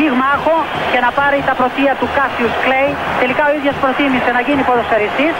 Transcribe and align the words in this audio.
πυγμάχο 0.00 0.56
και 0.92 1.00
να 1.06 1.10
πάρει 1.18 1.38
τα 1.48 1.54
πρωτεία 1.60 1.92
του 2.00 2.08
Κάσιους 2.16 2.54
Κλέη. 2.64 2.90
Τελικά 3.22 3.42
ο 3.50 3.52
ίδιος 3.58 3.76
προτίμησε 3.82 4.30
να 4.36 4.40
γίνει 4.46 4.62
ποδοσφαιριστής 4.68 5.34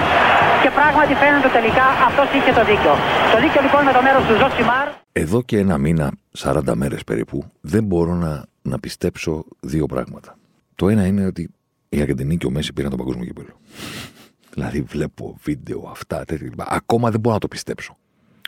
και 0.63 0.71
πράγματι 0.79 1.13
φαίνεται 1.23 1.51
τελικά 1.59 1.87
αυτός 2.09 2.29
είχε 2.37 2.53
το 2.59 2.63
δίκιο. 2.71 2.93
Το 3.33 3.39
δίκιο 3.45 3.61
λοιπόν 3.67 3.81
με 3.89 3.93
το 3.97 4.01
μέρος 4.07 4.23
του 4.29 4.35
Ζωσιμάρ. 4.41 4.87
Εδώ 5.23 5.39
και 5.49 5.57
ένα 5.65 5.77
μήνα, 5.85 6.07
40 6.39 6.73
μέρες 6.83 7.03
περίπου, 7.11 7.37
δεν 7.73 7.83
μπορώ 7.89 8.15
να, 8.25 8.33
να 8.73 8.77
πιστέψω 8.85 9.33
δύο 9.73 9.87
πράγματα. 9.93 10.31
Το 10.81 10.85
ένα 10.93 11.03
είναι 11.11 11.25
ότι 11.33 11.43
η 11.89 12.01
Αργεντινή 12.01 12.37
και 12.41 12.47
ο 12.47 12.53
Μέσι 12.57 12.73
πήραν 12.73 12.91
τον 12.91 12.99
παγκόσμιο 12.99 13.25
κύπελο. 13.29 13.55
δηλαδή 14.55 14.81
βλέπω 14.95 15.25
βίντεο 15.43 15.89
αυτά, 15.95 16.25
τέτοια. 16.25 16.51
Ακόμα 16.59 17.11
δεν 17.11 17.21
μπορώ 17.21 17.35
να 17.35 17.41
το 17.41 17.49
πιστέψω. 17.49 17.93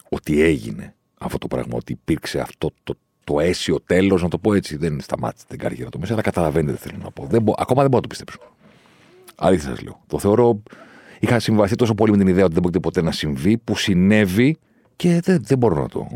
Ότι 0.09 0.43
έγινε 0.43 0.95
αυτό 1.19 1.39
το 1.39 1.47
πράγμα, 1.47 1.75
ότι 1.77 1.93
υπήρξε 1.93 2.39
αυτό 2.41 2.71
το, 2.85 2.95
το 3.25 3.41
αίσιο 3.41 3.81
τέλος, 3.81 4.23
να 4.23 4.29
το 4.29 4.39
πω 4.39 4.55
έτσι. 4.55 4.77
Δεν 4.77 5.01
σταμάτησε 5.01 5.45
την 5.49 5.59
καριέρα 5.59 5.91
του 5.91 5.99
Μέση, 5.99 6.13
αλλά 6.13 6.23
καταλαβαίνετε 6.23 6.77
τι 6.77 6.89
θέλω 6.89 6.99
να 7.03 7.11
πω. 7.11 7.27
Δεν 7.27 7.43
μπο, 7.43 7.53
ακόμα 7.57 7.81
δεν 7.81 7.91
μπορώ 7.91 8.03
να 8.03 8.09
το 8.09 8.09
πιστέψω. 8.09 8.39
Αλήθεια 9.37 9.69
σας 9.69 9.83
λέω. 9.83 10.01
Το 10.07 10.19
θεωρώ. 10.19 10.63
Είχα 11.21 11.39
συμβαστεί 11.39 11.77
τόσο 11.77 11.95
πολύ 11.95 12.11
με 12.11 12.19
την 12.19 12.27
ιδέα 12.27 12.45
ότι 12.45 12.53
δεν 12.53 12.63
μπορεί 12.63 12.81
ποτέ 12.81 13.03
να 13.03 13.13
συμβεί, 13.13 13.59
που 13.59 13.77
συνέβη 13.77 14.59
και 14.97 15.21
δεν, 15.23 15.43
δεν 15.45 15.59
μπορώ 15.59 15.81
να 15.83 15.89
το, 15.89 16.07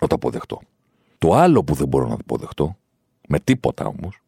να 0.00 0.06
το 0.06 0.14
αποδεχτώ. 0.14 0.60
Το 1.18 1.34
άλλο 1.34 1.64
που 1.64 1.74
δεν 1.74 1.88
μπορώ 1.88 2.04
να 2.04 2.10
το 2.10 2.18
αποδεχτώ, 2.20 2.76
με 3.28 3.40
τίποτα 3.40 3.86
όμως, 3.86 4.22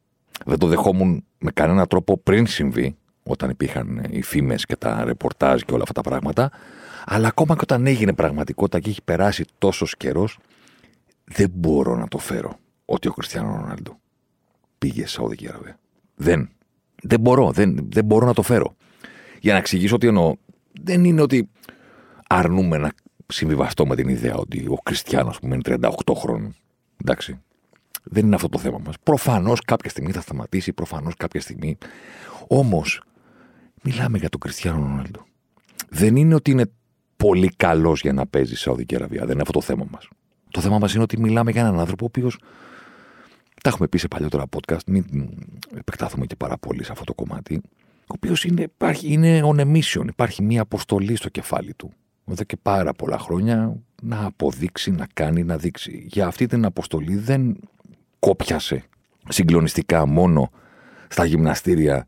δεν 0.44 0.58
το 0.58 0.66
δεχόμουν 0.66 1.24
με 1.38 1.50
κανένα 1.50 1.86
τρόπο 1.86 2.18
πριν 2.18 2.46
συμβεί, 2.46 2.96
όταν 3.22 3.50
υπήρχαν 3.50 4.06
οι 4.10 4.22
φήμες 4.22 4.66
και 4.66 4.76
τα 4.76 5.04
ρεπορτάζ 5.04 5.60
και 5.60 5.72
όλα 5.72 5.82
αυτά 5.82 6.02
τα 6.02 6.08
πράγματα, 6.08 6.50
αλλά 7.04 7.28
ακόμα 7.28 7.54
και 7.54 7.60
όταν 7.62 7.86
έγινε 7.86 8.12
πραγματικότητα 8.12 8.80
και 8.80 8.90
έχει 8.90 9.02
περάσει 9.04 9.44
τόσος 9.58 9.96
καιρός, 9.96 10.38
δεν 11.24 11.50
μπορώ 11.52 11.96
να 11.96 12.08
το 12.08 12.18
φέρω 12.18 12.58
ότι 12.84 13.08
ο 13.08 13.12
Κριστιανό 13.12 13.56
Ρονάλντο 13.56 13.98
πήγε 14.78 15.00
σε 15.00 15.08
Σαουδική 15.08 15.48
Αραβία. 15.48 15.78
Δεν. 16.14 16.50
Δεν 17.02 17.20
μπορώ. 17.20 17.50
Δεν, 17.52 17.88
δεν 17.90 18.04
μπορώ 18.04 18.26
να 18.26 18.34
το 18.34 18.42
φέρω. 18.42 18.76
Για 19.40 19.52
να 19.52 19.58
εξηγήσω 19.58 19.98
τι 19.98 20.06
εννοώ, 20.06 20.34
δεν 20.82 21.04
είναι 21.04 21.20
ότι 21.20 21.48
αρνούμε 22.28 22.78
να 22.78 22.92
συμβιβαστώ 23.26 23.86
με 23.86 23.96
την 23.96 24.08
ιδέα 24.08 24.34
ότι 24.34 24.66
ο 24.68 24.76
Κριστιανός, 24.82 25.38
που 25.38 25.46
μένει 25.46 25.62
38 25.64 25.88
χρόνων, 26.14 26.54
εντάξει, 27.04 27.40
δεν 28.02 28.26
είναι 28.26 28.34
αυτό 28.34 28.48
το 28.48 28.58
θέμα 28.58 28.78
μας. 28.84 28.94
Προφανώς 29.02 29.60
κάποια 29.60 29.90
στιγμή 29.90 30.12
θα 30.12 30.20
σταματήσει, 30.20 30.72
προφανώς 30.72 31.14
κάποια 31.16 31.40
στιγμή. 31.40 31.78
Όμως, 32.48 33.02
μιλάμε 33.82 34.18
για 34.18 34.28
τον 34.28 34.40
Κριστιανό 34.40 34.78
Ρονάλντο. 34.78 35.24
Δεν 35.88 36.16
είναι 36.16 36.34
ότι 36.34 36.50
είναι 36.50 36.70
πολύ 37.16 37.48
καλός 37.56 38.00
για 38.00 38.12
να 38.12 38.26
παίζει 38.26 38.54
σε 38.54 38.60
Σαουδική 38.60 38.94
Αραβία. 38.94 39.20
Δεν 39.20 39.30
είναι 39.30 39.40
αυτό 39.40 39.52
το 39.52 39.60
θέμα 39.60 39.86
μας. 39.90 40.08
Το 40.52 40.60
θέμα 40.60 40.78
μας 40.78 40.94
είναι 40.94 41.02
ότι 41.02 41.20
μιλάμε 41.20 41.50
για 41.50 41.60
έναν 41.60 41.78
άνθρωπο 41.78 42.04
ο 42.04 42.08
οποίο. 42.08 42.30
Τα 43.62 43.68
έχουμε 43.68 43.88
πει 43.88 43.98
σε 43.98 44.08
παλιότερα 44.08 44.44
podcast, 44.56 44.84
μην 44.86 45.04
επεκτάθουμε 45.76 46.26
και 46.26 46.36
πάρα 46.36 46.58
πολύ 46.58 46.84
σε 46.84 46.92
αυτό 46.92 47.04
το 47.04 47.14
κομμάτι. 47.14 47.60
Ο 48.00 48.14
οποίος 48.14 48.44
είναι, 48.44 48.68
είναι 49.02 49.40
on 49.44 49.60
a 49.60 49.76
mission, 49.76 50.06
υπάρχει 50.08 50.42
μια 50.42 50.62
αποστολή 50.62 51.16
στο 51.16 51.28
κεφάλι 51.28 51.74
του. 51.74 51.92
Εδώ 52.30 52.44
και 52.44 52.56
πάρα 52.62 52.92
πολλά 52.92 53.18
χρόνια 53.18 53.76
να 54.02 54.24
αποδείξει, 54.24 54.90
να 54.90 55.06
κάνει, 55.14 55.42
να 55.44 55.56
δείξει. 55.56 56.06
Για 56.08 56.26
αυτή 56.26 56.46
την 56.46 56.64
αποστολή 56.64 57.16
δεν 57.16 57.56
κόπιασε 58.18 58.84
συγκλονιστικά 59.28 60.06
μόνο 60.06 60.50
στα 61.08 61.24
γυμναστήρια, 61.24 62.06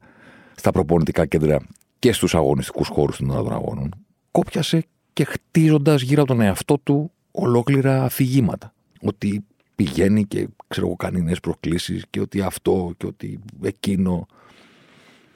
στα 0.54 0.70
προπονητικά 0.70 1.26
κέντρα 1.26 1.58
και 1.98 2.12
στους 2.12 2.34
αγωνιστικούς 2.34 2.88
χώρους 2.88 3.16
των 3.16 3.52
αγώνων. 3.52 3.94
Κόπιασε 4.30 4.84
και 5.12 5.24
χτίζοντας 5.24 6.02
γύρω 6.02 6.22
από 6.22 6.32
τον 6.32 6.40
εαυτό 6.40 6.78
του 6.78 7.10
ολόκληρα 7.34 8.04
αφηγήματα. 8.04 8.72
Ότι 9.00 9.44
πηγαίνει 9.74 10.24
και 10.24 10.48
ξέρω 10.68 10.86
εγώ 10.86 10.96
κάνει 10.96 11.22
νέες 11.22 11.40
προκλήσεις 11.40 12.04
και 12.10 12.20
ότι 12.20 12.40
αυτό 12.40 12.94
και 12.96 13.06
ότι 13.06 13.40
εκείνο. 13.62 14.26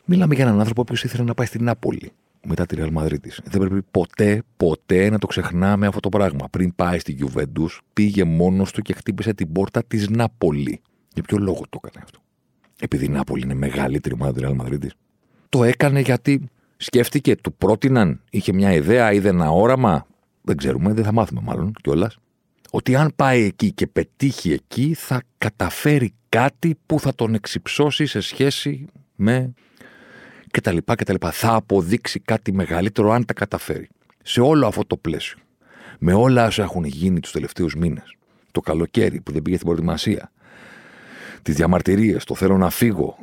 Μιλάμε 0.04 0.34
για 0.34 0.44
έναν 0.44 0.58
άνθρωπο 0.58 0.84
που 0.84 0.94
ήθελε 0.94 1.22
να 1.22 1.34
πάει 1.34 1.46
στην 1.46 1.64
Νάπολη 1.64 2.12
μετά 2.46 2.66
τη 2.66 2.76
Real 2.78 2.92
Madrid. 2.92 3.18
Δεν 3.44 3.60
πρέπει 3.60 3.82
ποτέ, 3.90 4.42
ποτέ 4.56 5.10
να 5.10 5.18
το 5.18 5.26
ξεχνάμε 5.26 5.86
αυτό 5.86 6.00
το 6.00 6.08
πράγμα. 6.08 6.48
Πριν 6.50 6.74
πάει 6.74 6.98
στη 6.98 7.18
Juventus, 7.20 7.78
πήγε 7.92 8.24
μόνος 8.24 8.72
του 8.72 8.82
και 8.82 8.92
χτύπησε 8.92 9.34
την 9.34 9.52
πόρτα 9.52 9.84
της 9.84 10.08
Νάπολη. 10.08 10.80
Για 11.14 11.22
ποιο 11.22 11.38
λόγο 11.38 11.62
το 11.68 11.80
έκανε 11.84 12.04
αυτό; 12.04 12.18
Επειδή 12.80 13.04
η 13.04 13.08
Νάπολη 13.08 13.42
είναι 13.42 13.54
μεγαλύτερη 13.54 14.14
ομάδα 14.14 14.32
τη 14.32 14.40
Real 14.44 14.66
Madrid. 14.66 14.88
Το 15.48 15.64
έκανε 15.64 16.00
γιατί 16.00 16.48
σκέφτηκε, 16.76 17.36
του 17.36 17.52
πρότειναν, 17.52 18.20
είχε 18.30 18.52
μια 18.52 18.72
ιδέα, 18.72 19.12
είδε 19.12 19.28
ένα 19.28 19.50
όραμα. 19.50 20.06
Δεν 20.48 20.56
ξέρουμε, 20.56 20.92
δεν 20.92 21.04
θα 21.04 21.12
μάθουμε 21.12 21.40
μάλλον 21.44 21.72
κιόλας. 21.82 22.18
Ότι 22.70 22.96
αν 22.96 23.12
πάει 23.16 23.42
εκεί 23.42 23.72
και 23.72 23.86
πετύχει 23.86 24.52
εκεί, 24.52 24.94
θα 24.94 25.22
καταφέρει 25.38 26.14
κάτι 26.28 26.78
που 26.86 27.00
θα 27.00 27.14
τον 27.14 27.34
εξυψώσει 27.34 28.06
σε 28.06 28.20
σχέση 28.20 28.86
με 29.16 29.52
κτλ. 30.50 30.76
κτλ. 30.84 31.14
Θα 31.30 31.54
αποδείξει 31.54 32.20
κάτι 32.20 32.52
μεγαλύτερο 32.52 33.10
αν 33.12 33.24
τα 33.24 33.32
καταφέρει. 33.32 33.88
Σε 34.22 34.40
όλο 34.40 34.66
αυτό 34.66 34.84
το 34.84 34.96
πλαίσιο. 34.96 35.38
Με 35.98 36.12
όλα 36.12 36.46
όσα 36.46 36.62
έχουν 36.62 36.84
γίνει 36.84 37.20
τους 37.20 37.32
τελευταίους 37.32 37.74
μήνες. 37.74 38.16
Το 38.50 38.60
καλοκαίρι 38.60 39.20
που 39.20 39.32
δεν 39.32 39.42
πήγε 39.42 39.56
στην 39.56 39.68
προετοιμασία. 39.68 40.32
Τις 41.48 41.56
διαμαρτυρίες, 41.56 42.24
το 42.24 42.34
θέλω 42.34 42.56
να 42.56 42.70
φύγω, 42.70 43.16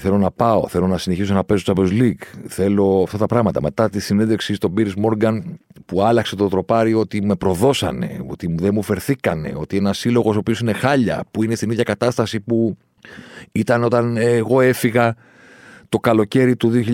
θέλω 0.00 0.18
να 0.18 0.30
πάω, 0.30 0.68
θέλω 0.68 0.86
να 0.86 0.98
συνεχίσω 0.98 1.34
να 1.34 1.44
παίζω 1.44 1.60
στο 1.60 1.72
Champions 1.76 2.00
League. 2.00 2.22
Θέλω 2.46 3.02
αυτά 3.02 3.18
τα 3.18 3.26
πράγματα. 3.26 3.62
Μετά 3.62 3.90
τη 3.90 4.00
συνέντευξη 4.00 4.54
στον 4.54 4.74
Πύρι 4.74 4.92
Μόργαν 4.96 5.58
που 5.86 6.02
άλλαξε 6.02 6.36
το 6.36 6.48
τροπάρι 6.48 6.94
ότι 6.94 7.22
με 7.22 7.34
προδώσανε, 7.34 8.24
ότι 8.26 8.54
δεν 8.58 8.70
μου 8.74 8.82
φερθήκανε, 8.82 9.52
ότι 9.56 9.76
ένας 9.76 9.98
σύλλογος 9.98 10.36
ο 10.36 10.38
οποίος 10.38 10.60
είναι 10.60 10.72
χάλια, 10.72 11.24
που 11.30 11.42
είναι 11.42 11.54
στην 11.54 11.70
ίδια 11.70 11.82
κατάσταση 11.82 12.40
που 12.40 12.76
ήταν 13.52 13.84
όταν 13.84 14.16
εγώ 14.16 14.60
έφυγα 14.60 15.16
το 15.88 15.98
καλοκαίρι 15.98 16.56
του 16.56 16.84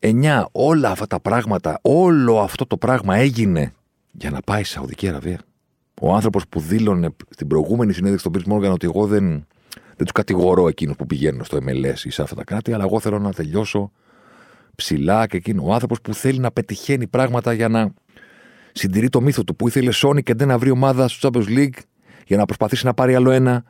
2009. 0.00 0.44
Όλα 0.52 0.90
αυτά 0.90 1.06
τα 1.06 1.20
πράγματα, 1.20 1.78
όλο 1.82 2.40
αυτό 2.40 2.66
το 2.66 2.76
πράγμα 2.76 3.16
έγινε 3.16 3.72
για 4.12 4.30
να 4.30 4.40
πάει 4.40 4.64
στη 4.64 4.72
Σαουδική 4.72 5.08
Αραβία. 5.08 5.40
Ο 6.00 6.14
άνθρωπος 6.14 6.48
που 6.48 6.60
δήλωνε 6.60 7.08
στην 7.30 7.46
προηγούμενη 7.46 7.92
συνέντευξη 7.92 8.28
στον 8.28 8.32
Πίρ 8.32 8.52
Μόργαν 8.52 8.72
ότι 8.72 8.86
εγώ 8.86 9.06
δεν, 9.06 9.46
δεν 9.96 10.06
τους 10.06 10.12
κατηγορώ 10.12 10.68
εκείνους 10.68 10.96
που 10.96 11.06
πηγαίνουν 11.06 11.44
στο 11.44 11.58
MLS 11.66 12.04
ή 12.04 12.10
σε 12.10 12.22
αυτά 12.22 12.34
τα 12.34 12.44
κράτη, 12.44 12.72
αλλά 12.72 12.84
εγώ 12.84 13.00
θέλω 13.00 13.18
να 13.18 13.32
τελειώσω 13.32 13.92
ψηλά 14.74 15.26
και 15.26 15.36
εκείνο. 15.36 15.62
Ο 15.66 15.72
άνθρωπος 15.72 16.00
που 16.00 16.14
θέλει 16.14 16.38
να 16.38 16.50
πετυχαίνει 16.50 17.06
πράγματα 17.06 17.52
για 17.52 17.68
να 17.68 17.92
συντηρεί 18.72 19.08
το 19.08 19.20
μύθο 19.20 19.44
του, 19.44 19.56
που 19.56 19.68
ήθελε 19.68 19.90
Sony 19.94 20.22
και 20.22 20.34
δεν 20.34 20.48
να 20.48 20.58
βρει 20.58 20.70
ομάδα 20.70 21.08
στο 21.08 21.28
Champions 21.32 21.48
League 21.48 21.78
για 22.26 22.36
να 22.36 22.44
προσπαθήσει 22.44 22.86
να 22.86 22.94
πάρει 22.94 23.14
άλλο 23.14 23.30
ένα 23.30 23.64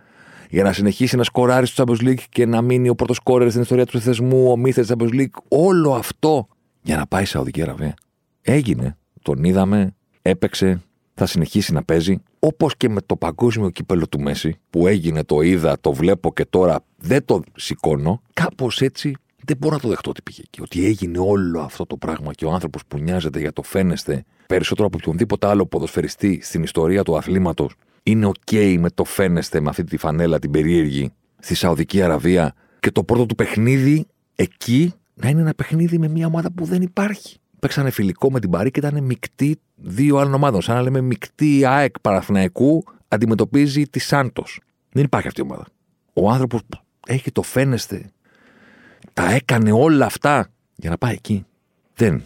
για 0.51 0.63
να 0.63 0.73
συνεχίσει 0.73 1.17
να 1.17 1.23
σκοράρει 1.23 1.67
στο 1.67 1.85
Champions 1.87 2.03
League 2.03 2.25
και 2.29 2.47
να 2.47 2.63
μείνει 2.63 2.89
ο 2.89 2.95
πρώτος 2.95 3.17
σκόρερ 3.17 3.51
στην 3.51 3.63
ιστορία 3.63 3.87
του 3.87 4.01
θεσμού, 4.01 4.51
ο 4.51 4.57
μύθε 4.57 4.85
του 4.85 4.97
Champions 4.99 5.21
League. 5.21 5.43
Όλο 5.49 5.93
αυτό 5.93 6.49
για 6.83 6.97
να 6.97 7.07
πάει 7.07 7.25
σε 7.25 7.31
Σαουδική 7.31 7.63
Αραβία. 7.63 7.95
Έγινε. 8.43 8.97
Τον 9.23 9.45
είδαμε, 9.45 9.95
έπαιξε, 10.23 10.83
θα 11.17 11.27
συνεχίσει 11.27 11.73
να 11.73 11.83
παίζει. 11.83 12.23
Όπως 12.39 12.77
και 12.77 12.89
με 12.89 13.01
το 13.07 13.17
παγκόσμιο 13.17 13.71
κύπελο 13.71 14.09
του 14.09 14.21
Μέση, 14.21 14.59
που 14.71 14.87
έγινε, 14.87 15.25
το 15.25 15.41
είδα, 15.41 15.77
το 15.81 15.93
βλέπω 15.93 16.33
και 16.33 16.45
τώρα 16.45 16.85
δεν 16.97 17.25
το 17.25 17.43
σηκώνω. 17.57 18.23
Κάπως 18.33 18.81
έτσι 18.81 19.17
δεν 19.45 19.57
μπορώ 19.57 19.75
να 19.75 19.81
το 19.81 19.89
δεχτώ 19.89 20.11
ότι 20.11 20.23
πήγε 20.23 20.43
εκεί. 20.45 20.61
Ότι 20.63 20.87
έγινε 20.87 21.19
όλο 21.19 21.61
αυτό 21.61 21.87
το 21.87 21.97
πράγμα 21.97 22.33
και 22.33 22.45
ο 22.45 22.51
άνθρωπος 22.51 22.83
που 22.89 22.99
νοιάζεται 22.99 23.39
για 23.39 23.53
το 23.53 23.63
φαίνεστε 23.63 24.25
περισσότερο 24.47 24.87
από 24.87 24.97
οποιονδήποτε 25.01 25.47
άλλο 25.47 25.67
ποδοσφαιριστή 25.67 26.41
στην 26.43 26.63
ιστορία 26.63 27.03
του 27.03 27.17
αθλήματος 27.17 27.75
είναι 28.03 28.31
OK 28.39 28.77
με 28.79 28.91
το 28.91 29.05
φαίνεστε 29.05 29.61
με 29.61 29.69
αυτή 29.69 29.85
τη 29.85 29.97
φανέλα 29.97 30.39
την 30.39 30.51
περίεργη 30.51 31.11
στη 31.39 31.55
Σαουδική 31.55 32.03
Αραβία 32.03 32.55
και 32.81 32.91
το 32.91 33.05
πρώτο 33.05 33.27
του 33.27 33.35
παιχνίδι 33.35 34.07
εκεί 34.35 34.93
να 35.15 35.29
είναι 35.29 35.41
ένα 35.41 35.55
παιχνίδι 35.55 35.99
με 35.99 36.09
μια 36.09 36.27
ομάδα 36.27 36.53
που 36.53 36.65
δεν 36.65 36.83
υπάρχει. 36.83 37.37
Παίξανε 37.67 37.91
φιλικό 37.91 38.31
με 38.31 38.41
την 38.41 38.51
Παρή 38.51 38.71
και 38.71 38.79
ήταν 38.79 39.05
μεικτή 39.05 39.61
δύο 39.75 40.17
άλλων 40.17 40.35
ομάδων. 40.35 40.63
Σαν 40.63 40.75
να 40.75 40.83
λέμε 40.83 41.01
μεικτή 41.01 41.65
ΑΕΚ 41.65 42.01
Παραθυναϊκού 42.01 42.85
αντιμετωπίζει 43.09 43.89
τη 43.89 43.99
Σάντος. 43.99 44.61
Δεν 44.93 45.05
υπάρχει 45.05 45.27
αυτή 45.27 45.41
η 45.41 45.45
ομάδα. 45.45 45.67
Ο 46.13 46.31
άνθρωπος 46.31 46.61
που 46.69 46.79
έχει 47.07 47.33
το 47.33 47.43
φαίνεστε, 47.43 48.11
τα 49.13 49.31
έκανε 49.31 49.73
όλα 49.73 50.07
αυτά 50.07 50.49
για 50.75 50.91
να 50.91 50.99
πάει 50.99 51.13
εκεί. 51.13 51.45
Δεν. 51.95 52.23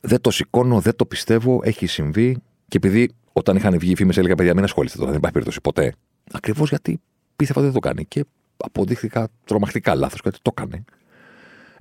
Δεν 0.00 0.20
το 0.20 0.30
σηκώνω, 0.30 0.80
δεν 0.80 0.96
το 0.96 1.06
πιστεύω, 1.06 1.60
έχει 1.64 1.86
συμβεί 1.86 2.36
και 2.68 2.76
επειδή 2.76 3.14
όταν 3.32 3.56
είχαν 3.56 3.78
βγει 3.78 3.90
οι 3.90 3.96
φήμες, 3.96 4.16
έλεγα 4.16 4.34
παιδιά, 4.34 4.54
μην 4.54 4.64
ασχολείστε 4.64 4.98
τώρα, 4.98 5.08
δεν 5.10 5.18
υπάρχει 5.18 5.36
περίπτωση 5.38 5.60
ποτέ. 5.60 5.94
Ακριβώς 6.32 6.68
γιατί 6.68 7.00
πίστευα 7.36 7.60
ότι 7.60 7.70
δεν 7.70 7.80
το 7.80 7.88
κάνει. 7.88 8.04
Και 8.04 8.24
αποδείχθηκα 8.56 9.28
τρομακτικά 9.44 9.94
λάθος, 9.94 10.20
γιατί 10.22 10.38
το 10.42 10.54
έκανε. 10.56 10.84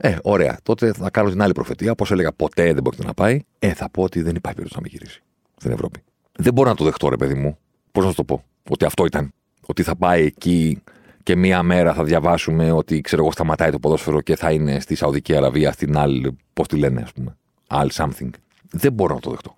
Ε, 0.04 0.18
ωραία. 0.22 0.58
Τότε 0.64 0.94
θα 0.94 1.10
κάνω 1.10 1.30
την 1.30 1.42
άλλη 1.42 1.54
προφετεία. 1.54 1.92
Όπως 1.92 2.12
έλεγα, 2.12 2.32
ποτέ 2.32 2.74
δεν 2.74 2.82
πρόκειται 2.82 3.06
να 3.06 3.14
πάει. 3.14 3.40
Ε, 3.60 3.74
θα 3.74 3.90
πω 3.90 4.04
ότι 4.04 4.22
δεν 4.22 4.36
υπάρχει 4.36 4.58
περίπτωση 4.58 4.76
να 4.76 4.82
μην 4.82 4.92
γυρίσει 4.92 5.22
στην 5.58 5.72
Ευρώπη. 5.72 6.04
Δεν 6.32 6.54
μπορώ 6.54 6.70
να 6.70 6.76
το 6.76 6.84
δεχτώ, 6.84 7.10
ρε 7.10 7.16
παιδί 7.16 7.34
μου. 7.34 7.58
Πώς 7.92 8.04
να 8.04 8.10
σου 8.10 8.16
το 8.16 8.24
πω; 8.24 8.44
Ότι 8.70 8.86
αυτό 8.86 9.06
ήταν. 9.06 9.34
Ότι 9.66 9.84
θα 9.84 9.96
πάει 9.96 10.26
εκεί 10.26 10.82
και 11.24 11.36
μία 11.36 11.64
μέρα 11.64 11.94
θα 11.94 12.04
διαβάσουμε 12.04 12.72
ότι 12.72 13.02
ξέρω 13.02 13.22
εγώ 13.22 13.32
σταματάει 13.32 13.72
το 13.72 13.80
ποδόσφαιρο 13.80 14.22
και 14.22 14.36
θα 14.36 14.52
είναι 14.52 14.80
στη 14.80 14.96
Σαουδική 14.96 15.36
Αραβία, 15.36 15.72
στην 15.72 15.98
άλλη, 15.98 16.38
πώς 16.54 16.68
τη 16.68 16.78
λένε, 16.78 17.02
ας 17.02 17.12
πούμε. 17.12 17.38
All 17.68 17.88
something. 17.88 18.30
Δεν 18.72 18.94
μπορώ 18.94 19.14
να 19.14 19.20
το 19.20 19.30
δεχτώ. 19.30 19.58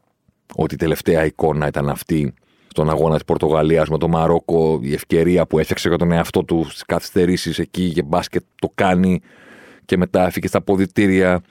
Ότι 0.56 0.74
η 0.74 0.78
τελευταία 0.78 1.25
εικόνα 1.25 1.68
ήταν 1.68 1.90
αυτή 1.90 2.34
στον 2.68 2.90
αγώνα 2.90 3.13
της 3.13 3.24
Πορτογαλίας 3.24 3.90
με 3.90 3.98
το 3.98 4.07
Μαρόκο, 4.07 4.80
η 4.81 4.94
ευκαιρία 4.94 5.45
που 5.45 5.60
έφτιαξε 5.60 5.88
για 5.88 5.98
τον 5.98 6.12
εαυτό 6.12 6.44
του 6.44 6.66
στις 6.69 6.84
καθυστερήσεις 6.84 7.60
εκεί 7.60 7.94
και 7.94 8.04
μπάσκετ 8.04 8.44
το 8.62 8.72
κάνει 8.75 9.22
και 9.85 9.97
μετά 9.97 10.25
έφυγε 10.25 10.47
στα 10.47 10.62
ποδητήρια. 10.62 11.41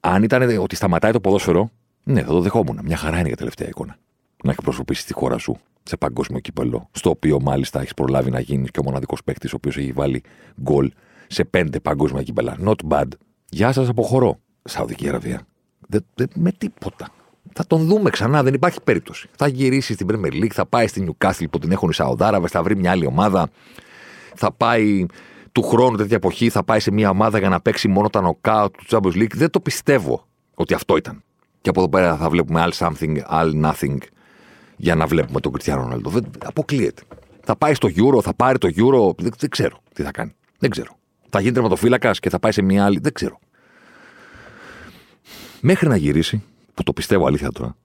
Αν 0.00 0.22
ήταν 0.22 0.58
ότι 0.58 0.76
σταματάει 0.76 1.12
το 1.12 1.20
ποδόσφαιρο, 1.20 1.70
ναι, 2.04 2.20
θα 2.20 2.26
το 2.26 2.40
δεχόμουν. 2.40 2.80
Μια 2.84 2.96
χαρά 2.96 3.18
είναι 3.18 3.26
για 3.26 3.36
τελευταία 3.36 3.68
εικόνα. 3.68 3.96
Να 4.44 4.50
εκπροσωπήσεις 4.50 5.04
τη 5.04 5.12
χώρα 5.12 5.38
σου 5.38 5.56
σε 5.82 5.96
παγκόσμιο 5.96 6.40
κύπελο, 6.40 6.88
στο 6.92 7.10
οποίο 7.10 7.40
μάλιστα 7.40 7.80
έχεις 7.80 7.94
προλάβει 7.94 8.30
να 8.30 8.40
γίνεις 8.40 8.70
και 8.70 8.80
ο 8.80 8.82
μοναδικός 8.82 9.24
παίκτης 9.24 9.52
ο 9.52 9.56
οποίος 9.56 9.76
έχει 9.76 9.92
βάλει 9.92 10.22
γκολ 10.62 10.92
σε 11.26 11.44
πέντε 11.44 11.80
παγκόσμια 11.80 12.22
κύπελα. 12.22 12.56
Not 12.64 12.74
bad. 12.88 13.08
Γεια 13.48 13.72
σας, 13.72 13.88
αποχωρώ. 13.88 14.38
Σαουδική 14.64 15.08
Αραβία. 15.08 15.46
Δε, 15.88 15.98
δε, 16.14 16.24
με 16.34 16.52
τίποτα. 16.52 17.08
Θα 17.52 17.66
τον 17.66 17.86
δούμε 17.86 18.10
ξανά, 18.10 18.42
δεν 18.42 18.54
υπάρχει 18.54 18.80
περίπτωση. 18.84 19.28
Θα 19.36 19.46
γυρίσει 19.48 19.92
στην 19.92 20.06
Premier 20.10 20.32
League, 20.32 20.52
θα 20.52 20.66
πάει 20.66 20.86
στην 20.86 21.10
Newcastle 21.10 21.50
που 21.50 21.58
την 21.58 21.72
έχουν 21.72 21.88
οι 21.88 21.94
Σαουδάραβες, 21.94 22.50
θα 22.50 22.62
βρει 22.62 22.76
μια 22.76 22.90
άλλη 22.90 23.06
ομάδα. 23.06 23.48
Θα 24.34 24.52
πάει 24.52 25.06
του 25.54 25.62
χρόνου 25.62 25.96
τέτοια 25.96 26.16
εποχή, 26.16 26.48
θα 26.48 26.64
πάει 26.64 26.80
σε 26.80 26.90
μια 26.90 27.10
ομάδα 27.10 27.38
για 27.38 27.48
να 27.48 27.60
παίξει 27.60 27.88
μόνο 27.88 28.10
τα 28.10 28.20
νοκάουτ 28.20 28.74
του 28.76 28.84
Champions 28.88 29.16
League. 29.16 29.34
Δεν 29.34 29.50
το 29.50 29.60
πιστεύω 29.60 30.26
ότι 30.54 30.74
αυτό 30.74 30.96
ήταν. 30.96 31.22
Και 31.60 31.68
από 31.68 31.80
εδώ 31.80 31.88
πέρα 31.88 32.16
θα 32.16 32.28
βλέπουμε 32.28 32.64
all 32.66 32.86
something, 32.86 33.16
all 33.30 33.64
nothing 33.64 33.96
για 34.76 34.94
να 34.94 35.06
βλέπουμε 35.06 35.40
τον 35.40 35.52
Κριστιανό 35.52 35.82
Ρονάλντο. 35.82 36.10
Δεν 36.10 36.24
αποκλείεται. 36.44 37.02
Θα 37.44 37.56
πάει 37.56 37.74
στο 37.74 37.88
Euro, 37.96 38.22
θα 38.22 38.34
πάρει 38.34 38.58
το 38.58 38.68
Euro. 38.68 39.16
Δεν, 39.16 39.32
δεν 39.38 39.50
ξέρω 39.50 39.78
τι 39.94 40.02
θα 40.02 40.10
κάνει. 40.10 40.34
Δεν 40.58 40.70
ξέρω. 40.70 40.96
Θα 41.28 41.40
γίνει 41.40 41.52
τερματοφύλακας 41.52 42.20
και 42.20 42.30
θα 42.30 42.38
πάει 42.38 42.52
σε 42.52 42.62
μια 42.62 42.84
άλλη. 42.84 42.98
Δεν 42.98 43.12
ξέρω. 43.12 43.38
Μέχρι 45.60 45.88
να 45.88 45.96
γυρίσει, 45.96 46.42
που 46.74 46.82
το 46.82 46.92
πιστεύω 46.92 47.26
αλήθεια 47.26 47.50
τώρα. 47.50 47.76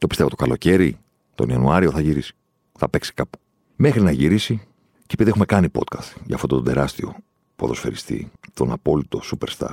Το 0.00 0.06
πιστεύω 0.06 0.28
το 0.28 0.36
καλοκαίρι, 0.36 0.98
τον 1.34 1.48
Ιανουάριο 1.48 1.90
θα 1.90 2.00
γυρίσει. 2.00 2.34
Θα 2.78 2.88
παίξει 2.88 3.12
κάπου. 3.14 3.38
Μέχρι 3.76 4.02
να 4.02 4.10
γυρίσει, 4.10 4.66
και 5.06 5.12
επειδή 5.12 5.30
έχουμε 5.30 5.44
κάνει 5.44 5.68
podcast 5.72 6.12
για 6.24 6.34
αυτόν 6.34 6.48
τον 6.48 6.64
τεράστιο 6.64 7.16
ποδοσφαιριστή, 7.56 8.30
τον 8.54 8.72
απόλυτο 8.72 9.20
superstar 9.32 9.72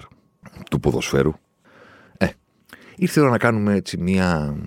του 0.70 0.80
ποδοσφαίρου, 0.80 1.34
ε, 2.18 2.28
ήρθε 2.96 3.20
η 3.20 3.24
ώρα 3.24 3.32
να 3.32 3.38
κάνουμε 3.38 3.74
έτσι 3.74 3.98
μία. 3.98 4.58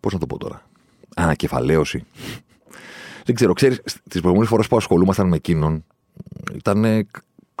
Πώς 0.00 0.12
να 0.12 0.18
το 0.18 0.26
πω 0.26 0.38
τώρα 0.38 0.62
ανακεφαλαίωση. 1.16 2.04
Δεν 3.24 3.34
ξέρω, 3.34 3.52
ξέρεις, 3.52 3.82
τις 3.84 4.20
προηγούμενες 4.20 4.48
φορές 4.48 4.66
που 4.66 4.76
ασχολούμασταν 4.76 5.28
με 5.28 5.36
εκείνον 5.36 5.84
ήταν 6.54 7.08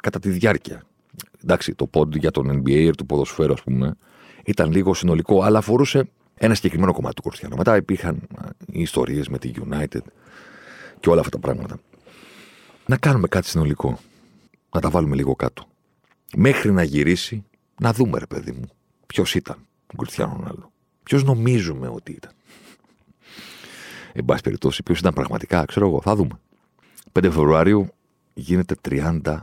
κατά 0.02 0.18
τη 0.18 0.30
διάρκεια. 0.30 0.82
Εντάξει, 1.44 1.74
το 1.74 1.86
πόντ 1.86 2.16
για 2.16 2.30
τον 2.30 2.62
NBA, 2.62 2.90
του 2.96 3.06
ποδοσφαίρου, 3.06 3.52
ας 3.52 3.62
πούμε, 3.62 3.96
ήταν 4.44 4.70
λίγο 4.70 4.94
συνολικό, 4.94 5.42
αλλά 5.42 5.58
αφορούσε 5.58 6.08
ένα 6.34 6.54
συγκεκριμένο 6.54 6.92
κομμάτι 6.92 7.14
του 7.14 7.22
Κορστιανού. 7.22 7.56
Μετά 7.56 7.76
υπήρχαν 7.76 8.20
οι 8.66 8.80
ιστορίες 8.80 9.28
με 9.28 9.38
τη 9.38 9.50
United 9.70 10.00
και 11.00 11.10
όλα 11.10 11.20
αυτά 11.20 11.30
τα 11.30 11.38
πράγματα. 11.38 11.78
Να 12.86 12.96
κάνουμε 12.96 13.28
κάτι 13.28 13.46
συνολικό. 13.46 13.98
Να 14.74 14.80
τα 14.80 14.90
βάλουμε 14.90 15.16
λίγο 15.16 15.34
κάτω. 15.34 15.68
Μέχρι 16.36 16.72
να 16.72 16.82
γυρίσει, 16.82 17.44
να 17.80 17.92
δούμε, 17.92 18.18
ρε 18.18 18.26
παιδί 18.26 18.52
μου, 18.52 18.68
ποιος 19.06 19.34
ήταν 19.34 19.56
ο 19.92 19.96
Κριστιανό 19.96 20.36
Ρονάλντο. 20.36 20.70
Ποιος 21.02 21.24
νομίζουμε 21.24 21.88
ότι 21.88 22.12
ήταν 22.12 22.32
εν 24.12 24.24
πάση 24.24 24.42
περιπτώσει, 24.42 24.82
ποιος 24.82 24.98
ήταν 24.98 25.12
πραγματικά, 25.12 25.64
ξέρω 25.64 25.86
εγώ, 25.86 26.00
θα 26.02 26.14
δούμε. 26.14 26.40
5 27.12 27.22
Φεβρουαρίου 27.22 27.88
γίνεται 28.34 28.74
38 28.88 29.38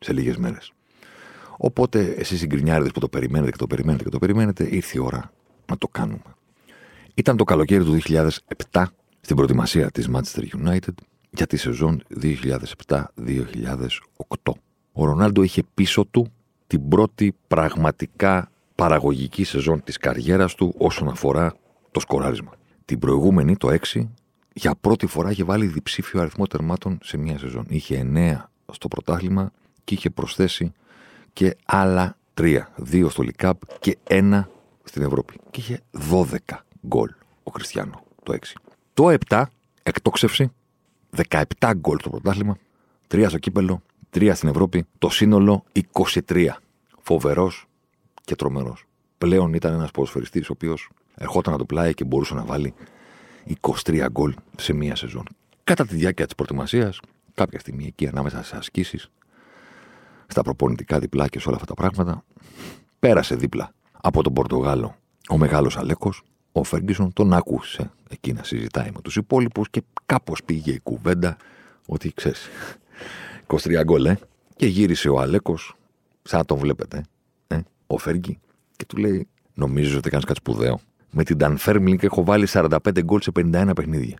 σε 0.00 0.12
λίγες 0.12 0.36
μέρες. 0.36 0.72
Οπότε 1.56 2.04
εσείς 2.04 2.42
οι 2.42 2.46
γκρινιάριδες 2.46 2.92
που 2.92 3.00
το 3.00 3.08
περιμένετε 3.08 3.50
και 3.50 3.56
το 3.56 3.66
περιμένετε 3.66 4.04
και 4.04 4.10
το 4.10 4.18
περιμένετε, 4.18 4.68
ήρθε 4.70 4.98
η 4.98 5.00
ώρα 5.00 5.32
να 5.66 5.78
το 5.78 5.88
κάνουμε. 5.88 6.34
Ήταν 7.14 7.36
το 7.36 7.44
καλοκαίρι 7.44 7.84
του 7.84 7.98
2007 8.72 8.84
στην 9.20 9.36
προετοιμασία 9.36 9.90
της 9.90 10.08
Manchester 10.12 10.42
United 10.64 10.94
για 11.30 11.46
τη 11.46 11.56
σεζόν 11.56 12.02
2007-2008. 12.86 14.52
Ο 14.92 15.04
Ρονάλντο 15.04 15.42
είχε 15.42 15.62
πίσω 15.74 16.04
του 16.04 16.26
την 16.66 16.88
πρώτη 16.88 17.34
πραγματικά 17.48 18.50
παραγωγική 18.74 19.44
σεζόν 19.44 19.84
της 19.84 19.96
καριέρας 19.96 20.54
του 20.54 20.74
όσον 20.78 21.08
αφορά 21.08 21.54
το 21.90 22.00
σκοράρισμα. 22.00 22.52
Την 22.84 22.98
προηγούμενη, 22.98 23.56
το 23.56 23.76
6, 23.92 24.08
για 24.52 24.74
πρώτη 24.80 25.06
φορά 25.06 25.30
είχε 25.30 25.44
βάλει 25.44 25.66
διψήφιο 25.66 26.20
αριθμό 26.20 26.46
τερμάτων 26.46 26.98
σε 27.02 27.16
μία 27.16 27.38
σεζόν. 27.38 27.64
Είχε 27.68 28.10
9 28.14 28.50
στο 28.72 28.88
πρωτάθλημα 28.88 29.52
και 29.84 29.94
είχε 29.94 30.10
προσθέσει 30.10 30.72
και 31.32 31.56
άλλα 31.64 32.16
3. 32.34 32.60
2 32.90 33.06
στο 33.10 33.24
League 33.26 33.52
και 33.80 33.98
1 34.08 34.44
στην 34.84 35.02
Ευρώπη. 35.02 35.34
Και 35.50 35.60
είχε 35.60 35.80
12 36.10 36.36
γκολ 36.86 37.10
ο 37.42 37.50
Κριστιανό 37.50 38.02
το 38.22 38.32
6. 38.32 38.36
Το 38.94 39.16
7 39.28 39.42
εκτόξευση 39.82 40.52
17 41.28 41.42
γκολ 41.76 41.98
στο 41.98 42.10
πρωτάθλημα, 42.10 42.56
3 43.08 43.24
στο 43.28 43.38
κύπελο, 43.38 43.82
3 44.10 44.30
στην 44.34 44.48
Ευρώπη, 44.48 44.84
το 44.98 45.08
σύνολο 45.08 45.64
23. 46.28 46.48
Φοβερός 47.02 47.66
και 48.24 48.34
τρομερός. 48.34 48.84
Πλέον 49.18 49.54
ήταν 49.54 49.72
ένας 49.74 49.90
ποδοσφαιριστής 49.90 50.48
ο 50.48 50.52
οποίος 50.52 50.88
ερχόταν 51.14 51.52
από 51.52 51.62
το 51.62 51.74
πλάι 51.74 51.94
και 51.94 52.04
μπορούσε 52.04 52.34
να 52.34 52.44
βάλει 52.44 52.74
23 53.84 54.06
γκολ 54.10 54.34
σε 54.56 54.72
μία 54.72 54.96
σεζόν. 54.96 55.24
Κατά 55.64 55.86
τη 55.86 55.94
διάρκεια 55.96 56.24
της 56.24 56.34
προετοιμασίας, 56.34 57.00
κάποια 57.34 57.58
στιγμή 57.58 57.86
εκεί 57.86 58.06
ανάμεσα 58.06 58.42
σε 58.42 58.56
ασκήσεις, 58.56 59.10
στα 60.26 60.42
προπονητικά 60.42 60.98
διπλά 60.98 61.28
και 61.28 61.38
σε 61.38 61.48
όλα 61.48 61.56
αυτά 61.56 61.74
τα 61.74 61.74
πράγματα, 61.74 62.24
πέρασε 62.98 63.34
δίπλα 63.34 63.72
από 64.00 64.22
τον 64.22 64.32
Πορτογάλο 64.32 64.96
ο 65.28 65.38
μεγάλος 65.38 65.76
Αλέκος, 65.76 66.22
ο 66.52 66.64
Φέργκισον 66.64 67.12
τον 67.12 67.32
άκουσε 67.32 67.90
εκεί 68.08 68.32
να 68.32 68.42
συζητάει 68.44 68.90
με 68.94 69.00
τους 69.00 69.16
υπόλοιπους 69.16 69.70
και 69.70 69.82
κάπως 70.06 70.42
πήγε 70.44 70.72
η 70.72 70.80
κουβέντα 70.82 71.36
ότι 71.86 72.12
ξέρεις. 72.14 72.48
23 73.46 73.82
γκολ, 73.84 74.04
ε, 74.04 74.18
και 74.56 74.66
γύρισε 74.66 75.08
ο 75.08 75.20
Αλέκο, 75.20 75.58
σαν 76.22 76.38
να 76.38 76.44
τον 76.44 76.58
βλέπετε, 76.58 77.04
ε, 77.46 77.58
ο 77.86 77.98
Φέργκη, 77.98 78.38
και 78.76 78.84
του 78.84 78.96
λέει: 78.96 79.28
Νομίζω 79.54 79.98
ότι 79.98 80.10
κάνει 80.10 80.24
κάτι 80.24 80.38
σπουδαίο. 80.38 80.80
Με 81.10 81.24
την 81.24 81.36
Dunfermline 81.40 82.02
έχω 82.02 82.24
βάλει 82.24 82.46
45 82.50 83.00
γκολ 83.02 83.20
σε 83.20 83.32
51 83.36 83.70
παιχνίδια. 83.74 84.18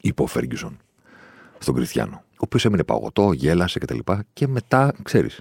Είπε 0.00 0.22
ο 0.22 0.26
Φέργκισον 0.26 0.78
στον 1.58 1.74
Κριστιανό. 1.74 2.22
Ο 2.30 2.38
οποίος 2.38 2.64
έμεινε 2.64 2.84
παγωτό, 2.84 3.32
γέλασε 3.32 3.78
κτλ. 3.78 3.98
Και, 4.04 4.18
και 4.32 4.46
μετά, 4.46 4.94
ξέρεις, 5.02 5.40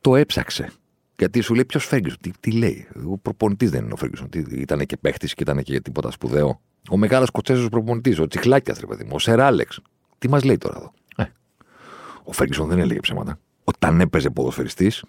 το 0.00 0.16
έψαξε. 0.16 0.72
Γιατί 1.18 1.40
σου 1.40 1.54
λέει 1.54 1.64
ποιος 1.64 1.84
Φέργκισον, 1.84 2.18
τι, 2.20 2.30
τι 2.40 2.50
λέει. 2.50 2.88
Ο 3.06 3.18
προπονητής 3.18 3.70
δεν 3.70 3.84
είναι 3.84 3.92
ο 3.92 3.96
Φέργκισον. 3.96 4.28
Ήταν 4.50 4.86
και 4.86 4.96
παίχτης 4.96 5.34
και 5.34 5.42
ήταν 5.42 5.62
και 5.62 5.80
τίποτα 5.80 6.10
σπουδαίο. 6.10 6.60
Ο 6.90 6.96
μεγάλος 6.96 7.30
κοτσέζο 7.30 7.68
προπονητής, 7.68 8.18
ο 8.18 8.26
Τσιχλάκιας, 8.26 8.78
ρε 8.80 8.86
παιδί 8.86 9.04
μου, 9.04 9.10
ο 9.12 9.18
Σεράλεξ. 9.18 9.80
Τι 10.18 10.28
μας 10.28 10.44
λέει 10.44 10.58
τώρα 10.58 10.76
εδώ; 10.76 10.92
Ε, 11.16 11.24
ο 12.24 12.32
Φέργκισον 12.32 12.68
δεν 12.68 12.78
έλεγε 12.78 13.00
ψέματα. 13.00 13.38
Όταν 13.64 14.00
έπαιζε 14.00 14.30
ποδοσφαιριστής, 14.30 15.04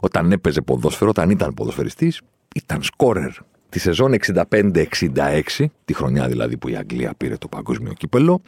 όταν 0.00 0.32
έπαιζε 0.32 0.60
ποδόσφαιρο, 0.60 1.10
όταν 1.10 1.30
ήταν 1.30 1.54
ποδοσφαιριστής, 1.54 2.20
ήταν 2.54 2.82
σκόρερ. 2.82 3.30
Τη 3.68 3.78
σεζόν 3.78 4.12
65-66, 4.12 5.66
τη 5.84 5.94
χρονιά 5.94 6.28
δηλαδή 6.28 6.56
που 6.56 6.68
η 6.68 6.76
Αγγλία 6.76 7.14
πήρε 7.16 7.36
το 7.36 7.48
παγκόσμιο 7.48 7.92
κύπελο, 7.92 8.42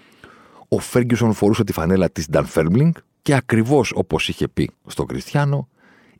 ο 0.68 0.78
Φέργκισον 0.78 1.32
φορούσε 1.32 1.64
τη 1.64 1.72
φανέλα 1.72 2.10
της 2.10 2.26
Φέρμπλινγκ 2.44 2.92
και 3.22 3.34
ακριβώς 3.34 3.92
όπως 3.94 4.28
είχε 4.28 4.48
πει 4.48 4.70
στον 4.86 5.06
Κριστιανό, 5.06 5.68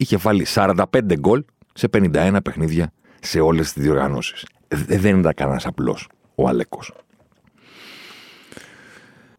είχε 0.02 0.16
βάλει 0.16 0.47
45 0.54 0.85
γκολ 1.18 1.44
σε 1.75 1.88
51 1.92 2.38
παιχνίδια 2.44 2.92
σε 3.21 3.40
όλες 3.40 3.73
τις 3.73 3.82
διοργανώσεις. 3.82 4.47
Ε, 4.68 4.76
δεν 4.76 5.18
ήταν 5.18 5.35
κανένας 5.35 5.66
απλός 5.66 6.09
ο 6.35 6.49
Αλέκος. 6.49 6.92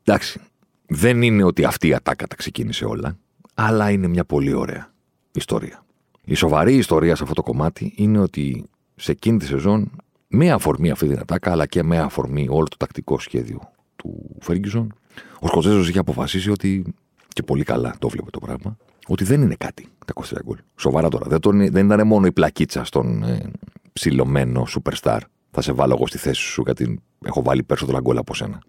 Εντάξει, 0.04 0.40
δεν 0.88 1.22
είναι 1.22 1.44
ότι 1.44 1.64
αυτή 1.64 1.88
η 1.88 1.94
ατάκα 1.94 2.28
τα 2.28 2.36
ξεκίνησε 2.36 2.86
όλα, 2.86 3.18
αλλά 3.54 3.92
είναι 3.92 4.08
μια 4.08 4.26
πολύ 4.26 4.54
ωραία 4.54 4.92
ιστορία. 5.32 5.86
Η 6.26 6.34
σοβαρή 6.34 6.76
ιστορία 6.76 7.16
σε 7.16 7.24
αυτό 7.24 7.36
το 7.36 7.44
κομμάτι 7.44 7.94
είναι 7.96 8.20
ότι 8.20 8.66
σε 8.96 9.12
εκείνη 9.12 9.38
τη 9.38 9.46
σεζόν, 9.46 9.92
με 10.28 10.52
αφορμή 10.52 10.90
αυτή 10.90 11.08
την 11.08 11.20
ατάκα, 11.20 11.52
αλλά 11.52 11.66
και 11.66 11.84
με 11.84 12.00
αφορμή 12.00 12.48
όλο 12.50 12.68
το 12.68 12.78
τακτικό 12.78 13.20
σχέδιο 13.20 13.72
του 13.96 14.38
Φέργκισον, 14.40 14.94
ο 15.40 15.48
Σκοτσέζο 15.48 15.80
είχε 15.80 16.00
αποφασίσει 16.00 16.50
ότι. 16.50 16.94
και 17.28 17.44
πολύ 17.44 17.64
καλά 17.64 17.96
το 18.00 18.10
βλέπε 18.10 18.30
το 18.30 18.40
πράγμα, 18.40 18.78
ότι 19.08 19.24
δεν 19.24 19.42
είναι 19.42 19.56
κάτι 19.56 19.88
τα 20.06 20.14
23 20.24 20.38
γκολ. 20.44 20.58
Σοβαρά 20.76 21.10
τώρα. 21.10 21.26
Δεν, 21.28 21.40
τον, 21.40 21.72
δεν 21.72 21.86
ήταν 21.86 22.08
μόνο 22.08 22.26
η 22.26 22.32
πλακίτσα 22.32 22.84
στον 22.84 23.24
ε, 23.24 23.52
ψηλωμένο 23.94 24.68
superstar. 24.70 25.20
Θα 25.52 25.62
σε 25.62 25.72
βάλω 25.72 25.94
εγώ 25.94 26.08
στη 26.08 26.18
θέση 26.18 26.42
σου 26.42 26.62
γιατί 26.66 27.00
έχω 27.26 27.42
βάλει 27.42 27.64
περισσότερα 27.64 28.00
γκολ 28.00 28.18
από 28.18 28.36
σένα. 28.36 28.62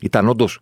Ήταν 0.00 0.28
όντως 0.28 0.60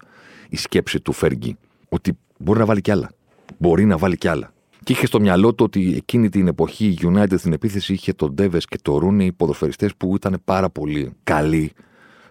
η 0.49 0.57
σκέψη 0.57 1.01
του 1.01 1.13
Φέργκη 1.13 1.57
ότι 1.89 2.19
μπορεί 2.39 2.59
να 2.59 2.65
βάλει 2.65 2.81
κι 2.81 2.91
άλλα. 2.91 3.11
Μπορεί 3.59 3.85
να 3.85 3.99
βάλει 3.99 4.17
κι 4.17 4.29
άλλα. 4.29 4.53
Και 4.85 4.93
είχε 4.93 5.07
στο 5.07 5.21
μυαλό 5.21 5.55
του 5.55 5.65
ότι 5.65 5.95
εκείνη 5.97 6.29
την 6.29 6.47
εποχή 6.47 6.87
η 6.87 6.99
United 7.03 7.39
στην 7.39 7.53
επίθεση 7.53 7.93
είχε 7.93 8.13
τον 8.13 8.35
Ντέβε 8.35 8.59
και 8.59 8.79
τον 8.83 8.97
Ρούνι, 8.97 9.33
ποδοσφαιριστές 9.33 9.95
που 9.97 10.15
ήταν 10.15 10.41
πάρα 10.45 10.71
πολύ 10.71 11.13
καλοί 11.23 11.73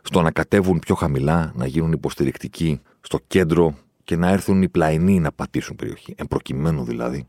στο 0.01 0.21
να 0.21 0.31
κατέβουν 0.31 0.79
πιο 0.79 0.95
χαμηλά, 0.95 1.51
να 1.55 1.65
γίνουν 1.65 1.91
υποστηρικτικοί 1.91 2.81
στο 3.01 3.19
κέντρο 3.27 3.75
και 4.03 4.15
να 4.15 4.29
έρθουν 4.29 4.62
οι 4.62 4.69
πλαϊνοί 4.69 5.19
να 5.19 5.31
πατήσουν 5.31 5.75
περιοχή. 5.75 6.13
Εν 6.17 6.27
προκειμένου 6.27 6.83
δηλαδή 6.83 7.27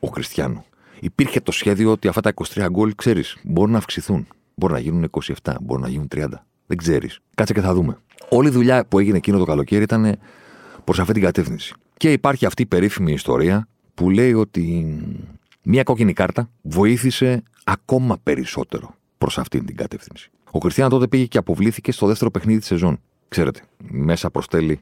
ο 0.00 0.06
Χριστιανό. 0.06 0.64
Υπήρχε 1.00 1.40
το 1.40 1.52
σχέδιο 1.52 1.90
ότι 1.90 2.08
αυτά 2.08 2.20
τα 2.20 2.32
23 2.34 2.66
γκολ, 2.70 2.94
ξέρεις, 2.94 3.36
μπορούν 3.42 3.72
να 3.72 3.78
αυξηθούν. 3.78 4.26
Μπορεί 4.54 4.72
να 4.72 4.78
γίνουν 4.78 5.10
27, 5.42 5.54
μπορεί 5.60 5.82
να 5.82 5.88
γίνουν 5.88 6.08
30. 6.14 6.26
Δεν 6.66 6.76
ξέρεις. 6.76 7.18
Κάτσε 7.34 7.52
και 7.52 7.60
θα 7.60 7.74
δούμε. 7.74 7.98
Όλη 8.28 8.48
η 8.48 8.50
δουλειά 8.50 8.86
που 8.86 8.98
έγινε 8.98 9.16
εκείνο 9.16 9.38
το 9.38 9.44
καλοκαίρι 9.44 9.82
ήταν 9.82 10.18
προς 10.84 10.98
αυτή 11.00 11.12
την 11.12 11.22
κατεύθυνση. 11.22 11.74
Και 11.96 12.12
υπάρχει 12.12 12.46
αυτή 12.46 12.62
η 12.62 12.66
περίφημη 12.66 13.12
ιστορία 13.12 13.68
που 13.94 14.10
λέει 14.10 14.32
ότι 14.32 14.96
μία 15.62 15.82
κόκκινη 15.82 16.12
κάρτα 16.12 16.50
βοήθησε 16.62 17.42
ακόμα 17.64 18.18
περισσότερο 18.22 18.94
προς 19.18 19.38
αυτή 19.38 19.64
την 19.64 19.76
κατεύθυνση. 19.76 20.30
Ο 20.50 20.58
Κριστιανό 20.58 20.90
τότε 20.90 21.06
πήγε 21.06 21.26
και 21.26 21.38
αποβλήθηκε 21.38 21.92
στο 21.92 22.06
δεύτερο 22.06 22.30
παιχνίδι 22.30 22.58
της 22.58 22.68
σεζόν. 22.68 23.00
Ξέρετε, 23.28 23.60
μέσα 23.78 24.30
προ 24.30 24.42
τέλη 24.50 24.80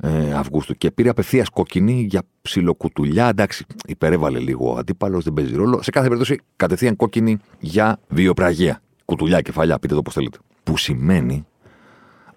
ε, 0.00 0.32
Αυγούστου 0.32 0.74
και 0.74 0.90
πήρε 0.90 1.08
απευθείας 1.08 1.48
κόκκινη 1.48 2.06
για 2.08 2.22
ψιλοκουτουλιά. 2.42 3.28
Εντάξει, 3.28 3.64
υπερέβαλε 3.86 4.38
λίγο 4.38 4.72
ο 4.72 4.76
αντίπαλος, 4.76 5.24
δεν 5.24 5.32
παίζει 5.32 5.54
ρόλο. 5.54 5.82
Σε 5.82 5.90
κάθε 5.90 6.06
περίπτωση, 6.06 6.40
κατευθείαν 6.56 6.96
κόκκινη 6.96 7.38
για 7.58 7.98
βιοπραγία. 8.08 8.80
Κουτουλιά, 9.04 9.40
κεφαλιά, 9.40 9.78
πείτε 9.78 9.94
το 9.94 10.02
πώς 10.02 10.14
θέλετε. 10.14 10.38
Που 10.62 10.76
σημαίνει 10.76 11.46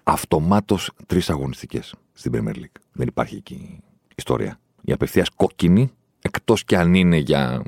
αυτομάτως 0.02 0.90
τρεις 1.06 1.30
αγωνιστικές 1.30 1.94
στην 2.12 2.32
Premier 2.34 2.56
League. 2.56 2.80
Δεν 2.92 3.06
υπάρχει 3.06 3.36
εκεί 3.36 3.78
ιστορία. 4.14 4.60
Η 4.82 4.92
απευθείας 4.92 5.28
κόκκινη, 5.28 5.90
εκτός 6.22 6.64
κι 6.64 6.76
αν 6.76 6.94
είναι 6.94 7.16
για 7.16 7.62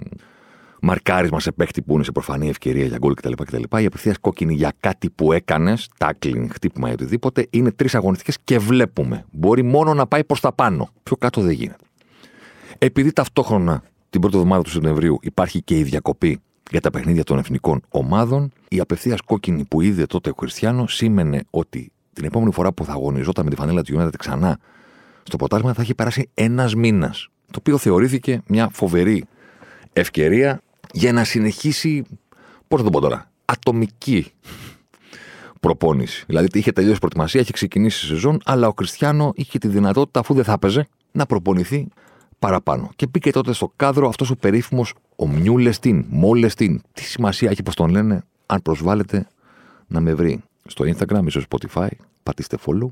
μαρκάρισμα 0.83 1.41
σε 1.41 1.53
παίχτη 1.53 1.83
που 1.83 1.95
είναι 1.95 2.05
σε 2.05 2.13
προφανή 2.13 2.49
ευκαιρία 2.49 2.87
για 2.87 2.97
γκολ 2.99 3.15
κτλ. 3.15 3.33
κτλ. 3.33 3.63
Η 3.79 3.85
απευθείας 3.85 4.19
κόκκινη 4.19 4.55
για 4.55 4.73
κάτι 4.81 5.11
που 5.11 5.33
έκανες, 5.33 5.89
τάκλινγκ, 5.99 6.51
χτύπημα 6.53 6.91
ή 6.91 6.93
οτιδήποτε, 6.93 7.47
είναι 7.51 7.71
τρεις 7.71 7.95
αγωνιστικές 7.95 8.39
και 8.45 8.59
βλέπουμε. 8.59 9.25
Μπορεί 9.31 9.63
μόνο 9.63 9.95
να 9.95 10.07
πάει 10.07 10.25
προς 10.25 10.41
τα 10.41 10.53
πάνω. 10.53 10.89
Πιο 11.03 11.17
κάτω 11.17 11.41
δεν 11.41 11.53
γίνεται. 11.53 11.85
Επειδή 12.79 13.13
ταυτόχρονα 13.13 13.83
την 14.11 14.21
πρώτη 14.21 14.37
εβδομάδα 14.37 14.63
του 14.63 14.71
Σεπτεμβρίου 14.71 15.19
υπάρχει 15.23 15.63
και 15.63 15.79
η 15.79 15.83
διακοπή 15.83 16.41
για 16.71 16.81
τα 16.81 16.91
παιχνίδια 16.91 17.25
των 17.25 17.39
εθνικών 17.39 17.83
ομάδων, 17.89 18.53
η 18.69 18.81
απευθείας 18.81 19.21
κόκκινη 19.21 19.65
που 19.65 19.81
είδε 19.81 20.07
τότε 20.07 20.31
ο 20.31 20.35
Χριστιανό 20.39 20.87
σήμαινε 20.87 21.45
ότι 21.51 21.93
την 22.13 22.25
επόμενη 22.25 22.53
φορά 22.53 22.73
που 22.73 22.85
θα 22.85 22.93
αγωνιζόταν 22.93 23.45
με 23.45 23.51
τη 23.51 23.57
φανέλα 23.57 23.83
του 23.83 23.99
United 23.99 24.17
ξανά 24.19 24.59
στο 25.23 25.37
ποτάσμα 25.37 25.73
θα 25.73 25.83
έχει 25.83 25.95
περάσει 25.95 26.31
ένας 26.35 26.75
μήνας. 26.75 27.29
Το 27.47 27.59
οποίο 27.59 27.79
θεωρήθηκε 27.79 28.43
μια 28.47 28.69
φοβερή 28.73 29.25
ευκαιρία 29.93 30.63
για 30.93 31.13
να 31.13 31.25
συνεχίσει, 31.25 32.05
πώς 32.69 32.79
θα 32.79 32.85
το 32.85 32.91
πω 32.91 33.01
τώρα, 33.01 33.31
ατομική 33.45 34.33
προπόνηση. 35.61 36.25
Δηλαδή 36.27 36.59
είχε 36.59 36.73
τελειώσει 36.73 36.97
η 36.97 36.99
προετοιμασία, 36.99 37.41
είχε 37.41 37.53
ξεκινήσει 37.53 38.07
η 38.07 38.09
σεζόν, 38.09 38.41
αλλά 38.45 38.67
ο 38.67 38.73
Κριστιανό 38.73 39.33
είχε 39.35 39.59
τη 39.59 39.69
δυνατότητα, 39.69 40.21
αφού 40.21 40.35
δεν 40.35 40.45
θα 40.45 40.53
έπαιζε, 40.53 40.89
να 41.13 41.27
προπονηθεί 41.27 41.89
παραπάνω. 42.39 42.91
Και 42.97 43.07
μπήκε 43.07 43.33
τότε 43.33 43.53
στο 43.53 43.73
κάδρο 43.77 44.09
αυτός 44.09 44.31
ο 44.31 44.37
περίφημος 44.37 44.95
ο 45.17 45.29
Μιούλεστιν, 45.29 46.05
Μόλεστιν. 46.09 46.81
Τι 46.93 47.03
σημασία 47.03 47.51
έχει, 47.51 47.63
πώς 47.63 47.75
τον 47.75 47.91
λένε, 47.91 48.23
αν 48.47 48.63
προσβάλλετε 48.63 49.27
να 49.87 50.01
με 50.01 50.15
βρει 50.15 50.43
στο 50.67 50.85
Instagram 50.85 51.27
ή 51.27 51.31
στο 51.31 51.41
Spotify. 51.51 51.89
Πατήστε 52.23 52.57
follow. 52.67 52.89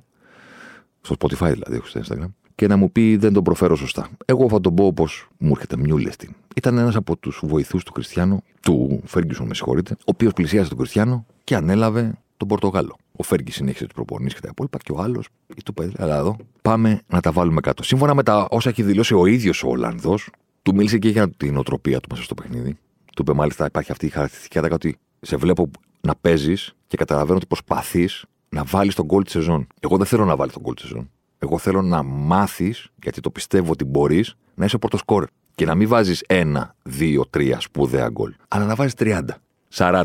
Στο 1.00 1.16
Spotify 1.18 1.50
δηλαδή, 1.52 1.76
όχι 1.76 1.88
στο 1.88 2.00
Instagram 2.00 2.39
και 2.60 2.66
να 2.66 2.76
μου 2.76 2.92
πει 2.92 3.16
δεν 3.16 3.32
τον 3.32 3.42
προφέρω 3.42 3.76
σωστά. 3.76 4.08
Εγώ 4.24 4.48
θα 4.48 4.60
τον 4.60 4.74
πω 4.74 4.84
όπως 4.84 5.28
μου 5.38 5.50
έρχεται, 5.50 5.76
Μιούλεστιν. 5.76 6.34
Ήταν 6.56 6.78
ένας 6.78 6.96
από 6.96 7.16
τους 7.16 7.40
βοηθούς 7.44 7.84
του 7.84 7.92
Κριστιανού, 7.92 8.42
του 8.60 9.02
Φέργκισον, 9.04 9.46
με 9.46 9.54
συγχωρείτε, 9.54 9.94
ο 9.98 10.04
οποίος 10.04 10.32
πλησίασε 10.32 10.68
τον 10.68 10.78
Κριστιανό 10.78 11.26
και 11.44 11.54
ανέλαβε 11.56 12.18
τον 12.36 12.48
Πορτογάλο. 12.48 12.96
Ο 13.16 13.22
Φέργκης 13.22 13.54
συνέχισε 13.54 13.86
του 13.86 13.94
προπονήσεις 13.94 14.34
και 14.34 14.40
τα 14.40 14.48
υπόλοιπα 14.50 14.78
και 14.78 14.92
ο 14.92 15.00
άλλος 15.00 15.28
του 15.64 15.74
παιδί, 15.74 15.92
αλλά 15.98 16.16
εδώ 16.16 16.36
πάμε 16.62 17.00
να 17.06 17.20
τα 17.20 17.32
βάλουμε 17.32 17.60
κάτω. 17.60 17.82
Σύμφωνα 17.82 18.14
με 18.14 18.22
τα 18.22 18.46
όσα 18.50 18.68
έχει 18.68 18.82
δηλώσει 18.82 19.14
ο 19.14 19.26
ίδιος 19.26 19.62
ο 19.62 19.68
Ολλανδός, 19.68 20.30
του 20.62 20.74
μίλησε 20.74 20.98
και 20.98 21.08
για 21.08 21.30
την 21.30 21.56
οτροπία 21.56 22.00
του 22.00 22.08
μέσα 22.10 22.22
στο 22.22 22.34
παιχνίδι. 22.34 22.78
Του 23.14 23.22
είπε 23.22 23.32
μάλιστα 23.32 23.66
υπάρχει 23.66 23.92
αυτή 23.92 24.06
η 24.06 24.10
χαρακτηριστική 24.10 24.58
ατάκα 24.58 24.74
ότι 24.74 24.98
σε 25.20 25.36
βλέπω 25.36 25.70
να 26.00 26.14
παίζεις 26.14 26.74
και 26.86 26.96
καταλαβαίνω 26.96 27.36
ότι 27.36 27.46
προσπαθείς 27.46 28.24
να 28.48 28.64
βάλεις 28.64 28.94
τον 28.94 29.04
γκολ 29.04 29.22
της 29.22 29.32
σεζόν. 29.32 29.66
Εγώ 29.80 29.96
δεν 29.96 30.06
θέλω 30.06 30.24
να 30.24 30.36
βάλει 30.36 30.50
τον 30.50 30.62
γκολ 30.62 30.74
της 30.74 30.84
σεζόν. 30.84 31.10
Εγώ 31.42 31.58
θέλω 31.58 31.82
να 31.82 32.02
μάθεις, 32.02 32.88
γιατί 33.02 33.20
το 33.20 33.30
πιστεύω 33.30 33.72
ότι 33.72 33.84
μπορείς, 33.84 34.36
να 34.54 34.64
είσαι 34.64 34.78
πορτοσκόρ. 34.78 35.26
Και 35.54 35.64
να 35.64 35.74
μην 35.74 35.88
βάζεις 35.88 36.24
ένα, 36.26 36.74
δύο, 36.82 37.26
τρία 37.30 37.60
σπουδαία 37.60 38.08
γκολ. 38.08 38.34
Αλλά 38.48 38.64
να 38.64 38.74
βάζεις 38.74 38.94
30, 38.94 39.20
40. 39.68 40.04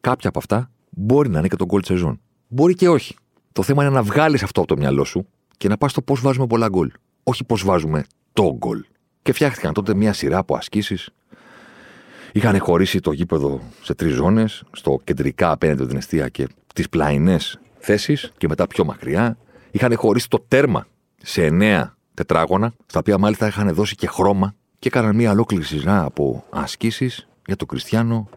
Κάποια 0.00 0.28
από 0.28 0.38
αυτά 0.38 0.70
μπορεί 0.90 1.28
να 1.28 1.38
είναι 1.38 1.48
και 1.48 1.56
τον 1.56 1.66
γκολ 1.66 1.80
της 1.80 1.88
σεζόν. 1.88 2.20
Μπορεί 2.48 2.74
και 2.74 2.88
όχι. 2.88 3.16
Το 3.52 3.62
θέμα 3.62 3.84
είναι 3.84 3.92
να 3.92 4.02
βγάλεις 4.02 4.42
αυτό 4.42 4.60
από 4.60 4.68
το 4.68 4.76
μυαλό 4.76 5.04
σου 5.04 5.26
και 5.56 5.68
να 5.68 5.76
πας 5.76 5.90
στο 5.90 6.02
πώς 6.02 6.20
βάζουμε 6.20 6.46
πολλά 6.46 6.68
γκολ. 6.68 6.90
Όχι 7.22 7.44
πώς 7.44 7.64
βάζουμε 7.64 8.04
το 8.32 8.56
γκολ. 8.56 8.84
Και 9.22 9.32
φτιάχτηκαν 9.32 9.72
τότε 9.72 9.94
μια 9.94 10.12
σειρά 10.12 10.38
από 10.38 10.56
ασκήσεις. 10.56 11.10
Είχαν 12.32 12.58
χωρίσει 12.58 13.00
το 13.00 13.12
γήπεδο 13.12 13.60
σε 13.82 13.94
τρεις 13.94 14.12
ζώνες, 14.12 14.62
στο 14.72 15.00
κεντρικά 15.04 15.50
απέναντι 15.50 15.80
από 15.80 15.88
την 15.88 15.98
αιστεία 15.98 16.28
και 16.28 16.48
τις 16.74 16.88
πλαϊνές 16.88 17.60
θέσεις 17.78 18.32
και 18.36 18.48
μετά 18.48 18.66
πιο 18.66 18.84
μακριά 18.84 19.36
είχαν 19.72 19.96
χωρίσει 19.96 20.28
το 20.28 20.44
τέρμα 20.48 20.86
σε 21.22 21.44
εννέα 21.44 21.96
τετράγωνα, 22.14 22.74
στα 22.86 22.98
οποία 22.98 23.18
μάλιστα 23.18 23.46
είχαν 23.46 23.74
δώσει 23.74 23.94
και 23.94 24.06
χρώμα 24.06 24.54
και 24.78 24.88
έκαναν 24.88 25.14
μια 25.14 25.30
ολόκληρη 25.30 25.64
σειρά 25.64 26.04
από 26.04 26.44
ασκήσεις 26.50 27.28
για 27.46 27.56
τον 27.56 27.68
Κριστιανό 27.68 28.28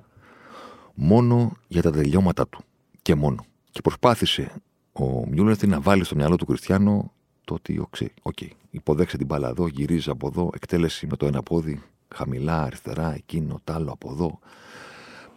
μόνο 0.93 1.57
για 1.67 1.81
τα 1.81 1.91
τελειώματα 1.91 2.47
του. 2.47 2.63
Και 3.01 3.15
μόνο. 3.15 3.45
Και 3.71 3.81
προσπάθησε 3.81 4.51
ο 4.93 5.27
Μιούλερ 5.27 5.67
να 5.67 5.81
βάλει 5.81 6.03
στο 6.03 6.15
μυαλό 6.15 6.35
του 6.35 6.45
Κριστιανό 6.45 7.11
το 7.43 7.53
ότι, 7.53 7.79
ok, 7.79 7.95
okay, 8.21 8.47
υποδέξε 8.69 9.17
την 9.17 9.25
μπάλα 9.25 9.49
εδώ, 9.49 9.67
γυρίζεις 9.67 10.07
από 10.07 10.27
εδώ, 10.27 10.49
εκτέλεση 10.53 11.07
με 11.07 11.15
το 11.15 11.25
ένα 11.25 11.43
πόδι, 11.43 11.81
χαμηλά, 12.15 12.63
αριστερά, 12.63 13.13
εκείνο, 13.13 13.61
τ' 13.63 13.71
άλλο 13.71 13.91
από 13.91 14.11
εδώ. 14.11 14.39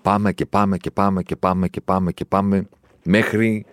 Πάμε 0.02 0.32
και 0.32 0.46
πάμε 0.46 0.76
και 0.76 0.90
πάμε 0.90 1.22
και 1.22 1.36
πάμε 1.36 1.68
και 1.68 1.80
πάμε 1.80 2.12
και 2.12 2.24
πάμε 2.24 2.68
μέχρι 3.02 3.66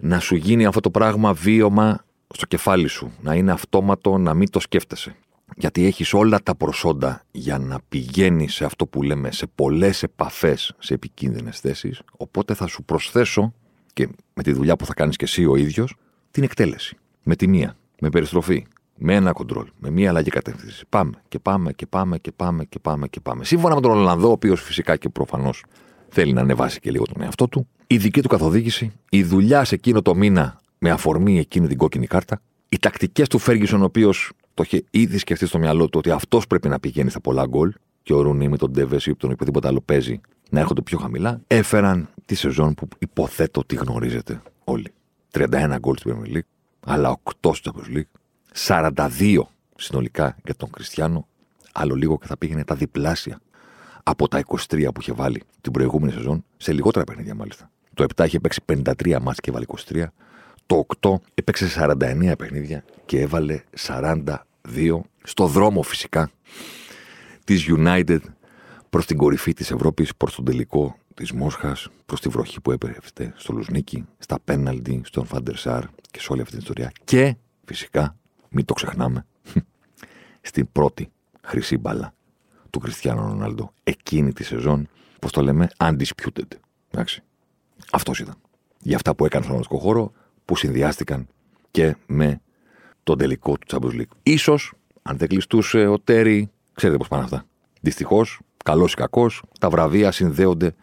να 0.00 0.18
σου 0.18 0.34
γίνει 0.34 0.66
αυτό 0.66 0.80
το 0.80 0.90
πράγμα 0.90 1.32
βίωμα 1.32 2.04
στο 2.34 2.46
κεφάλι 2.46 2.88
σου. 2.88 3.12
Να 3.20 3.34
είναι 3.34 3.52
αυτόματο, 3.52 4.18
να 4.18 4.34
μην 4.34 4.50
το 4.50 4.60
σκέφτεσαι. 4.60 5.16
Γιατί 5.56 5.84
έχεις 5.84 6.12
όλα 6.12 6.40
τα 6.42 6.54
προσόντα 6.54 7.22
για 7.30 7.58
να 7.58 7.80
πηγαίνεις 7.88 8.54
σε 8.54 8.64
αυτό 8.64 8.86
που 8.86 9.02
λέμε 9.02 9.32
σε 9.32 9.46
πολλές 9.54 10.02
επαφές 10.02 10.74
σε 10.78 10.94
επικίνδυνες 10.94 11.60
θέσεις. 11.60 12.02
Οπότε 12.16 12.54
θα 12.54 12.66
σου 12.66 12.84
προσθέσω 12.84 13.52
και 13.92 14.08
με 14.34 14.42
τη 14.42 14.52
δουλειά 14.52 14.76
που 14.76 14.86
θα 14.86 14.94
κάνεις 14.94 15.16
και 15.16 15.24
εσύ 15.24 15.46
ο 15.46 15.56
ίδιος 15.56 15.96
την 16.30 16.42
εκτέλεση. 16.42 16.96
Με 17.22 17.36
τη 17.36 17.48
μία, 17.48 17.76
με 18.00 18.08
περιστροφή, 18.08 18.66
με 18.96 19.14
ένα 19.14 19.32
κοντρόλ, 19.32 19.66
με 19.78 19.90
μία 19.90 20.08
αλλαγή 20.08 20.30
κατεύθυνση. 20.30 20.84
Πάμε 20.88 21.22
και 21.28 21.38
πάμε 21.38 21.72
και 21.72 21.86
πάμε 21.86 22.18
και 22.18 22.32
πάμε 22.32 22.64
και 22.64 22.78
πάμε 22.78 23.08
και 23.08 23.20
πάμε. 23.20 23.44
Σύμφωνα 23.44 23.74
με 23.74 23.80
τον 23.80 23.90
Ολλανδό, 23.90 24.28
ο 24.28 24.32
οποίος 24.32 24.62
φυσικά 24.62 24.96
και 24.96 25.08
προφανώς 25.08 25.64
θέλει 26.10 26.32
να 26.32 26.40
ανεβάσει 26.40 26.80
και 26.80 26.90
λίγο 26.90 27.04
τον 27.04 27.22
εαυτό 27.22 27.48
του, 27.48 27.68
η 27.86 27.96
δική 27.96 28.22
του 28.22 28.28
καθοδήγηση, 28.28 28.92
η 29.10 29.24
δουλειά 29.24 29.64
σε 29.64 29.74
εκείνο 29.74 30.02
το 30.02 30.14
μήνα 30.14 30.60
με 30.78 30.90
αφορμή 30.90 31.38
εκείνη 31.38 31.66
την 31.66 31.76
κόκκινη 31.76 32.06
κάρτα, 32.06 32.40
οι 32.68 32.78
τακτικές 32.78 33.28
του 33.28 33.38
Φέργισον, 33.38 33.80
ο 33.80 33.84
οποίος 33.84 34.32
το 34.54 34.62
είχε 34.66 34.84
ήδη 34.90 35.18
σκεφτεί 35.18 35.46
στο 35.46 35.58
μυαλό 35.58 35.88
του 35.88 35.98
ότι 35.98 36.10
αυτός 36.10 36.46
πρέπει 36.46 36.68
να 36.68 36.80
πηγαίνει 36.80 37.10
στα 37.10 37.20
πολλά 37.20 37.46
γκολ, 37.46 37.72
και 38.02 38.12
ο 38.12 38.20
Ρουνί 38.22 38.48
με 38.48 38.56
τον 38.56 38.70
Ντέβε 38.70 39.00
ή 39.06 39.14
τον 39.14 39.30
οποιοδήποτε 39.30 39.68
άλλο 39.68 39.80
παίζει 39.80 40.20
να 40.50 40.60
έρχονται 40.60 40.82
πιο 40.82 40.98
χαμηλά, 40.98 41.40
έφεραν 41.46 42.08
τη 42.24 42.34
σεζόν 42.34 42.74
που 42.74 42.88
υποθέτω 42.98 43.60
ότι 43.60 43.74
γνωρίζετε 43.74 44.42
όλοι. 44.64 44.92
31 45.32 45.76
γκολ 45.78 45.96
στην 45.96 46.16
Premier 46.16 46.36
League, 46.36 46.48
αλλά 46.80 47.20
8 47.42 47.54
στο 47.54 47.72
Champions 47.72 47.96
League, 47.96 48.92
42 49.06 49.40
συνολικά 49.76 50.36
για 50.44 50.54
τον 50.54 50.70
Κριστιανό, 50.70 51.26
άλλο 51.72 51.94
λίγο 51.94 52.18
και 52.18 52.26
θα 52.26 52.36
πήγαινε 52.36 52.64
τα 52.64 52.74
διπλάσια 52.74 53.40
από 54.02 54.28
τα 54.28 54.42
23 54.46 54.88
που 54.94 55.00
είχε 55.00 55.12
βάλει 55.12 55.42
την 55.60 55.72
προηγούμενη 55.72 56.12
σεζόν, 56.12 56.44
σε 56.56 56.72
λιγότερα 56.72 57.04
παιχνίδια 57.04 57.34
μάλιστα. 57.34 57.70
Το 57.94 58.06
7 58.16 58.24
είχε 58.26 58.40
παίξει 58.40 58.60
53 58.72 59.18
μάτς 59.20 59.40
και 59.40 59.50
έβαλε 59.50 59.64
23. 59.92 60.04
Το 60.66 60.86
8 61.00 61.14
έπαιξε 61.34 61.68
49 61.76 62.32
παιχνίδια 62.38 62.84
και 63.06 63.20
έβαλε 63.20 63.60
42 63.86 65.00
στο 65.22 65.46
δρόμο 65.46 65.82
φυσικά 65.82 66.30
της 67.44 67.66
United 67.76 68.18
προς 68.90 69.06
την 69.06 69.16
κορυφή 69.16 69.52
της 69.52 69.70
Ευρώπης, 69.70 70.16
προς 70.16 70.34
τον 70.34 70.44
τελικό 70.44 70.96
της 71.14 71.32
Μόσχας, 71.32 71.88
προς 72.06 72.20
τη 72.20 72.28
βροχή 72.28 72.60
που 72.60 72.70
έπεφτε 72.70 73.32
στο 73.36 73.52
Λουσνίκι, 73.52 74.06
στα 74.18 74.38
πέναλτι, 74.44 75.00
στον 75.04 75.26
Φαντερσάρ 75.26 75.84
και 76.10 76.20
σε 76.20 76.32
όλη 76.32 76.40
αυτή 76.40 76.52
την 76.52 76.60
ιστορία. 76.62 76.92
Και 77.04 77.36
φυσικά, 77.64 78.16
μην 78.48 78.64
το 78.64 78.74
ξεχνάμε, 78.74 79.26
στην 80.40 80.72
πρώτη 80.72 81.10
χρυσή 81.42 81.78
μπάλα 81.78 82.14
του 82.70 82.78
Κριστιανού 82.78 83.20
Ρονάλντο 83.20 83.72
εκείνη 83.84 84.32
τη 84.32 84.44
σεζόν, 84.44 84.88
πώς 85.20 85.32
το 85.32 85.42
λέμε, 85.42 85.68
undisputed. 85.76 86.56
Εντάξει. 86.90 87.22
Αυτός 87.92 88.18
ήταν. 88.18 88.34
Για 88.80 88.96
αυτά 88.96 89.14
που 89.14 89.24
έκανε 89.24 89.44
στον 89.44 89.56
αγωνιστικό 89.56 89.86
χώρο, 89.86 90.12
που 90.44 90.56
συνδυάστηκαν 90.56 91.26
και 91.70 91.96
με 92.06 92.40
τον 93.02 93.18
τελικό 93.18 93.58
του 93.58 93.66
Champions 93.70 94.00
League. 94.00 94.12
Ίσως, 94.22 94.72
αν 95.02 95.16
δεν 95.16 95.28
κλειστούσε 95.28 95.86
ο 95.86 95.98
Τέρι, 95.98 96.50
Ξέρετε 96.80 96.98
πώς 96.98 97.08
πάνε 97.08 97.22
αυτά. 97.22 97.44
Δυστυχώς, 97.80 98.40
καλός 98.64 98.92
ή 98.92 98.96
κακός, 98.96 99.42
τα 99.60 99.70
βραβεία 99.70 100.10
συνδέονται 100.10 100.74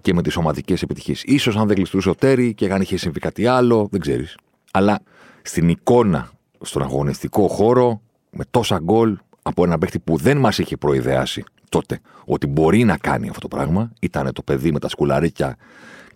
και 0.00 0.14
με 0.14 0.22
τις 0.22 0.36
ομαδικές 0.36 0.82
επιτυχίες. 0.82 1.24
σω 1.40 1.52
αν 1.56 1.66
δεν 1.66 1.76
γλιστρούσε 1.76 2.08
ο 2.08 2.14
Τέρι 2.14 2.54
και 2.54 2.72
αν 2.72 2.80
είχε 2.80 2.96
συμβεί 2.96 3.20
κάτι 3.20 3.46
άλλο, 3.46 3.88
δεν 3.90 4.00
ξέρεις. 4.00 4.36
Αλλά 4.72 5.00
στην 5.42 5.68
εικόνα, 5.68 6.30
στον 6.60 6.82
αγωνιστικό 6.82 7.48
χώρο, 7.48 8.00
με 8.30 8.44
τόσα 8.50 8.78
γκολ 8.78 9.18
από 9.48 9.64
ένα 9.64 9.78
παίχτη 9.78 9.98
που 9.98 10.16
δεν 10.16 10.36
μας 10.36 10.58
είχε 10.58 10.76
προειδεάσει 10.76 11.44
τότε 11.68 12.00
ότι 12.24 12.46
μπορεί 12.46 12.84
να 12.84 12.96
κάνει 12.96 13.28
αυτό 13.28 13.40
το 13.40 13.56
πράγμα. 13.56 13.92
Ήταν 14.00 14.32
το 14.32 14.42
παιδί 14.42 14.72
με 14.72 14.78
τα 14.78 14.88
σκουλαρίκια 14.88 15.56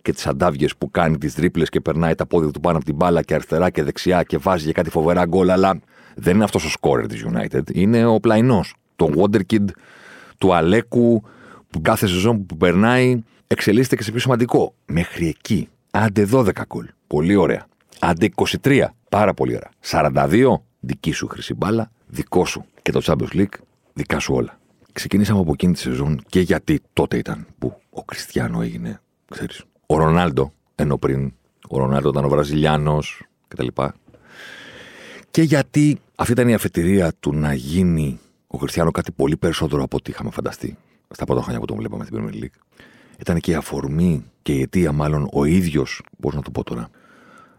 και 0.01 0.13
τις 0.13 0.27
αντάβιε 0.27 0.67
που 0.77 0.91
κάνει 0.91 1.17
τις 1.17 1.35
τρίπλες 1.35 1.69
και 1.69 1.79
περνάει 1.81 2.15
τα 2.15 2.25
πόδια 2.25 2.51
του 2.51 2.59
πάνω 2.59 2.75
από 2.75 2.85
την 2.85 2.95
μπάλα 2.95 3.21
και 3.21 3.33
αριστερά 3.33 3.69
και 3.69 3.83
δεξιά 3.83 4.23
και 4.23 4.37
βάζει 4.37 4.63
για 4.63 4.73
κάτι 4.73 4.89
φοβερά 4.89 5.25
γκολ. 5.25 5.49
Αλλά 5.49 5.79
δεν 6.15 6.35
είναι 6.35 6.43
αυτός 6.43 6.65
ο 6.65 6.69
σκόρερ 6.69 7.07
της 7.07 7.25
United. 7.33 7.71
Είναι 7.73 8.05
ο 8.05 8.19
πλαϊνός. 8.19 8.75
Το 8.95 9.09
Wonderkid 9.15 9.65
του 10.37 10.53
Αλέκου 10.53 11.23
που 11.69 11.81
κάθε 11.81 12.07
σεζόν 12.07 12.45
που 12.45 12.57
περνάει 12.57 13.23
εξελίσσεται 13.47 13.95
και 13.95 14.03
σε 14.03 14.11
πιο 14.11 14.19
σημαντικό. 14.19 14.73
Μέχρι 14.85 15.27
εκεί. 15.27 15.69
Άντε 15.91 16.27
12 16.31 16.51
γκολ. 16.67 16.87
Πολύ 17.07 17.35
ωραία. 17.35 17.65
Άντε 17.99 18.29
23. 18.63 18.85
Πάρα 19.09 19.33
πολύ 19.33 19.55
ωραία. 19.55 19.69
42. 20.25 20.61
Δική 20.79 21.11
σου 21.11 21.27
χρυσή 21.27 21.53
μπάλα. 21.53 21.91
Δικό 22.13 22.45
σου. 22.45 22.65
Και 22.81 22.91
το 22.91 23.01
Champions 23.03 23.35
League. 23.35 23.57
Δικά 23.93 24.19
σου 24.19 24.33
όλα. 24.33 24.59
Ξεκινήσαμε 24.91 25.39
από 25.39 25.51
εκείνη 25.51 25.73
τη 25.73 25.79
σεζόν 25.79 26.21
και 26.27 26.39
γιατί 26.39 26.81
τότε 26.93 27.17
ήταν 27.17 27.47
που 27.57 27.81
ο 27.89 28.03
Κριστιανό 28.03 28.61
έγινε, 28.61 29.01
ξέρεις, 29.29 29.63
ο 29.85 29.97
Ρονάλντο, 29.97 30.53
ενώ 30.75 30.97
πριν 30.97 31.33
ο 31.69 31.77
Ρονάλντο 31.77 32.09
ήταν 32.09 32.25
ο 32.25 32.29
Βραζιλιάνος 32.29 33.23
κτλ. 33.47 33.67
Και 35.31 35.41
γιατί 35.41 35.99
αυτή 36.15 36.31
ήταν 36.31 36.47
η 36.47 36.53
αφετηρία 36.53 37.13
του 37.19 37.33
να 37.33 37.53
γίνει 37.53 38.19
ο 38.47 38.57
Κριστιανό 38.57 38.91
κάτι 38.91 39.11
πολύ 39.11 39.37
περισσότερο 39.37 39.83
από 39.83 39.97
ό,τι 39.97 40.11
είχαμε 40.11 40.31
φανταστεί 40.31 40.77
στα 41.09 41.25
πρώτα 41.25 41.41
χρόνια 41.41 41.59
που 41.59 41.65
τον 41.65 41.77
βλέπαμε 41.77 42.05
στην 42.05 42.17
Premier 42.17 42.43
League. 42.43 42.83
Ήταν 43.19 43.39
και 43.39 43.51
η 43.51 43.55
αφορμή 43.55 44.23
και 44.41 44.53
η 44.53 44.61
αιτία, 44.61 44.91
μάλλον 44.91 45.29
ο 45.33 45.45
ίδιος, 45.45 46.01
πώς 46.19 46.35
να 46.35 46.41
το 46.41 46.51
πω 46.51 46.63
τώρα, 46.63 46.89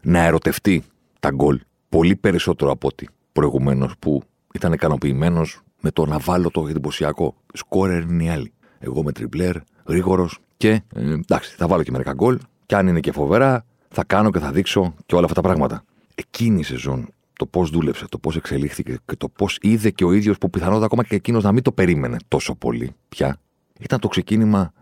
να 0.03 0.25
ερωτευτεί 0.25 0.85
τα 1.21 1.31
γκολ 1.31 1.61
πολύ 1.89 2.17
περισσότερο 2.17 2.71
από 2.71 2.87
ό,τι 2.87 3.07
προηγουμένως 3.33 3.93
που 3.99 4.23
ήταν 4.55 4.73
ικανοποιημένος 4.73 5.61
με 5.81 5.91
το 5.91 6.07
να 6.07 6.19
βάλω 6.19 6.51
το 6.51 6.67
εντυπωσιακό. 6.69 7.35
Σκόρερ 7.53 8.03
είναι 8.03 8.25
οι 8.25 8.29
άλλοι. 8.29 8.53
Εγώ 8.79 9.03
με 9.03 9.13
τριπλέρ, 9.13 9.57
γρήγορος 9.87 10.39
και 10.57 10.71
ε, 10.95 11.13
εντάξει, 11.13 11.55
θα 11.57 11.67
βάλω 11.67 11.83
και 11.83 11.91
μερικά 11.91 12.13
γκολ. 12.13 12.39
Και 12.67 12.77
αν 12.77 12.87
είναι 12.87 13.01
και 13.01 13.13
φοβερά, 13.13 13.65
θα 13.89 14.05
κάνω 14.05 14.31
και 14.31 14.39
θα 14.39 14.53
δείξω 14.53 14.95
και 15.07 15.15
όλα 15.15 15.25
αυτά 15.25 15.41
τα 15.41 15.49
πράγματα. 15.49 15.85
Εκείνη 16.15 16.59
η 16.59 16.63
σεζόν, 16.63 17.09
το 17.33 17.47
πώς 17.47 17.71
δούλεψε, 17.71 18.07
το 18.09 18.19
πώς 18.19 18.37
εξελίχθηκε 18.37 18.99
και 19.07 19.17
το 19.17 19.29
πώς 19.29 19.59
είδε 19.61 19.91
και 19.91 20.05
ο 20.05 20.13
ίδιος 20.13 20.39
που 20.39 20.51
πιθανότατα 20.51 20.85
ακόμα 20.85 21.05
και 21.05 21.15
εκείνος 21.15 21.43
να 21.43 21.53
μην 21.53 21.63
το 21.63 21.73
περίμενε 21.73 22.17
τόσο 22.29 22.55
πολύ 22.55 22.95
πια, 23.09 23.39
ήταν 23.81 24.01
το 24.01 24.09
ξεκίνημα 24.09 24.73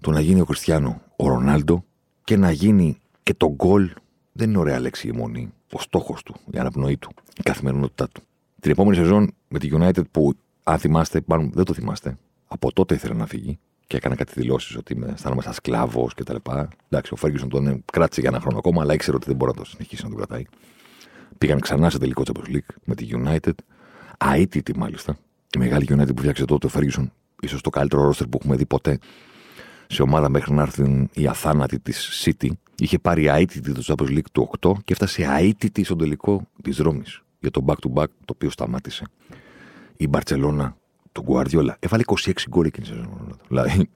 το 0.00 0.10
να 0.10 0.20
γίνει 0.20 0.40
ο 0.40 0.44
Κριστιανό 0.44 1.00
ο 1.16 1.28
Ρονάλντο 1.28 1.84
και 2.24 2.36
να 2.36 2.50
γίνει 2.50 2.98
και 3.22 3.34
το 3.34 3.52
γκολ. 3.54 3.90
Δεν 4.32 4.48
είναι 4.48 4.58
ωραία 4.58 4.80
λέξη 4.80 5.08
η 5.08 5.12
μόνη. 5.12 5.52
Ο 5.72 5.80
στόχος 5.80 6.22
του, 6.22 6.34
η 6.50 6.58
αναπνοή 6.58 6.96
του, 6.96 7.10
η 7.36 7.42
καθημερινότητά 7.42 8.08
του. 8.08 8.22
Την 8.60 8.70
επόμενη 8.70 8.96
σεζόν 8.96 9.34
με 9.48 9.58
τη 9.58 9.68
United 9.72 10.02
που, 10.10 10.32
αν 10.62 10.78
θυμάστε, 10.78 11.20
μάλλον 11.26 11.50
δεν 11.54 11.64
το 11.64 11.74
θυμάστε, 11.74 12.18
από 12.48 12.72
τότε 12.72 12.94
ήθελε 12.94 13.14
να 13.14 13.26
φύγει 13.26 13.58
και 13.86 13.96
έκανε 13.96 14.14
κάτι 14.14 14.32
δηλώσεις 14.36 14.76
ότι 14.76 14.92
είμαι, 14.92 15.10
αισθάνομαι 15.14 15.42
σαν 15.42 15.52
σκλάβος 15.52 16.14
κτλ. 16.14 16.36
Εντάξει, 16.88 17.12
ο 17.12 17.16
Φέργισον 17.16 17.48
τον 17.48 17.84
κράτησε 17.92 18.20
για 18.20 18.30
ένα 18.30 18.40
χρόνο 18.40 18.58
ακόμα, 18.58 18.82
αλλά 18.82 18.94
ήξερε 18.94 19.16
ότι 19.16 19.26
δεν 19.26 19.36
μπορεί 19.36 19.50
να 19.56 19.62
το 19.62 19.64
συνεχίσει 19.70 20.02
να 20.02 20.08
τον 20.08 20.18
κρατάει. 20.18 20.44
Πήγαν 21.38 21.60
ξανά 21.60 21.90
σε 21.90 21.98
τελικό 21.98 22.22
Champions 22.26 22.54
League 22.54 22.74
με 22.84 22.94
τη 22.94 23.08
United. 23.12 23.52
Αίτητη 24.34 24.76
μάλιστα. 24.76 25.16
Η 25.54 25.58
μεγάλη 25.58 25.86
United 25.90 26.14
που 26.14 26.20
φτιάξε 26.20 26.44
τότε 26.44 26.66
ο 26.66 26.68
Φέργισον, 26.68 27.12
ίσως 27.40 27.60
το 27.60 27.70
καλύτερο 27.70 28.02
ρόστερ 28.02 28.26
που 28.26 28.38
έχουμε 28.40 28.56
δει 28.56 28.66
ποτέ 28.66 28.98
σε 29.86 30.02
ομάδα 30.02 30.28
μέχρι 30.28 30.54
να 30.54 30.62
έρθει 30.62 31.08
η 31.12 31.26
αθάνατη 31.26 31.78
της 31.78 32.24
City. 32.24 32.48
Είχε 32.78 32.98
πάρει 32.98 33.26
αίτητη 33.26 33.72
το 33.72 33.82
Champions 33.86 34.10
League 34.10 34.30
του 34.32 34.50
8 34.60 34.72
και 34.84 34.92
έφτασε 34.92 35.22
αίτητη 35.22 35.84
στον 35.84 35.98
τελικό 35.98 36.46
της 36.62 36.78
Ρώμης 36.78 37.22
για 37.40 37.50
το 37.50 37.64
back-to-back 37.66 38.06
το 38.24 38.32
οποίο 38.34 38.50
σταμάτησε. 38.50 39.04
Η 39.96 40.08
Μπαρσελόνα 40.08 40.76
του 41.12 41.22
Γκουαρδιόλα 41.22 41.76
έβαλε 41.78 42.02
26 42.06 42.32
γκολ 42.48 42.66
εκείνη 42.66 42.86
τη 42.86 42.92
σεζόν. 42.92 43.38
Δηλαδή, 43.48 43.90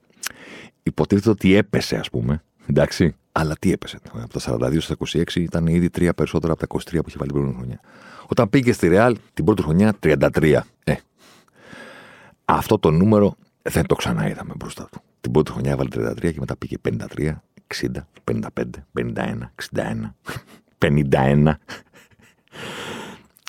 υποτίθεται 0.83 1.29
ότι 1.29 1.55
έπεσε, 1.55 1.95
ας 1.95 2.09
πούμε. 2.09 2.43
Εντάξει. 2.65 3.15
Αλλά 3.31 3.55
τι 3.59 3.71
έπεσε. 3.71 3.99
Από 4.13 4.39
τα 4.39 4.69
42 4.69 4.77
στα 4.79 4.95
26 5.11 5.35
ήταν 5.35 5.67
ήδη 5.67 5.89
τρία 5.89 6.13
περισσότερα 6.13 6.53
από 6.53 6.67
τα 6.67 6.79
23 6.79 6.99
που 7.01 7.07
είχε 7.07 7.17
βάλει 7.17 7.31
την 7.31 7.41
πρώτη 7.41 7.55
χρονιά. 7.57 7.79
Όταν 8.27 8.49
πήγε 8.49 8.71
στη 8.71 8.87
Ρεάλ 8.87 9.17
την 9.33 9.45
πρώτη 9.45 9.61
χρονιά 9.61 9.93
33. 10.03 10.59
Ε, 10.83 10.95
αυτό 12.45 12.79
το 12.79 12.91
νούμερο 12.91 13.35
δεν 13.61 13.85
το 13.85 13.95
ξαναείδαμε 13.95 14.53
μπροστά 14.57 14.87
του. 14.91 15.01
Την 15.21 15.31
πρώτη 15.31 15.51
χρονιά 15.51 15.71
έβαλε 15.71 15.89
33 15.93 16.19
και 16.19 16.39
μετά 16.39 16.55
πήγε 16.57 16.75
53, 16.89 17.31
60, 17.75 17.87
55, 18.31 18.41
51, 18.99 19.39
61, 19.75 20.13
51. 20.77 21.53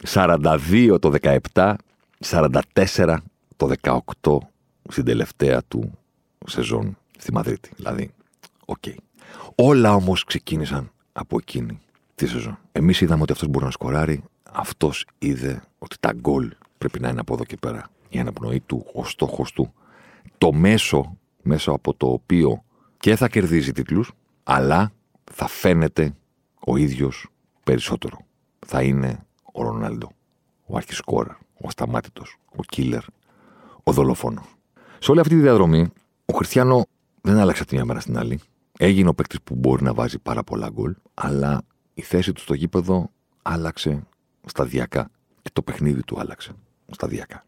42 0.04 0.96
το 1.00 1.12
17, 1.52 1.74
44 2.24 3.16
το 3.56 3.70
18 3.80 4.38
στην 4.88 5.04
τελευταία 5.04 5.62
του 5.68 5.92
σεζόν 6.46 6.98
στη 7.18 7.32
Μαδρίτη. 7.32 7.70
Δηλαδή, 7.76 8.10
ok. 8.64 8.76
Okay. 8.86 8.94
Όλα 9.54 9.94
όμως 9.94 10.24
ξεκίνησαν 10.24 10.90
από 11.12 11.36
εκείνη 11.36 11.80
τη 12.14 12.26
σεζόν. 12.26 12.58
Εμείς 12.72 13.00
είδαμε 13.00 13.22
ότι 13.22 13.32
αυτός 13.32 13.48
μπορεί 13.48 13.64
να 13.64 13.70
σκοράρει. 13.70 14.24
Αυτός 14.52 15.06
είδε 15.18 15.62
ότι 15.78 15.96
τα 16.00 16.12
γκολ 16.12 16.52
πρέπει 16.78 17.00
να 17.00 17.08
είναι 17.08 17.20
από 17.20 17.34
εδώ 17.34 17.44
και 17.44 17.56
πέρα. 17.56 17.88
Η 18.08 18.18
αναπνοή 18.18 18.60
του, 18.60 18.86
ο 18.94 19.04
στόχος 19.04 19.52
του, 19.52 19.72
το 20.38 20.52
μέσο 20.52 21.16
μέσω 21.42 21.72
από 21.72 21.94
το 21.94 22.06
οποίο 22.06 22.64
και 22.96 23.16
θα 23.16 23.28
κερδίζει 23.28 23.72
τίτλους, 23.72 24.12
αλλά 24.42 24.92
θα 25.32 25.46
φαίνεται 25.46 26.14
ο 26.66 26.76
ίδιος 26.76 27.28
περισσότερο. 27.64 28.18
Θα 28.66 28.82
είναι 28.82 29.26
ο 29.56 29.62
Ρονάλντο, 29.62 30.10
ο 30.66 30.76
αρχισκόρα, 30.76 31.38
ο 31.54 31.66
ασταμάτητος, 31.66 32.38
ο 32.56 32.62
κίλερ, 32.62 33.02
ο 33.82 33.92
δολοφόνος. 33.92 34.44
Σε 34.98 35.10
όλη 35.10 35.20
αυτή 35.20 35.34
τη 35.34 35.40
διαδρομή, 35.40 35.88
ο 36.24 36.36
Χριστιανό 36.36 36.86
δεν 37.20 37.38
άλλαξε 37.38 37.62
από 37.62 37.70
τη 37.70 37.76
μια 37.76 37.84
μέρα 37.84 38.00
στην 38.00 38.18
άλλη. 38.18 38.40
Έγινε 38.78 39.08
ο 39.08 39.14
παίκτης 39.14 39.42
που 39.42 39.54
μπορεί 39.54 39.82
να 39.82 39.94
βάζει 39.94 40.18
πάρα 40.18 40.42
πολλά 40.42 40.68
γκολ, 40.68 40.94
αλλά 41.14 41.62
η 41.94 42.02
θέση 42.02 42.32
του 42.32 42.40
στο 42.40 42.54
γήπεδο 42.54 43.10
άλλαξε 43.42 44.02
σταδιακά. 44.44 45.10
Και 45.42 45.50
το 45.52 45.62
παιχνίδι 45.62 46.02
του 46.02 46.20
άλλαξε 46.20 46.52
σταδιακά. 46.90 47.44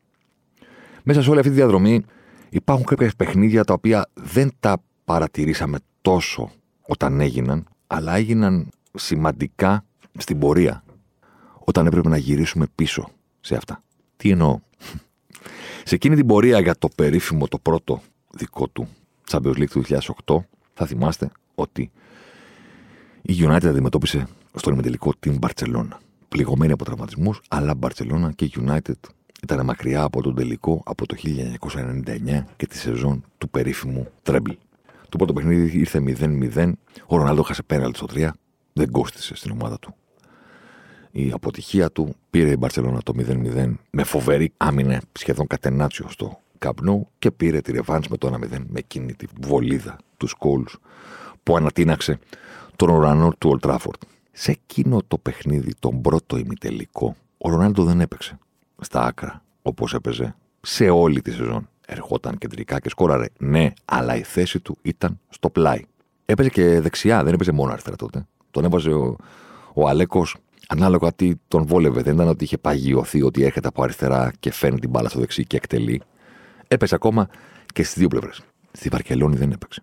Μέσα 1.03 1.23
σε 1.23 1.31
όλη 1.31 1.39
αυτή 1.39 1.51
τη 1.51 1.57
διαδρομή 1.57 2.05
υπάρχουν 2.49 2.85
κάποια 2.87 3.13
παιχνίδια 3.17 3.65
τα 3.65 3.73
οποία 3.73 4.09
δεν 4.15 4.51
τα 4.61 4.83
παρατηρήσαμε 5.05 5.79
τόσο 6.01 6.51
όταν 6.81 7.21
έγιναν, 7.21 7.67
αλλά 7.87 8.15
έγιναν 8.17 8.69
σημαντικά 8.95 9.85
στην 10.19 10.39
πορεία 10.39 10.83
όταν 11.69 11.87
έπρεπε 11.87 12.09
να 12.09 12.17
γυρίσουμε 12.17 12.67
πίσω 12.75 13.09
σε 13.41 13.57
αυτά. 13.57 13.83
Τι 14.17 14.31
εννοώ; 14.31 14.59
Σε 15.85 15.95
εκείνη 15.95 16.17
την 16.17 16.27
πορεία 16.27 16.61
για 16.61 16.75
το 16.79 16.89
περίφημο 16.97 17.49
το 17.49 17.59
πρώτο 17.59 18.03
δικό 18.31 18.69
του 18.69 18.89
Champions 19.31 19.57
League 19.57 19.69
του 19.71 19.83
2008 20.27 20.37
θα 20.75 20.87
θυμάστε 20.87 21.31
ότι 21.55 21.91
η 23.23 23.35
United 23.41 23.67
αντιμετώπισε 23.67 24.27
στον 24.55 24.73
ημιτελικό 24.73 25.13
την 25.19 25.39
Barcelona. 25.41 25.89
Πληγωμένη 26.29 26.73
από 26.73 26.85
τραυματισμούς, 26.85 27.41
αλλά 27.49 27.75
Barcelona 27.81 28.31
και 28.35 28.51
United 28.67 29.01
ήταν 29.43 29.65
μακριά 29.65 30.03
από 30.03 30.23
τον 30.23 30.35
τελικό 30.35 30.83
από 30.85 31.07
το 31.07 31.17
1999 31.25 32.45
και 32.57 32.67
τη 32.67 32.77
σεζόν 32.77 33.25
του 33.39 33.49
περίφημου 33.49 34.07
Τρέμπλ. 34.23 34.51
Το 35.09 35.17
πρώτο 35.17 35.33
παιχνίδι 35.33 35.79
ήρθε 35.79 36.03
0-0. 36.55 36.73
Ο 37.07 37.17
Ρονάλντο 37.17 37.43
χάσε 37.43 37.63
πέναλτ 37.63 37.97
στο 37.97 38.07
3. 38.15 38.29
Δεν 38.73 38.91
κόστησε 38.91 39.35
στην 39.35 39.51
ομάδα 39.51 39.79
του. 39.79 39.95
Η 41.21 41.31
αποτυχία 41.33 41.91
του 41.91 42.15
πήρε 42.31 42.51
η 42.51 42.57
Μπαρσελόνα 42.59 43.03
το 43.03 43.13
0-0 43.19 43.73
με 43.91 44.05
φοβερή 44.05 44.53
άμυνα 44.57 45.01
σχεδόν 45.13 45.47
κατενάτσιο 45.47 46.09
στο 46.09 46.41
καπνό 46.59 47.09
και 47.19 47.31
πήρε 47.31 47.61
τη 47.61 47.73
ρεβάνς 47.73 48.09
με 48.09 48.17
το 48.17 48.33
1-0 48.35 48.39
με 48.49 48.79
εκείνη 48.79 49.15
τη 49.15 49.27
βολίδα 49.41 49.97
τους 50.17 50.31
Σκόλου 50.31 50.67
που 51.43 51.57
ανατείναξε 51.57 52.19
τον 52.77 52.91
ουρανό 52.91 53.33
του 53.39 53.51
Ολτράφορντ. 53.51 54.03
Σε 54.33 54.51
εκείνο 54.51 55.03
το 55.09 55.19
παιχνίδι, 55.19 55.75
τον 55.79 56.01
πρώτο 56.01 56.37
ημιτελικό, 56.37 57.17
ο 57.39 57.51
Ρονάλντο 57.51 57.85
δεν 57.85 58.01
έπαιξε 58.01 58.39
στα 58.81 59.03
άκρα 59.03 59.43
όπως 59.63 59.95
έπαιζε 59.95 60.35
σε 60.61 60.89
όλη 60.89 61.23
τη 61.23 61.31
σεζόν. 61.31 61.69
Ερχόταν 61.87 62.39
κεντρικά 62.39 62.81
και 62.81 62.89
σκόραρε. 62.89 63.27
Ναι, 63.39 63.73
αλλά 63.85 64.17
η 64.17 64.23
θέση 64.23 64.61
του 64.61 64.79
ήταν 64.83 65.21
στο 65.29 65.51
πλάι. 65.51 65.83
Έπαιζε 66.25 66.49
και 66.49 66.81
δεξιά, 66.81 67.25
δεν 67.25 67.35
έπαιζε 67.35 67.53
μόνο 67.53 67.73
αριστερά 67.73 67.97
τότε. 67.97 68.27
Τον 68.51 68.65
έβαζε 68.65 68.91
ο, 68.91 69.17
ο 69.75 69.89
Αλέκος 69.89 70.37
ανάλογα 70.69 71.13
τι 71.13 71.33
τον 71.49 71.67
βόλευε. 71.67 72.03
Δεν 72.03 72.15
ήταν 72.15 72.29
ότι 72.29 72.45
είχε 72.45 72.59
παγιωθεί 72.59 73.23
ότι 73.23 73.45
έρχεται 73.45 73.69
από 73.69 73.83
αριστερά 73.83 74.33
και 74.41 74.53
φέρνει 74.53 74.79
την 74.79 74.91
μπάλα 74.91 75.09
στο 75.09 75.19
δεξί 75.19 75.45
και 75.45 75.57
εκτελεί. 75.57 76.03
Έπαιζε 76.69 76.95
ακόμα 76.95 77.29
και 77.73 77.83
στις 77.83 77.99
δύο 77.99 78.09
πλευρές. 78.09 78.41
Στη 78.73 78.89
Βαρκελόνη 78.89 79.37
δεν 79.37 79.51
έπαιξε. 79.51 79.83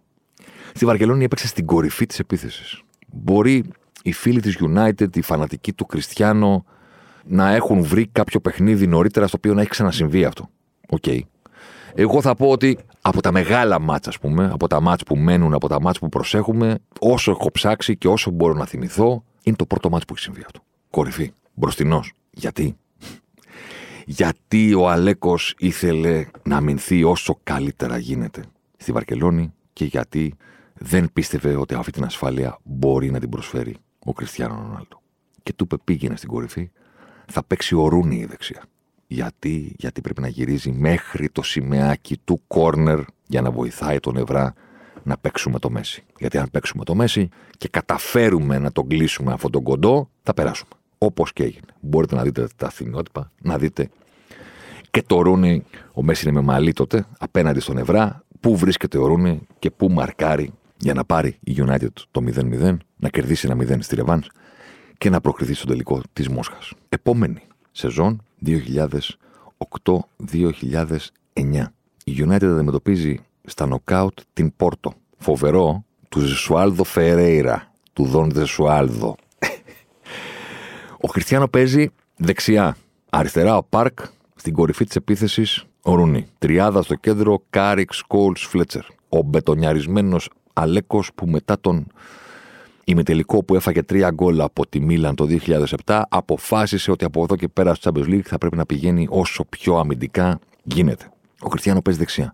Στη 0.73 0.85
Βαρκελόνη 0.85 1.23
έπαιξε 1.23 1.47
στην 1.47 1.65
κορυφή 1.65 2.05
της 2.05 2.19
επίθεσης. 2.19 2.81
Μπορεί 3.07 3.63
οι 4.03 4.11
φίλοι 4.11 4.39
της 4.39 4.57
United, 4.59 5.17
οι 5.17 5.21
φανατικοί 5.21 5.73
του 5.73 5.85
Κριστιανό, 5.85 6.65
να 7.25 7.53
έχουν 7.53 7.83
βρει 7.83 8.07
κάποιο 8.07 8.39
παιχνίδι 8.39 8.87
νωρίτερα 8.87 9.27
στο 9.27 9.37
οποίο 9.37 9.53
να 9.53 9.61
έχει 9.61 9.69
ξανασυμβεί 9.69 10.25
αυτό. 10.25 10.49
Ok. 10.89 11.03
Okay. 11.05 11.19
Εγώ 11.97 12.21
θα 12.21 12.35
πω 12.35 12.49
ότι 12.49 12.77
από 13.01 13.21
τα 13.21 13.31
μεγάλα 13.31 13.79
μάτσα, 13.79 14.09
ας 14.09 14.19
πούμε, 14.19 14.49
από 14.53 14.67
τα 14.67 14.81
μάτσα 14.81 15.05
που 15.05 15.15
μένουν, 15.15 15.53
από 15.53 15.67
τα 15.67 15.81
μάτσα 15.81 15.99
που 15.99 16.09
προσέχουμε, 16.09 16.77
όσο 16.99 17.31
έχω 17.31 17.51
ψάξει 17.51 17.97
και 17.97 18.07
όσο 18.07 18.31
μπορώ 18.31 18.53
να 18.53 18.65
θυμηθώ, 18.65 19.23
είναι 19.43 19.55
το 19.55 19.65
πρώτο 19.65 19.89
ματς 19.89 20.05
που 20.05 20.13
έχει 20.13 20.23
συμβεί 20.23 20.41
αυτό. 20.45 20.63
Κορυφή. 20.95 21.33
Μπροστινός. 21.53 22.13
Γιατί; 22.31 22.77
Γιατί 24.05 24.73
ο 24.73 24.89
Αλέκος 24.89 25.55
ήθελε 25.57 26.25
να 26.43 26.57
αμυνθεί 26.57 27.03
όσο 27.03 27.39
καλύτερα 27.43 27.97
γίνεται 27.97 28.43
στη 28.77 28.91
Βαρκελόνη 28.91 29.53
και 29.73 29.85
γιατί 29.85 30.35
δεν 30.73 31.09
πίστευε 31.13 31.55
ότι 31.55 31.73
αυτή 31.73 31.91
την 31.91 32.03
ασφάλεια 32.03 32.59
μπορεί 32.63 33.11
να 33.11 33.19
την 33.19 33.29
προσφέρει 33.29 33.75
ο 33.99 34.13
Κριστιανό 34.13 34.55
Ρονάλντο. 34.55 35.01
Και 35.43 35.53
του 35.53 35.63
είπε 35.63 35.77
πήγαινε 35.83 36.15
στην 36.15 36.29
κορυφή, 36.29 36.71
θα 37.27 37.43
παίξει 37.43 37.75
ο 37.75 37.87
Ρούνι 37.87 38.15
η 38.15 38.25
δεξιά. 38.25 38.63
Γιατί, 39.07 39.75
γιατί 39.77 40.01
πρέπει 40.01 40.21
να 40.21 40.27
γυρίζει 40.27 40.71
μέχρι 40.71 41.29
το 41.29 41.41
σημαίακι 41.41 42.17
του 42.23 42.41
κόρνερ 42.47 42.99
για 43.27 43.41
να 43.41 43.51
βοηθάει 43.51 43.99
τον 43.99 44.17
Ευρά 44.17 44.53
να 45.03 45.17
παίξουμε 45.17 45.59
το 45.59 45.69
Μέση. 45.69 46.03
Γιατί 46.19 46.37
αν 46.37 46.49
παίξουμε 46.51 46.83
το 46.83 46.95
Μέση 46.95 47.29
και 47.57 47.67
καταφέρουμε 47.67 48.59
να 48.59 48.71
τον 48.71 48.87
κλείσουμε 48.87 49.33
αυτόν 49.33 49.51
τον 49.51 49.63
κοντό, 49.63 50.09
θα 50.23 50.33
περάσουμε. 50.33 50.71
Όπως 51.05 51.33
και 51.33 51.43
έγινε. 51.43 51.65
Μπορείτε 51.79 52.15
να 52.15 52.23
δείτε 52.23 52.47
τα 52.55 52.69
θυμιότυπα, 52.69 53.31
να 53.41 53.57
δείτε 53.57 53.89
και 54.91 55.03
το 55.05 55.21
Ρούνι, 55.21 55.63
ο 55.93 56.03
Μέση 56.03 56.27
είναι 56.27 56.39
με 56.39 56.45
μαλλί 56.45 56.73
τότε, 56.73 57.05
απέναντι 57.17 57.59
στον 57.59 57.77
Ευρά, 57.77 58.23
πού 58.39 58.57
βρίσκεται 58.57 58.97
ο 58.97 59.05
Ρούνι 59.05 59.41
και 59.59 59.71
πού 59.71 59.91
μαρκάρει 59.91 60.53
για 60.77 60.93
να 60.93 61.05
πάρει 61.05 61.37
η 61.43 61.55
United 61.57 61.87
το 62.11 62.23
0-0, 62.35 62.77
να 62.95 63.09
κερδίσει 63.09 63.47
ένα 63.51 63.77
0 63.77 63.77
στη 63.79 63.95
Ρεβάν 63.95 64.23
και 64.97 65.09
να 65.09 65.21
προκριθεί 65.21 65.53
στο 65.53 65.65
τελικό 65.65 66.01
της 66.13 66.29
Μόσχας. 66.29 66.71
Επόμενη 66.89 67.41
σεζόν 67.71 68.21
2008-2009. 68.45 68.55
Η 72.03 72.15
United 72.17 72.43
αντιμετωπίζει 72.43 73.19
στα 73.43 73.65
νοκάουτ 73.65 74.19
την 74.33 74.55
Πόρτο. 74.55 74.93
Φοβερό 75.17 75.85
του 76.09 76.19
Ζεσουάλδο 76.19 76.83
Φερέιρα, 76.83 77.71
του 77.93 78.05
Δον 78.05 78.31
Ζεσουάλδο. 78.33 79.15
Ο 81.05 81.07
Κριστιανό 81.07 81.47
παίζει 81.47 81.89
δεξιά. 82.15 82.77
Αριστερά 83.09 83.57
ο 83.57 83.63
Πάρκ, 83.63 83.99
στην 84.35 84.53
κορυφή 84.53 84.85
της 84.85 84.95
επίθεσης 84.95 85.65
ο 85.81 85.95
Ρούνι. 85.95 86.27
Τριάδα 86.37 86.81
στο 86.81 86.95
κέντρο, 86.95 87.43
Κάρικ, 87.49 88.01
Σκόουλς, 88.01 88.35
Φλέτσερ. 88.35 88.81
Ο 89.09 89.21
μπετονιαρισμένος 89.21 90.29
Αλέκος 90.53 91.11
που 91.15 91.27
μετά 91.27 91.59
τον 91.59 91.87
ημιτελικό 92.83 93.43
που 93.43 93.55
έφαγε 93.55 93.83
τρία 93.83 94.09
γκολ 94.09 94.41
από 94.41 94.67
τη 94.67 94.79
Μίλαν 94.79 95.15
το 95.15 95.27
2007 95.85 96.01
αποφάσισε 96.09 96.91
ότι 96.91 97.05
από 97.05 97.23
εδώ 97.23 97.35
και 97.35 97.47
πέρα 97.47 97.73
στο 97.73 97.91
Champions 97.93 98.07
League 98.07 98.25
θα 98.25 98.37
πρέπει 98.37 98.57
να 98.57 98.65
πηγαίνει 98.65 99.07
όσο 99.09 99.45
πιο 99.49 99.75
αμυντικά 99.75 100.39
γίνεται. 100.63 101.09
Ο 101.39 101.49
Κριστιανό 101.49 101.81
παίζει 101.81 101.99
δεξιά. 101.99 102.33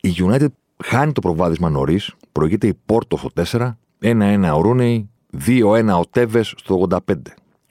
Η 0.00 0.14
United 0.18 0.48
χάνει 0.84 1.12
το 1.12 1.20
προβάδισμα 1.20 1.70
νωρίς, 1.70 2.14
προηγείται 2.32 2.66
η 2.66 2.78
Πόρτο 2.86 3.16
στο 3.16 3.30
4, 3.34 3.76
1-1 4.02 4.52
ο 4.54 4.60
Ρούνεϊ, 4.60 5.08
2-1 5.46 5.98
ο 5.98 6.06
Τέβες 6.10 6.54
στο 6.56 6.86
85. 6.90 7.14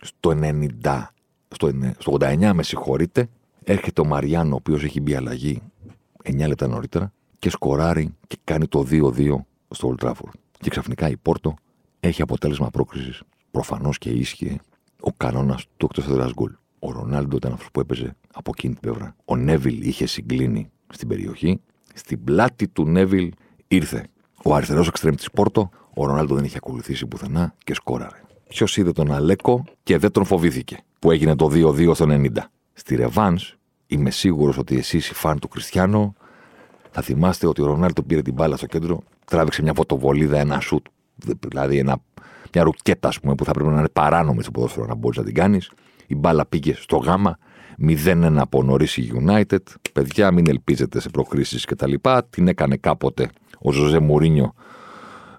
Στο 0.06 0.40
90, 0.42 1.08
στο, 1.48 1.72
στο 1.98 2.18
89 2.20 2.52
με 2.54 2.64
συγχωρείτε, 2.64 3.30
έρχεται 3.64 4.02
ο 4.02 4.06
Μαριάνο, 4.06 4.54
ο 4.54 4.56
οποίος 4.56 4.84
έχει 4.84 5.02
μπει 5.02 5.16
αλλαγή 5.16 5.62
9 6.24 6.48
λεπτά 6.48 6.68
νωρίτερα 6.68 7.12
και 7.40 7.50
σκοράρει 7.50 8.16
και 8.28 8.38
κάνει 8.44 8.68
το 8.68 8.86
2-2 8.90 9.36
στο 9.70 9.96
Old 9.96 10.06
Trafford. 10.06 10.32
Και 10.60 10.70
ξαφνικά 10.70 11.10
η 11.10 11.18
Πόρτο 11.18 11.54
έχει 12.00 12.22
αποτέλεσμα 12.22 12.70
πρόκρισης. 12.70 13.22
Προφανώς 13.52 13.98
και 13.98 14.10
ίσχυε 14.10 14.58
ο 15.00 15.12
κανόνας 15.18 15.66
του 15.78 15.86
εκτός 15.86 16.08
έδρας 16.08 16.34
γκολ. 16.34 16.52
Ο 16.80 16.92
Ρονάλντο 16.92 17.36
ήταν 17.36 17.52
αυτός 17.52 17.72
που 17.72 17.80
έπαιζε 17.80 18.16
από 18.34 18.52
εκείνη 18.56 18.74
την 18.74 18.82
πλευρά. 18.82 19.16
Ο 19.26 19.36
Νέβιλ 19.36 19.88
είχε 19.88 20.06
συγκλίνει 20.06 20.70
στην 20.94 21.08
περιοχή. 21.08 21.62
Στην 21.94 22.24
πλάτη 22.24 22.68
του 22.68 22.86
Νέβιλ 22.86 23.32
ήρθε 23.68 24.08
ο 24.44 24.56
αριστερός 24.56 24.88
εξτρέμ 24.88 25.16
της 25.16 25.32
Πόρτο. 25.32 25.70
Ο 25.94 26.06
Ρονάλντο 26.06 26.36
δεν 26.36 26.44
είχε 26.44 26.58
ακολουθήσει 26.58 27.06
πουθενά 27.06 27.56
και 27.64 27.74
σκόραρε. 27.74 28.22
Ποιος 28.48 28.78
είδε 28.78 28.92
τον 28.92 29.12
Αλέκο 29.12 29.64
και 29.84 29.98
δεν 29.98 30.12
τον 30.12 30.26
φοβήθηκε, 30.26 30.78
που 31.00 31.12
έγινε 31.12 31.36
το 31.36 31.50
2-2 31.54 31.96
στο 31.96 32.06
90. 32.10 32.30
Στη 32.74 32.96
Ρεβάν, 32.96 33.40
είμαι 33.88 34.10
σίγουρος 34.10 34.58
ότι 34.58 34.78
εσείς 34.78 35.10
οι 35.10 35.14
φαν 35.14 35.40
του 35.40 35.48
Κριστιανό 35.48 36.14
θα 36.92 37.02
θυμάστε 37.02 37.48
ότι 37.48 37.62
ο 37.62 37.66
Ρονάλντο 37.66 38.04
πήρε 38.04 38.22
την 38.22 38.34
μπάλα 38.34 38.58
στο 38.58 38.66
κέντρο, 38.66 39.02
τράβηξε 39.26 39.62
μια 39.62 39.74
φωτοβολίδα, 39.74 40.40
ένα 40.40 40.60
σουτ 40.60 40.86
Δηλαδή 41.16 41.78
ένα, 41.78 41.98
μια 42.54 42.64
ρουκέτα, 42.64 43.08
ας 43.08 43.20
πούμε, 43.20 43.36
που 43.36 43.46
θα 43.46 43.52
πρέπει 43.52 43.70
να 43.70 43.80
είναι 43.80 43.90
παράνομη 43.90 44.42
στο 44.42 44.52
ποδόσφαιρο 44.52 44.86
να 44.86 44.96
μπορείς 44.96 45.18
να 45.18 45.24
την 45.24 45.34
κάνεις. 45.34 45.72
Η 46.08 46.16
μπάλα 46.16 46.46
πήγε 46.46 46.74
στο 46.74 46.98
γάμα. 46.98 47.38
0-1 47.88 48.36
από 48.38 48.64
νωρίς 48.64 48.98
η 48.98 49.12
United. 49.26 49.58
Παιδιά, 49.94 50.32
μην 50.32 50.48
ελπίζετε 50.48 51.00
σε 51.00 51.10
προκρίσεις 51.10 51.66
κτλ. 51.66 51.94
Την 52.30 52.48
έκανε 52.48 52.78
κάποτε 52.78 53.30
ο 53.60 53.72
Ζωζέ 53.72 54.00
Μουρίνιο 54.00 54.54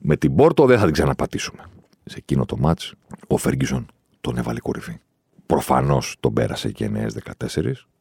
με 0.01 0.17
την 0.17 0.35
Πόρτο. 0.35 0.67
Δεν 0.67 0.79
θα 0.79 0.85
την 0.85 0.93
ξαναπατήσουμε. 0.93 1.63
Σε 2.09 2.17
εκείνο 2.19 2.45
το 2.45 2.57
μάτ, 2.57 2.81
ο 3.27 3.37
Φέργκισον 3.37 3.87
τον 4.21 4.37
έβαλε 4.37 4.61
κορυφή. 4.61 4.99
Προφανώς 5.47 6.17
τον 6.21 6.33
πέρασε 6.33 6.71
και 6.73 6.91
9-14 6.95 7.07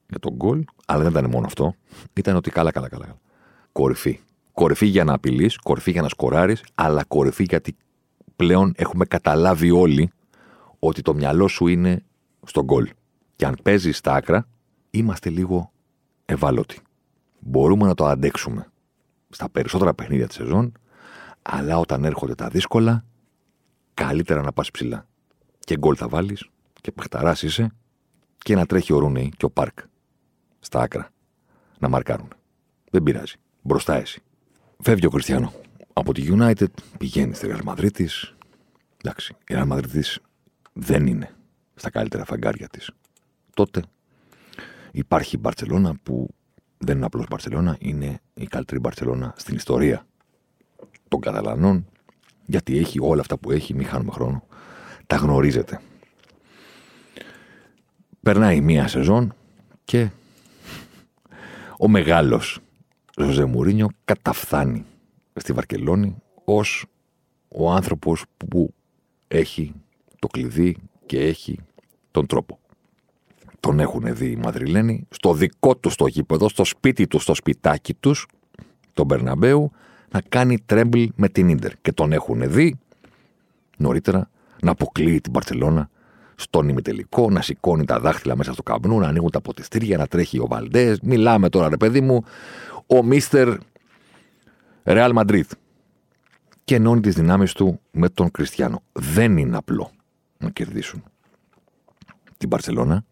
για 0.07 0.19
τον 0.19 0.33
γκολ, 0.33 0.63
αλλά 0.85 1.01
δεν 1.01 1.11
ήταν 1.11 1.29
μόνο 1.29 1.45
αυτό. 1.45 1.75
Ήταν 2.13 2.35
ότι 2.35 2.49
καλά, 2.49 2.71
καλά, 2.71 2.89
καλά. 2.89 3.17
Κορυφή. 3.71 4.19
Κορυφή 4.53 4.85
για 4.85 5.03
να 5.03 5.13
απειλείς, 5.13 5.57
κορυφή 5.57 5.91
για 5.91 6.01
να 6.01 6.07
σκοράρεις, 6.07 6.63
αλλά 6.75 7.03
κορυφή 7.03 7.43
γιατί 7.43 7.75
πλέον 8.35 8.73
έχουμε 8.75 9.05
καταλάβει 9.05 9.71
όλοι 9.71 10.11
ότι 10.79 11.01
το 11.01 11.13
μυαλό 11.13 11.47
σου 11.47 11.67
είναι 11.67 12.03
στον 12.45 12.63
γκολ. 12.63 12.89
Και 13.35 13.45
αν 13.45 13.57
παίζεις 13.63 13.97
στα 13.97 14.13
άκρα, 14.13 14.47
είμαστε 14.89 15.29
λίγο 15.29 15.71
ευάλωτοι. 16.25 16.79
Μπορούμε 17.39 17.85
να 17.85 17.93
το 17.93 18.05
αντέξουμε 18.05 18.67
στα 19.29 19.49
περισσότερα 19.49 19.93
παιχνίδια 19.93 20.27
της 20.27 20.35
σεζόν, 20.35 20.71
αλλά 21.41 21.77
όταν 21.77 22.03
έρχονται 22.03 22.35
τα 22.35 22.47
δύσκολα, 22.47 23.05
καλύτερα 23.95 24.41
να 24.41 24.51
πας 24.51 24.71
ψηλά. 24.71 25.07
Και 25.59 25.77
γκολ 25.77 25.95
θα 25.97 26.07
βάλεις 26.07 26.49
και 26.81 26.91
παιχταράς 26.91 27.43
είσαι 27.43 27.71
και 28.37 28.55
να 28.55 28.65
τρέχει 28.65 28.93
ο 28.93 28.99
Ρούνεϊ 28.99 29.31
και 29.37 29.45
ο 29.45 29.49
Πάρκ 29.49 29.79
στα 30.59 30.81
άκρα 30.81 31.09
να 31.79 31.87
μαρκάρουν. 31.89 32.27
Δεν 32.91 33.03
πειράζει. 33.03 33.35
Μπροστά 33.61 33.95
εσύ. 33.95 34.21
Φεύγει 34.81 35.05
ο 35.05 35.09
Κριστιανό. 35.09 35.53
Από 35.93 36.13
τη 36.13 36.27
United 36.29 36.67
πηγαίνει 36.97 37.33
στη 37.33 37.47
Real 37.51 37.73
Madrid 37.73 38.05
Εντάξει, 38.97 39.35
η 39.47 39.55
Real 39.57 39.67
Madrid 39.71 40.01
δεν 40.73 41.07
είναι 41.07 41.35
στα 41.75 41.89
καλύτερα 41.89 42.25
φαγκάρια 42.25 42.67
της. 42.67 42.91
Τότε 43.53 43.81
υπάρχει 44.91 45.35
η 45.35 45.39
Μπαρσελόνα 45.41 45.95
που 46.03 46.29
δεν 46.77 46.95
είναι 46.95 47.05
απλώς 47.05 47.25
Μπαρσελόνα, 47.29 47.77
είναι 47.79 48.21
η 48.33 48.47
καλύτερη 48.47 48.79
Μπαρσελόνα 48.79 49.33
στην 49.37 49.55
ιστορία 49.55 50.05
των 51.07 51.19
Καταλανών, 51.19 51.87
γιατί 52.45 52.77
έχει 52.77 52.99
όλα 53.01 53.21
αυτά 53.21 53.37
που 53.37 53.51
έχει, 53.51 53.73
μην 53.73 53.85
χάνουμε 53.85 54.11
χρόνο. 54.11 54.43
Τα 55.07 55.15
γνωρίζετε. 55.15 55.81
Περνάει 58.21 58.61
μία 58.61 58.87
σεζόν 58.87 59.33
και 59.83 60.09
ο 61.77 61.87
μεγάλος 61.87 62.59
Ζωζέ 63.17 63.45
Μουρίνιο 63.45 63.87
καταφθάνει 64.05 64.85
στη 65.35 65.53
Βαρκελόνη 65.53 66.15
ως 66.43 66.85
ο 67.47 67.71
άνθρωπος 67.71 68.23
που 68.37 68.73
έχει 69.27 69.73
το 70.19 70.27
κλειδί 70.27 70.77
και 71.05 71.19
έχει 71.19 71.59
τον 72.11 72.25
τρόπο. 72.27 72.59
Τον 73.59 73.79
έχουν 73.79 74.15
δει 74.15 74.31
οι 74.31 74.35
Μαδριλένοι 74.35 75.07
στο 75.09 75.33
δικό 75.33 75.75
του 75.75 75.89
στο 75.89 76.07
γήπεδο, 76.07 76.49
στο 76.49 76.63
σπίτι 76.63 77.07
του, 77.07 77.19
στο 77.19 77.33
σπιτάκι 77.33 77.93
τους, 77.93 78.27
το 78.93 79.05
Μπερναμπέου, 79.05 79.71
να 80.15 80.21
κάνει 80.29 80.59
treble 80.65 81.03
με 81.15 81.29
την 81.29 81.49
Ίντερ. 81.49 81.71
Και 81.81 81.91
τον 81.91 82.11
έχουν 82.11 82.51
δει 82.51 82.79
νωρίτερα 83.77 84.29
να 84.61 84.71
αποκλείει 84.71 85.21
την 85.21 85.31
Μπαρτσελόνα 85.31 85.89
στον 86.35 86.69
ημιτελικό, 86.69 87.29
να 87.29 87.41
σηκώνει 87.41 87.85
τα 87.85 87.99
δάχτυλα 87.99 88.35
μέσα 88.35 88.53
στο 88.53 88.63
Καμπ 88.63 88.81
Νου, 88.81 88.99
να 88.99 89.07
ανοίγουν 89.07 89.31
τα 89.31 89.41
ποτιστήρια, 89.41 89.97
να 89.97 90.07
τρέχει 90.07 90.39
ο 90.39 90.47
Βαλντές. 90.47 90.97
Μιλάμε 91.01 91.49
τώρα, 91.49 91.69
ρε 91.69 91.77
παιδί 91.77 92.01
μου, 92.01 92.23
ο 92.87 93.03
Μίστερ 93.03 93.57
Ρεάλ 94.83 95.11
Μαντρίτ. 95.11 95.51
Και 96.63 96.75
ενώνει 96.75 97.01
τις 97.01 97.15
δυνάμεις 97.15 97.53
του 97.53 97.79
με 97.91 98.09
τον 98.09 98.31
Κριστιανό. 98.31 98.83
Δεν 98.91 99.37
είναι 99.37 99.57
απλό 99.57 99.91
να 100.37 100.49
κερδίσουν 100.49 101.03
την 102.37 102.49
Παρσελώνα. 102.49 103.05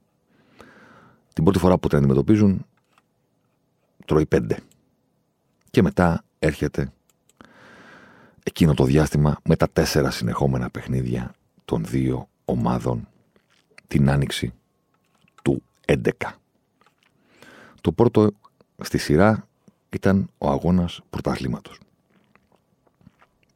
Την 1.34 1.44
πρώτη 1.44 1.60
φορά 1.60 1.78
που 1.78 1.88
την 1.88 1.98
αντιμετωπίζουν, 1.98 2.66
τρώει 4.06 4.26
πέντε. 4.26 4.58
Και 5.70 5.82
μετά 5.82 6.24
έρχεται 6.44 6.94
εκείνο 8.44 8.74
το 8.74 8.84
διάστημα 8.84 9.38
με 9.44 9.56
τα 9.56 9.70
τέσσερα 9.70 10.12
συνεχόμενα 10.12 10.70
παιχνίδια 10.70 11.34
των 11.66 11.86
δύο 11.86 12.30
ομάδων 12.46 13.08
την 13.88 14.10
άνοιξη 14.10 14.54
του 15.44 15.64
11. 15.88 16.10
Το 17.82 17.92
πρώτο 17.92 18.32
στη 18.82 18.98
σειρά 18.98 19.48
ήταν 19.90 20.30
ο 20.38 20.50
αγώνας 20.50 21.02
πρωταθλήματος. 21.10 21.80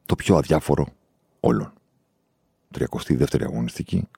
Το 0.06 0.14
πιο 0.14 0.36
αδιάφορο 0.36 0.86
όλων. 1.40 1.72
32η 2.78 3.42
αγωνιστική. 3.42 4.08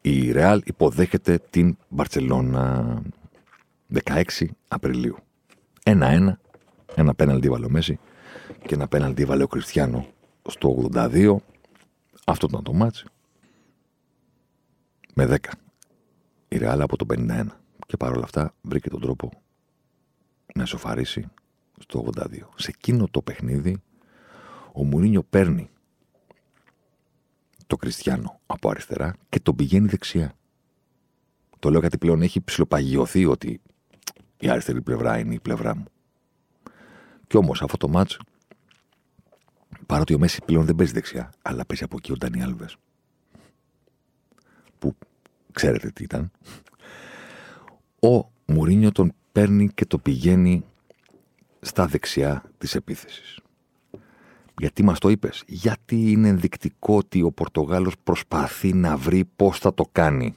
Η 0.00 0.32
Ρεάλ 0.32 0.62
υποδέχεται 0.64 1.38
την 1.50 1.76
Μπαρτσελόνα 1.88 3.02
16 4.04 4.22
Απριλίου. 4.68 5.16
Ένα-ένα. 5.82 6.38
Ένα 6.94 7.14
πέναλτι 7.14 7.48
έβαλε 7.48 7.66
ο 7.66 7.70
Μέσι 7.70 7.98
και 8.66 8.74
ένα 8.74 8.88
πέναλτι 8.88 9.24
έβαλε 9.24 9.42
ο 9.42 9.46
Κριστιανό 9.46 10.06
στο 10.48 10.88
82. 10.92 11.36
Αυτό 12.24 12.46
ήταν 12.50 12.62
το 12.62 12.72
ματς. 12.72 13.04
Με 15.14 15.26
10. 15.30 15.36
Η 16.48 16.58
Ρεάλ 16.58 16.80
από 16.80 16.96
το 16.96 17.06
51. 17.14 17.46
Και 17.86 17.96
παρόλα 17.96 18.24
αυτά 18.24 18.54
βρήκε 18.62 18.90
τον 18.90 19.00
τρόπο 19.00 19.30
να 20.54 20.62
εσωφαρίσει 20.62 21.28
στο 21.78 22.04
82. 22.16 22.26
Σε 22.54 22.70
εκείνο 22.74 23.08
το 23.10 23.22
παιχνίδι 23.22 23.82
ο 24.72 24.84
Μουρίνιο 24.84 25.22
παίρνει 25.22 25.70
το 27.66 27.76
Κριστιανό 27.76 28.40
από 28.46 28.70
αριστερά 28.70 29.14
και 29.28 29.40
τον 29.40 29.56
πηγαίνει 29.56 29.88
δεξιά. 29.88 30.34
Το 31.58 31.70
λέω 31.70 31.80
γιατί 31.80 31.98
πλέον 31.98 32.22
έχει 32.22 32.40
ψιλοπαγιωθεί 32.40 33.24
ότι 33.24 33.60
η 34.38 34.48
αριστερή 34.48 34.82
πλευρά 34.82 35.18
είναι 35.18 35.34
η 35.34 35.40
πλευρά 35.40 35.76
μου. 35.76 35.84
Κι 37.26 37.36
όμως 37.36 37.62
αυτό 37.62 37.76
το 37.76 37.88
μάτσο, 37.88 38.18
παρότι 39.86 40.14
ο 40.14 40.18
Μέση 40.18 40.42
πλέον 40.44 40.64
δεν 40.64 40.74
παίζει 40.74 40.92
δεξιά, 40.92 41.32
αλλά 41.42 41.64
παίζει 41.66 41.84
από 41.84 41.96
εκεί 41.98 42.12
ο 42.12 42.16
Ντάνι 42.16 42.42
Άλβες. 42.42 42.76
Που 44.78 44.96
ξέρετε 45.52 45.90
τι 45.90 46.02
ήταν. 46.02 46.30
Ο 48.00 48.30
Μουρίνιο 48.46 48.92
τον 48.92 49.12
παίρνει 49.32 49.68
και 49.68 49.86
το 49.86 49.98
πηγαίνει 49.98 50.64
στα 51.60 51.86
δεξιά 51.86 52.42
της 52.58 52.74
επίθεσης. 52.74 53.38
Γιατί 54.58 54.82
μας 54.82 54.98
το 54.98 55.08
είπες; 55.08 55.42
Γιατί 55.46 56.10
είναι 56.10 56.28
ενδεικτικό 56.28 56.96
ότι 56.96 57.22
ο 57.22 57.32
Πορτογάλος 57.32 57.94
προσπαθεί 58.04 58.72
να 58.72 58.96
βρει 58.96 59.24
πώς 59.36 59.58
θα 59.58 59.74
το 59.74 59.84
κάνει. 59.92 60.34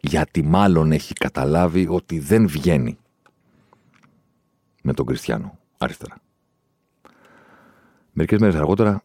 Γιατί 0.00 0.42
μάλλον 0.42 0.92
έχει 0.92 1.12
καταλάβει 1.12 1.86
ότι 1.88 2.18
δεν 2.18 2.48
βγαίνει 2.48 2.98
με 4.82 4.92
τον 4.92 5.06
Κριστιανό 5.06 5.58
αριστερά. 5.78 6.16
Μερικές 8.12 8.38
μέρες 8.38 8.54
αργότερα 8.54 9.02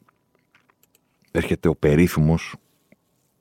έρχεται 1.32 1.68
ο 1.68 1.76
περίφημος 1.76 2.56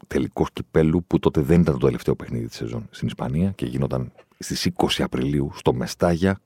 τελικός 0.07 0.49
κυπέλου 0.53 1.05
που 1.05 1.18
τότε 1.18 1.40
δεν 1.40 1.61
ήταν 1.61 1.79
το 1.79 1.87
τελευταίο 1.87 2.16
παιχνίδι 2.16 2.47
της 2.47 2.57
σεζόν 2.57 2.87
στην 2.90 3.07
Ισπανία 3.07 3.51
και 3.51 3.66
γινόταν 3.66 4.12
στις 4.38 4.70
20 4.77 4.87
Απριλίου 4.99 5.51
στο 5.55 5.75
Μεστάγια 5.75 6.40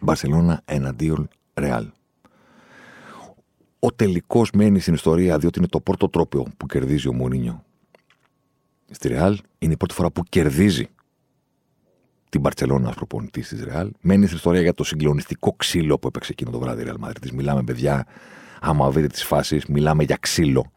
Μπαρσελόνα 0.00 0.62
εναντίον 0.64 1.28
Ρεάλ. 1.54 1.90
Ο 3.78 3.92
τελικός 3.92 4.50
μένει 4.50 4.80
στην 4.80 4.94
ιστορία 4.94 5.38
διότι 5.38 5.58
είναι 5.58 5.68
το 5.68 5.80
πρώτο 5.80 6.08
τρόπο 6.08 6.46
που 6.56 6.66
κερδίζει 6.66 7.08
ο 7.08 7.12
Μουρίνιο 7.12 7.64
στη 8.90 9.08
Ρεάλ. 9.08 9.38
Είναι 9.58 9.72
η 9.72 9.76
πρώτη 9.76 9.94
φορά 9.94 10.10
που 10.10 10.22
κερδίζει 10.22 10.88
την 12.28 12.40
Μπαρσελόνα 12.40 12.88
ω 12.88 12.92
προπονητή 12.92 13.40
της 13.40 13.62
Ρεάλ. 13.62 13.90
Μένει 14.00 14.24
στην 14.24 14.36
ιστορία 14.36 14.60
για 14.60 14.74
το 14.74 14.84
συγκλονιστικό 14.84 15.52
ξύλο 15.56 15.98
που 15.98 16.06
έπαιξε 16.08 16.32
εκείνο 16.32 16.50
το 16.50 16.58
βράδυ 16.58 16.80
η 16.80 16.84
Ρεάλ 16.84 16.96
Μαδρίτη. 16.98 17.34
Μιλάμε, 17.34 17.62
παιδιά, 17.62 18.06
άμα 18.60 18.90
δείτε 18.90 19.06
τις 19.06 19.24
φάσεις, 19.24 19.66
μιλάμε 19.66 20.04
για 20.04 20.16
ξύλο. 20.20 20.72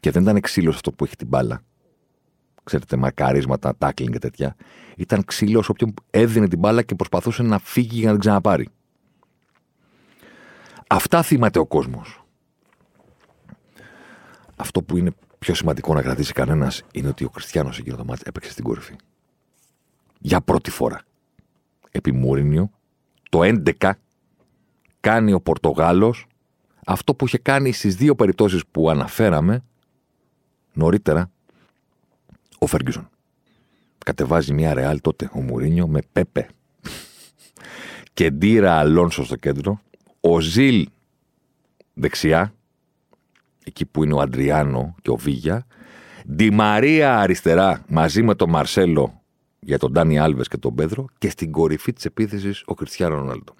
Και 0.00 0.10
δεν 0.10 0.22
ήταν 0.22 0.40
ξύλο 0.40 0.70
αυτό 0.70 0.92
που 0.92 1.04
έχει 1.04 1.16
την 1.16 1.26
μπάλα. 1.26 1.62
Ξέρετε, 2.64 2.96
μαρκαρίσματα, 2.96 3.76
τάκλινγκ 3.78 4.12
και 4.12 4.18
τέτοια. 4.18 4.56
Ήταν 4.96 5.24
ξύλο 5.24 5.64
όποιον 5.68 5.94
έδινε 6.10 6.48
την 6.48 6.58
μπάλα 6.58 6.82
και 6.82 6.94
προσπαθούσε 6.94 7.42
να 7.42 7.58
φύγει 7.58 7.98
για 7.98 8.06
να 8.06 8.12
την 8.12 8.20
ξαναπάρει. 8.20 8.68
Αυτά 10.86 11.22
θυμάται 11.22 11.58
ο 11.58 11.66
κόσμος. 11.66 12.24
Αυτό 14.56 14.82
που 14.82 14.96
είναι 14.96 15.10
πιο 15.38 15.54
σημαντικό 15.54 15.94
να 15.94 16.02
κρατήσει 16.02 16.32
κανένας 16.32 16.82
είναι 16.92 17.08
ότι 17.08 17.24
ο 17.24 17.30
Χριστιανό 17.34 17.70
εκείνο 17.78 17.96
το 17.96 18.04
μάτι 18.04 18.22
έπαιξε 18.24 18.50
στην 18.50 18.64
κορυφή. 18.64 18.94
Για 20.26 20.40
πρώτη 20.40 20.70
φορά. 20.70 21.02
Επί 21.90 22.12
Μουρίνιο, 22.12 22.70
το 23.30 23.40
11 23.42 23.90
κάνει 25.00 25.32
ο 25.32 25.40
Πορτογάλος 25.40 26.26
αυτό 26.86 27.14
που 27.14 27.26
είχε 27.26 27.38
κάνει 27.38 27.72
στις 27.72 27.96
δύο 27.96 28.14
περιπτώσεις 28.14 28.62
που 28.70 28.90
αναφέραμε 28.90 29.64
νωρίτερα 30.72 31.30
ο 32.58 32.66
Φέργκισον. 32.66 33.08
Κατεβάζει 34.04 34.52
μια 34.52 34.74
ρεάλ 34.74 35.00
τότε 35.00 35.30
ο 35.34 35.40
Μουρίνιο 35.40 35.88
με 35.88 36.00
Πέπε 36.12 36.48
και 38.14 38.30
Ντύρα 38.30 38.78
Αλόνσο 38.78 39.24
στο 39.24 39.36
κέντρο 39.36 39.80
ο 40.20 40.40
Ζιλ 40.40 40.88
δεξιά, 41.94 42.54
εκεί 43.64 43.86
που 43.86 44.04
είναι 44.04 44.14
ο 44.14 44.20
Αντριάνο 44.20 44.94
και 45.02 45.10
ο 45.10 45.16
Βίγια, 45.16 45.66
Ντι 46.26 46.50
Μαρία 46.50 47.18
αριστερά 47.18 47.84
μαζί 47.88 48.22
με 48.22 48.34
τον 48.34 48.50
Μαρσέλο 48.50 49.23
για 49.64 49.78
τον 49.78 49.92
Ντάνι 49.92 50.18
Άλβες 50.18 50.48
και 50.48 50.56
τον 50.56 50.74
Πέδρο 50.74 51.06
και 51.18 51.30
στην 51.30 51.52
κορυφή 51.52 51.92
της 51.92 52.04
επίθεσης 52.04 52.62
ο 52.66 52.74
Κριστιανό 52.74 53.14
Ρονάλντο. 53.14 53.54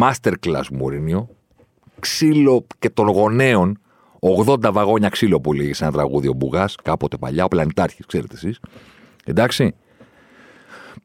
Masterclass 0.00 0.68
Μουρίνιο, 0.72 1.28
ξύλο 2.00 2.66
και 2.78 2.90
των 2.90 3.08
γονέων, 3.08 3.78
80 4.20 4.72
βαγόνια 4.72 5.08
ξύλο 5.08 5.40
που 5.40 5.52
λέγει 5.52 5.72
σε 5.72 5.84
ένα 5.84 5.92
τραγούδι 5.92 6.28
ο 6.28 6.32
Μπουγάς, 6.32 6.76
κάποτε 6.82 7.16
παλιά, 7.16 7.44
ο 7.44 7.48
πλανητάρχης, 7.48 8.06
ξέρετε 8.06 8.34
εσείς. 8.34 8.60
Εντάξει. 9.24 9.74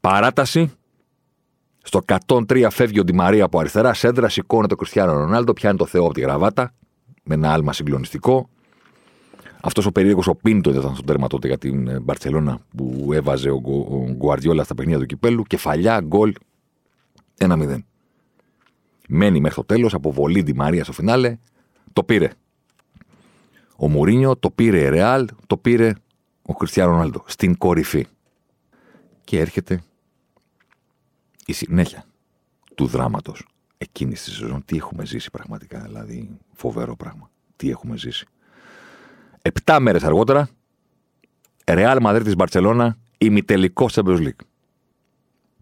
Παράταση, 0.01 0.71
στο 1.81 2.01
103 2.27 2.67
φεύγει 2.71 2.99
ο 2.99 3.03
Ντιμαρία 3.03 3.43
από 3.43 3.59
αριστερά, 3.59 3.93
σέντρα, 3.93 4.29
σηκώνεται 4.29 4.73
ο 4.73 4.77
Κριστιανό 4.77 5.13
Ρονάλντο, 5.13 5.53
πιάνει 5.53 5.77
το 5.77 5.85
Θεό 5.85 6.03
από 6.05 6.13
τη 6.13 6.21
γραβάτα, 6.21 6.73
με 7.23 7.33
ένα 7.33 7.53
άλμα 7.53 7.73
συγκλονιστικό. 7.73 8.49
Αυτός 9.61 9.85
ο 9.85 9.91
περίεργος 9.91 10.27
ο 10.27 10.35
Πίντο 10.35 10.69
ήταν 10.69 10.93
στον 10.93 11.05
τέρμα 11.05 11.27
τότε 11.27 11.47
για 11.47 11.57
την 11.57 11.87
ε, 11.87 11.99
Μπαρσελόνα 11.99 12.59
που 12.75 13.09
έβαζε 13.13 13.49
ο, 13.49 13.61
Γκουαρδιόλα 14.11 14.63
στα 14.63 14.75
παιχνίδια 14.75 14.99
του 14.99 15.05
κυπέλου. 15.05 15.43
Κεφαλιά, 15.43 16.01
γκολ 16.01 16.33
1-0. 17.37 17.77
Μένει 19.07 19.39
μέχρι 19.39 19.55
το 19.55 19.63
τέλος, 19.63 19.93
αποβολή 19.93 20.41
Ντι 20.43 20.53
Μαρία 20.53 20.83
στο 20.83 20.93
φινάλε. 20.93 21.37
Το 21.93 22.03
πήρε. 22.03 22.29
Ο 23.77 23.89
Μουρίνιο, 23.89 24.37
το 24.37 24.51
πήρε 24.51 24.79
η 24.79 24.89
Ρεάλ, 24.89 25.27
το 25.47 25.57
πήρε 25.57 25.93
ο 26.41 26.53
Κριστιανό 26.53 26.91
Ρονάλντο. 26.91 27.23
Στην 27.25 27.57
κορυφή. 27.57 28.05
Και 29.23 29.39
έρχεται 29.39 29.83
η 31.45 31.53
συνέχεια 31.53 32.05
του 32.75 32.87
δράματος 32.87 33.47
εκείνης 33.77 34.23
της 34.23 34.33
σεζόν. 34.33 34.65
Τι 34.65 34.77
έχουμε 34.77 35.05
ζήσει 35.05 35.31
πραγματικά, 35.31 35.79
δηλαδή 35.79 36.37
φοβερό 36.53 36.95
πράγμα. 36.95 37.29
Τι 37.55 37.69
έχουμε 37.69 37.97
ζήσει. 37.97 38.25
Επτά 39.47 39.79
μέρες 39.79 40.03
αργότερα, 40.03 40.49
Ρεάλ 41.65 41.97
Μαδρίτη 42.01 42.35
Μπαρσελόνα, 42.35 42.97
ημιτελικός 43.17 43.93
Champions 43.95 44.17
League. 44.17 44.45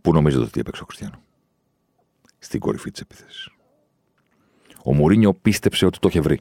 Πού 0.01 0.13
νομίζετε 0.13 0.43
ότι 0.43 0.59
έπαιξε 0.59 0.81
ο 0.81 0.85
Χριστιανό. 0.85 1.21
Στην 2.39 2.59
κορυφή 2.59 2.91
της 2.91 3.01
επίθεσης. 3.01 3.49
Ο 4.83 4.93
Μουρίνιο 4.93 5.33
πίστεψε 5.33 5.85
ότι 5.85 5.99
το 5.99 6.07
είχε 6.07 6.21
βρει. 6.21 6.39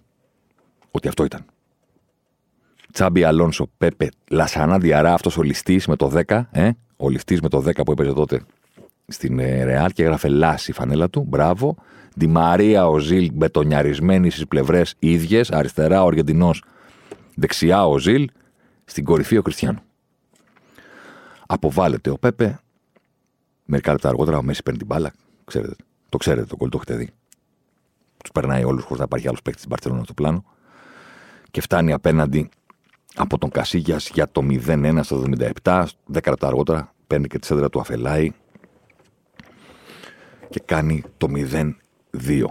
Ότι 0.91 1.09
αυτό 1.09 1.25
ήταν. 1.25 1.45
Τσάμπι 2.93 3.25
Αλόνσο, 3.25 3.71
Πέπε, 3.79 4.09
Λασανά 4.31 4.79
Διαρά, 4.79 5.13
αυτός 5.13 5.37
ο 5.37 5.43
ληστής 5.43 5.87
με 5.87 5.97
το 5.97 6.23
10, 6.27 6.43
ε; 6.51 6.71
ο 6.97 7.09
ληστής 7.09 7.41
με 7.41 7.49
το 7.49 7.59
10 7.59 7.85
που 7.85 7.93
έπαιζε 7.93 8.13
τότε 8.13 8.43
στην 9.07 9.39
ε, 9.39 9.65
Ρεάλ 9.65 9.91
και 9.93 10.03
έγραφε 10.03 10.29
Λάση 10.29 10.71
η 10.71 10.75
φανέλα 10.75 11.11
του. 11.11 11.25
Μπράβο. 11.29 11.77
Τη 12.19 12.27
Μαρία 12.27 12.89
ο 12.89 12.99
Ζιλ 12.99 13.31
μπετονιαρισμένη 13.33 14.31
στις 14.31 14.47
πλευρές 14.47 14.95
ίδιες. 14.99 15.51
Αριστερά 15.51 16.03
ο 16.03 16.07
Αργεντινός. 16.07 16.63
Δεξιά 17.35 17.87
ο 17.87 17.99
Ζιλ. 17.99 18.29
Στην 18.85 19.05
κορυφή 19.05 19.37
ο 19.37 19.43
Κριστιανό. 19.43 19.83
Αποβάλλεται 21.47 22.11
ο 22.11 22.19
Πέπε. 22.19 22.61
Μερικά 23.65 23.93
λεπτά 23.93 24.09
αργότερα 24.09 24.39
ο 24.39 24.43
Μέση 24.43 24.63
παίρνει 24.63 24.79
την 24.79 24.87
μπάλα. 24.87 25.13
Ξέρετε, 25.45 25.75
το 26.09 26.17
ξέρετε 26.17 26.47
το 26.47 26.57
κόλ, 26.57 26.69
το 26.69 26.77
έχετε 26.83 27.05
δει. 27.05 27.11
Τους 28.17 28.33
περνάει 28.33 28.65
όλους 28.65 28.83
χωρίς 28.83 28.99
να 28.99 29.05
υπάρχει 29.05 29.27
άλλος 29.27 29.43
παίκτης 29.43 29.63
τη 29.63 29.69
Μπαρσελόνα 29.69 30.05
στο 30.05 30.15
πλάνο. 30.15 30.45
Και 31.51 31.61
φτάνει 31.61 31.93
απέναντι 31.93 32.49
από 33.15 33.39
τον 33.39 33.51
Κασίγια 33.51 33.97
για 33.97 34.29
το 34.33 34.47
0-1 34.51 35.01
στο 35.03 35.25
77. 35.63 35.87
10 36.13 36.29
λεπτά 36.29 36.47
αργότερα 36.47 36.95
παίρνει 37.07 37.27
και 37.27 37.39
τη 37.39 37.47
σέντρα 37.47 37.71
του 37.71 37.81
Αφελάη 37.81 38.33
και 40.51 40.61
κάνει 40.65 41.05
το 41.17 41.29
0-2. 41.35 42.45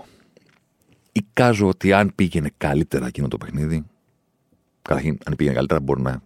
Εικάζω 1.12 1.68
ότι 1.68 1.94
αν 1.94 2.12
πήγαινε 2.16 2.52
καλύτερα 2.58 3.08
εκείνο 3.08 3.28
το 3.28 3.38
παιχνίδι, 3.38 3.86
καταρχήν 4.82 5.18
αν 5.26 5.36
πήγαινε 5.36 5.56
καλύτερα 5.56 5.80
μπορεί 5.80 6.02
να 6.02 6.22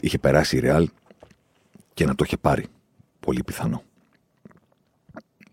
είχε 0.00 0.18
περάσει 0.18 0.56
η 0.56 0.60
Real 0.64 0.84
και 1.94 2.04
να 2.04 2.14
το 2.14 2.24
είχε 2.26 2.36
πάρει. 2.36 2.66
Πολύ 3.20 3.42
πιθανό. 3.44 3.82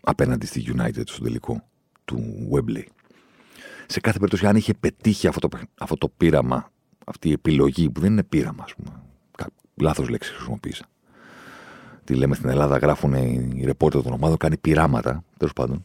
Απέναντι 0.00 0.46
στη 0.46 0.74
United 0.76 1.02
στο 1.04 1.22
τελικό 1.22 1.62
του 2.04 2.48
Webley. 2.52 2.84
Σε 3.86 4.00
κάθε 4.00 4.18
περίπτωση, 4.18 4.46
αν 4.46 4.56
είχε 4.56 4.74
πετύχει 4.74 5.26
αυτό 5.26 5.48
το, 5.48 5.58
αυτό 5.78 5.96
το 5.96 6.08
πείραμα, 6.08 6.70
αυτή 7.06 7.28
η 7.28 7.32
επιλογή 7.32 7.90
που 7.90 8.00
δεν 8.00 8.12
είναι 8.12 8.22
πείραμα, 8.22 8.64
ας 8.64 8.74
πούμε. 8.74 9.02
Λάθος 9.74 10.08
λέξη 10.08 10.32
χρησιμοποίησα 10.32 10.86
τι 12.06 12.14
λέμε 12.14 12.34
στην 12.34 12.48
Ελλάδα, 12.48 12.76
γράφουν 12.76 13.14
οι 13.14 13.62
ρεπόρτερ 13.64 14.02
των 14.02 14.12
ομάδων, 14.12 14.36
κάνει 14.36 14.56
πειράματα, 14.56 15.24
τέλος 15.36 15.52
πάντων, 15.52 15.84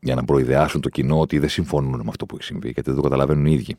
για 0.00 0.14
να 0.14 0.24
προειδεάσουν 0.24 0.80
το 0.80 0.88
κοινό 0.88 1.20
ότι 1.20 1.38
δεν 1.38 1.48
συμφωνούν 1.48 2.00
με 2.00 2.08
αυτό 2.08 2.26
που 2.26 2.34
έχει 2.34 2.44
συμβεί, 2.44 2.70
γιατί 2.70 2.82
δεν 2.90 2.94
το 2.94 3.02
καταλαβαίνουν 3.02 3.46
οι 3.46 3.52
ίδιοι. 3.52 3.76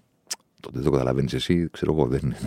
Τότε 0.60 0.76
δεν 0.76 0.84
το 0.84 0.91
καταλαβαίνεις 0.91 1.34
εσύ, 1.34 1.69
ξέρω 1.72 1.93
εγώ, 1.93 2.08
δεν 2.08 2.19
είναι. 2.24 2.38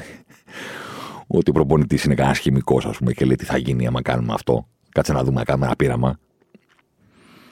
Ότι 1.27 1.51
ο 1.51 1.53
προπονητής 1.53 2.05
είναι 2.05 2.15
κανένας 2.15 2.39
χημικός, 2.39 2.85
ας 2.85 2.97
πούμε, 2.97 3.13
και 3.13 3.25
λέει 3.25 3.37
τι 3.37 3.45
θα 3.45 3.57
γίνει 3.57 3.87
άμα 3.87 4.03
κάνουμε 4.03 4.33
αυτό. 4.33 4.69
Κάτσε 4.93 5.13
να 5.13 5.25
δούμε 5.25 5.39
να 5.39 5.45
κάνουμε 5.45 5.67
ένα 5.67 5.77
πείραμα. 5.77 6.19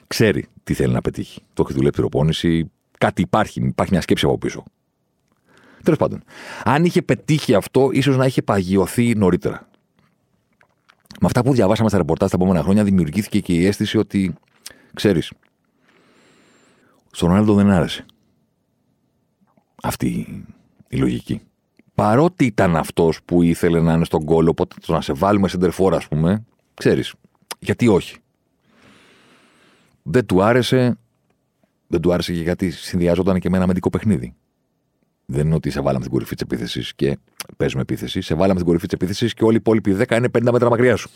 Ξέρει 0.07 0.47
τι 0.63 0.73
θέλει 0.73 0.93
να 0.93 1.01
πετύχει. 1.01 1.41
Το 1.53 1.63
έχει 1.67 1.73
δουλέψει 1.73 1.99
προπόνηση. 1.99 2.71
Κάτι 2.97 3.21
υπάρχει. 3.21 3.61
Υπάρχει 3.61 3.91
μια 3.91 4.01
σκέψη 4.01 4.25
από 4.25 4.37
πίσω. 4.37 4.63
Τέλος 5.83 5.99
πάντων. 5.99 6.23
Αν 6.63 6.85
είχε 6.85 7.01
πετύχει 7.01 7.55
αυτό, 7.55 7.89
ίσως 7.91 8.17
να 8.17 8.25
είχε 8.25 8.41
παγιωθεί 8.41 9.15
νωρίτερα. 9.15 9.67
Με 11.19 11.27
αυτά 11.27 11.43
που 11.43 11.53
διαβάσαμε 11.53 11.89
στα 11.89 11.97
ρεπορτάζ 11.97 12.29
τα 12.29 12.37
επόμενα 12.39 12.63
χρόνια, 12.63 12.83
δημιουργήθηκε 12.83 13.39
και 13.39 13.53
η 13.53 13.65
αίσθηση 13.65 13.97
ότι, 13.97 14.33
ξέρεις, 14.93 15.31
στον 17.11 17.29
Ρονάλντο 17.29 17.53
δεν 17.53 17.69
άρεσε 17.69 18.05
αυτή 19.81 20.43
η 20.87 20.97
λογική. 20.97 21.41
Παρότι 21.95 22.45
ήταν 22.45 22.75
αυτός 22.75 23.19
που 23.25 23.41
ήθελε 23.41 23.81
να 23.81 23.93
είναι 23.93 24.05
στον 24.05 24.25
κόλλο, 24.25 24.49
οπότε 24.49 24.75
το 24.85 24.93
να 24.93 25.01
σε 25.01 25.13
βάλουμε 25.13 25.47
σε 25.47 25.57
τερφόρ, 25.57 25.95
ας 25.95 26.07
πούμε, 26.07 26.43
ξέρεις, 26.73 27.13
γιατί 27.59 27.87
όχι. 27.87 28.17
Δεν 30.03 30.25
του 30.25 30.43
άρεσε. 30.43 30.97
Δεν 31.87 32.01
του 32.01 32.13
άρεσε 32.13 32.33
και 32.33 32.41
γιατί 32.41 32.71
συνδυάζονταν 32.71 33.39
και 33.39 33.49
με 33.49 33.55
ένα 33.55 33.63
αμυντικό 33.63 33.89
παιχνίδι. 33.89 34.33
Δεν 35.25 35.45
είναι 35.45 35.55
ότι 35.55 35.69
σε 35.69 35.81
βάλαμε 35.81 36.03
την 36.03 36.11
κορυφή 36.11 36.35
της 36.35 36.43
επίθεσης 36.43 36.95
και 36.95 37.17
παίζουμε 37.57 37.81
επίθεση. 37.81 38.21
Σε 38.21 38.33
βάλαμε 38.33 38.55
την 38.55 38.65
κορυφή 38.65 38.85
της 38.85 38.93
επίθεσης 38.93 39.33
και 39.33 39.43
όλοι 39.43 39.53
οι 39.53 39.59
υπόλοιποι 39.59 39.95
10 39.99 40.17
είναι 40.17 40.27
50 40.37 40.51
μέτρα 40.51 40.69
μακριά 40.69 40.95
σου. 40.95 41.09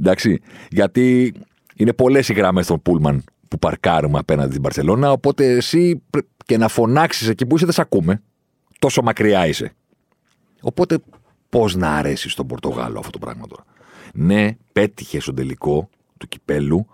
Εντάξει. 0.00 0.40
Γιατί 0.68 1.34
είναι 1.76 1.92
πολλές 1.92 2.28
οι 2.28 2.32
γραμμές 2.32 2.66
των 2.66 2.82
Πούλμαν 2.82 3.24
που 3.48 3.58
παρκάρουμε 3.58 4.18
απέναντι 4.18 4.50
στην 4.50 4.62
Παρσελώνα. 4.62 5.12
Οπότε 5.12 5.46
εσύ 5.46 6.02
και 6.44 6.56
να 6.58 6.68
φωνάξεις 6.68 7.28
εκεί 7.28 7.46
που 7.46 7.56
είσαι 7.56 7.64
δεν 7.64 7.74
σε 7.74 7.80
ακούμε. 7.80 8.22
Τόσο 8.78 9.02
μακριά 9.02 9.46
είσαι. 9.46 9.72
Οπότε 10.62 10.98
πώς 11.48 11.74
να 11.74 11.96
αρέσει 11.96 12.28
στον 12.28 12.46
Πορτογάλο 12.46 12.98
αυτό 12.98 13.10
το 13.10 13.18
πράγμα 13.18 13.46
τώρα; 13.46 13.64
Ναι, 14.14 14.56
πέτυχε 14.72 15.20
στον 15.20 15.34
τελικό 15.34 15.88
του 16.18 16.28
κυπέλου 16.28 16.86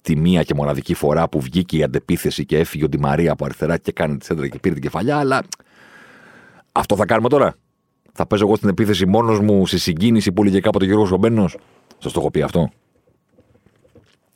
τη 0.00 0.16
μία 0.16 0.42
και 0.42 0.54
μοναδική 0.54 0.94
φορά 0.94 1.28
που 1.28 1.40
βγήκε 1.40 1.76
η 1.76 1.82
αντεπίθεση 1.82 2.44
και 2.44 2.58
έφυγε 2.58 2.84
ο 2.84 2.88
Ντι 2.88 2.98
Μαρία 2.98 3.32
από 3.32 3.44
αριστερά 3.44 3.78
και 3.78 3.92
κάνει 3.92 4.16
τη 4.16 4.24
σέντρα 4.24 4.48
και 4.48 4.58
πήρε 4.58 4.74
την 4.74 4.82
κεφαλιά, 4.82 5.18
αλλά 5.18 5.42
αυτό 6.72 6.96
θα 6.96 7.06
κάνουμε 7.06 7.28
τώρα. 7.28 7.54
Θα 8.12 8.26
παίζω 8.26 8.44
εγώ 8.44 8.56
στην 8.56 8.68
επίθεση 8.68 9.06
μόνος 9.06 9.40
μου 9.40 9.66
στη 9.66 9.78
συγκίνηση 9.78 10.32
που 10.32 10.42
έλεγε 10.42 10.60
κάποτε 10.60 10.84
ο 10.84 10.86
Γιώργος 10.86 11.08
Ρομπένο. 11.08 11.48
Σας 11.98 12.12
το 12.12 12.20
έχω 12.20 12.30
πει 12.30 12.42
αυτό. 12.42 12.70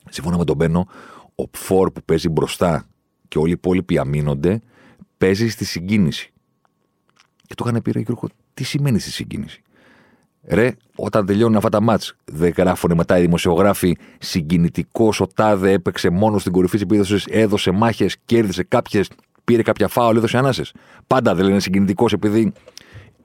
Σύμφωνα 0.09 0.37
με 0.37 0.45
τον 0.45 0.57
Μπένο, 0.57 0.87
ο 1.35 1.49
Πφόρ 1.49 1.91
που 1.91 2.03
παίζει 2.05 2.29
μπροστά 2.29 2.90
και 3.31 3.39
όλοι 3.39 3.49
οι 3.49 3.53
υπόλοιποι 3.53 3.99
αμήνονται, 3.99 4.61
παίζεις 5.19 5.53
στη 5.53 5.65
συγκίνηση. 5.65 6.33
Και 7.47 7.55
το 7.55 7.65
έκανε 7.67 7.81
πήρε 7.81 7.99
ο 7.99 8.03
Γιώργο, 8.03 8.29
τι 8.55 8.65
σημαίνει 8.65 8.99
στη 8.99 9.11
συγκίνηση; 9.11 9.63
Ρε, 10.45 10.75
όταν 10.95 11.27
τελειώνουν 11.27 11.57
αυτά 11.57 11.69
τα 11.69 11.81
μάτς, 11.81 12.17
δεν 12.25 12.53
γράφουν 12.57 12.93
μετά 12.97 13.19
οι 13.19 13.21
δημοσιογράφοι 13.21 13.97
συγκινητικός 14.19 15.21
ο 15.21 15.27
Τάδε 15.27 15.73
έπαιξε 15.73 16.11
μόνο 16.11 16.39
στην 16.39 16.53
κορυφή 16.53 16.73
της 16.73 16.83
επίδοσης, 16.83 17.27
έδωσε 17.31 17.71
μάχες, 17.71 18.17
κέρδισε 18.25 18.63
κάποιες, 18.63 19.11
πήρε 19.45 19.63
κάποια 19.63 19.89
φάουλ, 19.89 20.17
έδωσε 20.17 20.39
ανάσες. 20.39 20.73
Πάντα 21.07 21.35
δεν 21.35 21.45
λένε 21.47 21.61
συγκινητικός 21.61 22.13
επειδή 22.13 22.53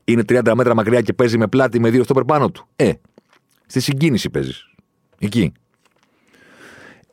είναι 0.03 0.23
30 0.29 0.51
μέτρα 0.55 0.75
μακριά 0.75 1.01
και 1.01 1.13
παίζει 1.13 1.37
με 1.37 1.47
πλάτη 1.47 1.79
με 1.79 1.89
δύο 1.89 2.03
στο 2.03 2.13
περπάνω 2.13 2.51
του. 2.51 2.67
Ε, 2.75 2.91
στη 3.65 3.79
συγκίνηση 3.79 4.29
παίζεις. 4.29 4.69
Εκεί. 5.19 5.51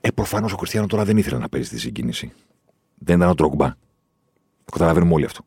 Ε, 0.00 0.11
προφανώς 0.11 0.52
ο 0.52 0.57
Κριστιανό 0.57 0.87
τώρα 0.87 1.05
δεν 1.05 1.16
ήθελε 1.16 1.38
να 1.38 1.48
παίζει 1.48 1.66
στη 1.66 1.78
συγκίνηση. 1.78 2.33
Δεν 3.05 3.17
ήταν 3.17 3.29
ο 3.29 3.35
Τρόγκμπα. 3.35 3.69
Το 4.65 4.73
καταλαβαίνουμε 4.73 5.15
όλοι 5.15 5.25
αυτό. 5.25 5.45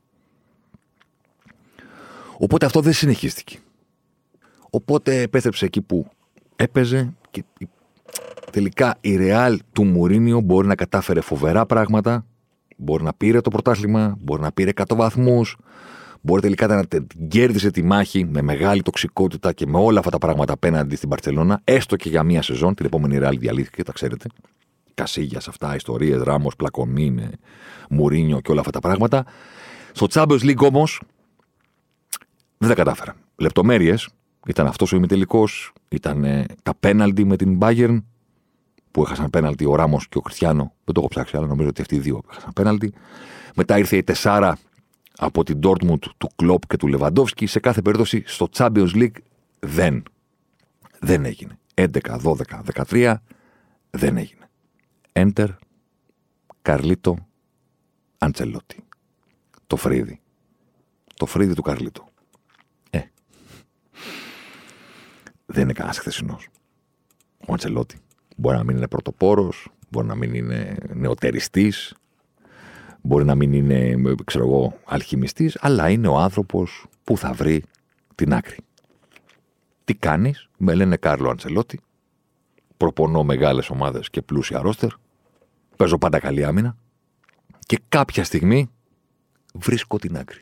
Οπότε 2.38 2.66
αυτό 2.66 2.82
δεν 2.82 2.94
συνεχίστηκε. 2.94 3.58
Οπότε 4.70 5.22
επέστρεψε 5.22 5.66
εκεί 5.66 5.82
που 5.82 6.08
έπαιζε 6.56 7.14
και 7.32 7.44
τελικά 8.52 8.98
η 9.02 9.16
Ρεάλ 9.16 9.60
του 9.72 9.84
Μουρίνιο 9.84 10.40
μπορεί 10.40 10.68
να 10.68 10.76
κατάφερε 10.76 11.22
φοβερά 11.22 11.66
πράγματα. 11.66 12.26
Μπορεί 12.78 13.04
να 13.04 13.14
πήρε 13.14 13.42
το 13.42 13.50
πρωτάθλημα, 13.50 14.18
μπορεί 14.20 14.42
να 14.42 14.52
πήρε 14.52 14.72
100 14.76 14.96
βαθμούς, 14.96 15.58
μπορεί 16.22 16.42
τελικά 16.42 16.68
να 16.68 16.84
κέρδισε 17.28 17.72
τη 17.72 17.84
μάχη 17.84 18.26
με 18.26 18.42
μεγάλη 18.42 18.82
τοξικότητα 18.82 19.54
και 19.54 19.66
με 19.68 19.78
όλα 19.78 20.00
αυτά 20.00 20.12
τα 20.12 20.18
πράγματα 20.18 20.54
απέναντι 20.54 20.96
στην 20.96 21.10
Παρσελώνα, 21.10 21.62
έστω 21.64 21.96
και 21.96 22.10
για 22.10 22.24
μία 22.24 22.42
σεζόν. 22.42 22.76
Την 22.76 22.86
επόμενη 22.86 23.18
Ρεάλ 23.18 23.38
διαλύθηκε, 23.40 23.84
τα 23.84 23.92
ξέρετε. 23.92 24.30
Κασίγιας 24.96 25.44
σε 25.44 25.50
αυτά, 25.50 25.76
ιστορίες, 25.76 26.22
Ράμος, 26.22 26.56
πλακωμή 26.56 27.12
με 27.12 27.32
Μουρίνιο 27.90 28.40
και 28.40 28.52
όλα 28.52 28.60
αυτά 28.60 28.72
τα 28.72 28.80
πράγματα. 28.80 29.26
Στο 29.92 30.08
Champions 30.10 30.42
League 30.42 30.62
όμως 30.62 31.02
δεν 32.58 32.70
τα 32.70 32.76
κατάφερα. 32.76 33.16
Λεπτομέρειες 33.36 34.10
ήταν 34.48 34.68
αυτός 34.68 34.94
ο 34.94 34.96
ημιτελικός, 34.96 35.74
ήταν 35.90 36.24
ε, 36.24 36.46
τα 36.64 36.74
πέναλτι 36.80 37.26
με 37.26 37.36
την 37.36 37.58
Bayern 37.62 38.04
που 38.92 39.02
έχασαν 39.02 39.30
πέναλτι 39.30 39.66
ο 39.66 39.76
Ράμος 39.76 40.08
και 40.08 40.18
ο 40.18 40.22
Κριστιανό. 40.22 40.74
Δεν 40.84 40.94
το 40.94 41.00
έχω 41.00 41.08
ψάξει, 41.08 41.38
αλλά 41.38 41.48
νομίζω 41.48 41.70
ότι 41.70 41.82
αυτοί 41.82 41.96
οι 41.96 42.00
δύο 42.00 42.22
έχασαν 42.32 42.54
πέναλτι. 42.54 42.94
Μετά 43.56 43.78
ήρθε 43.78 43.98
η 43.98 44.04
τεσάρα 44.04 44.58
από 45.18 45.44
την 45.44 45.60
Dortmund 45.64 46.00
του 46.18 46.30
Κλοπ 46.36 46.68
και 46.68 46.78
του 46.78 46.88
Λεβαντόφσκι. 46.88 47.46
Σε 47.46 47.60
κάθε 47.60 47.82
περίπτωση 47.82 48.24
στο 48.26 48.50
Champions 48.58 48.94
League 48.94 49.18
δεν. 49.60 50.04
Δεν 51.00 51.26
έγινε. 51.26 51.58
11, 51.74 51.88
12, 52.24 52.36
13 52.92 53.14
δεν 53.90 54.18
έγινε. 54.18 54.45
Έντερ, 55.18 55.50
Καρλίτο, 56.62 57.28
Αντσελότη. 58.18 58.84
Το 59.68 59.76
φρύδι. 59.76 60.20
Το 61.16 61.26
φρύδι 61.26 61.54
του 61.54 61.62
Καρλίτο. 61.62 62.08
δεν 65.46 65.64
είναι 65.64 65.74
κανένας 65.74 65.98
χθεσινός. 66.00 66.48
Ο 67.48 67.52
Αντσελότη. 67.52 67.98
Μπορεί 68.36 68.58
να 68.58 68.64
μην 68.64 68.78
είναι 68.78 68.88
πρωτοπόρος, 68.88 69.68
μπορεί 69.90 70.08
να 70.08 70.16
μην 70.16 70.34
είναι 70.34 70.78
νεοτεριστής, 70.94 71.96
μπορεί 73.02 73.26
να 73.26 73.36
μην 73.36 73.54
είναι, 73.54 73.96
ξέρω 74.24 74.46
εγώ, 74.46 74.80
αλχημιστής, 74.86 75.58
αλλά 75.62 75.90
είναι 75.90 76.08
ο 76.08 76.18
άνθρωπος 76.18 76.86
που 77.04 77.18
θα 77.18 77.34
βρει 77.34 77.64
την 78.16 78.34
άκρη. 78.34 78.58
Τι 79.84 79.96
κάνεις, 79.96 80.50
με 80.58 80.74
λένε 80.74 80.98
Κάρλο 80.98 81.30
Αντσελότη. 81.30 81.80
Προπονώ 82.78 83.24
μεγάλες 83.24 83.70
ομάδες 83.70 84.10
και 84.10 84.22
πλούσια 84.22 84.62
ρόστερ. 84.62 85.04
Παίζω 85.76 85.98
πάντα 85.98 86.20
καλή 86.20 86.44
άμυνα. 86.44 86.78
Και 87.60 87.80
κάποια 87.90 88.24
στιγμή 88.24 88.70
βρίσκω 89.54 89.98
την 89.98 90.18
άκρη. 90.18 90.42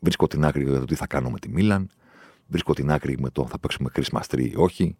Βρίσκω 0.00 0.26
την 0.26 0.44
άκρη 0.44 0.62
για 0.64 0.78
το 0.78 0.84
τι 0.84 0.94
θα 0.94 1.06
κάνω 1.06 1.30
με 1.30 1.38
τη 1.38 1.48
Μίλαν, 1.48 1.90
Βρίσκω 2.52 2.74
την 2.74 2.90
άκρη 2.90 3.18
με 3.18 3.30
το 3.30 3.46
θα 3.46 3.58
παίξουμε 3.58 3.90
Christmas 3.94 4.22
tree 4.28 4.50
ή 4.50 4.56
όχι. 4.56 4.96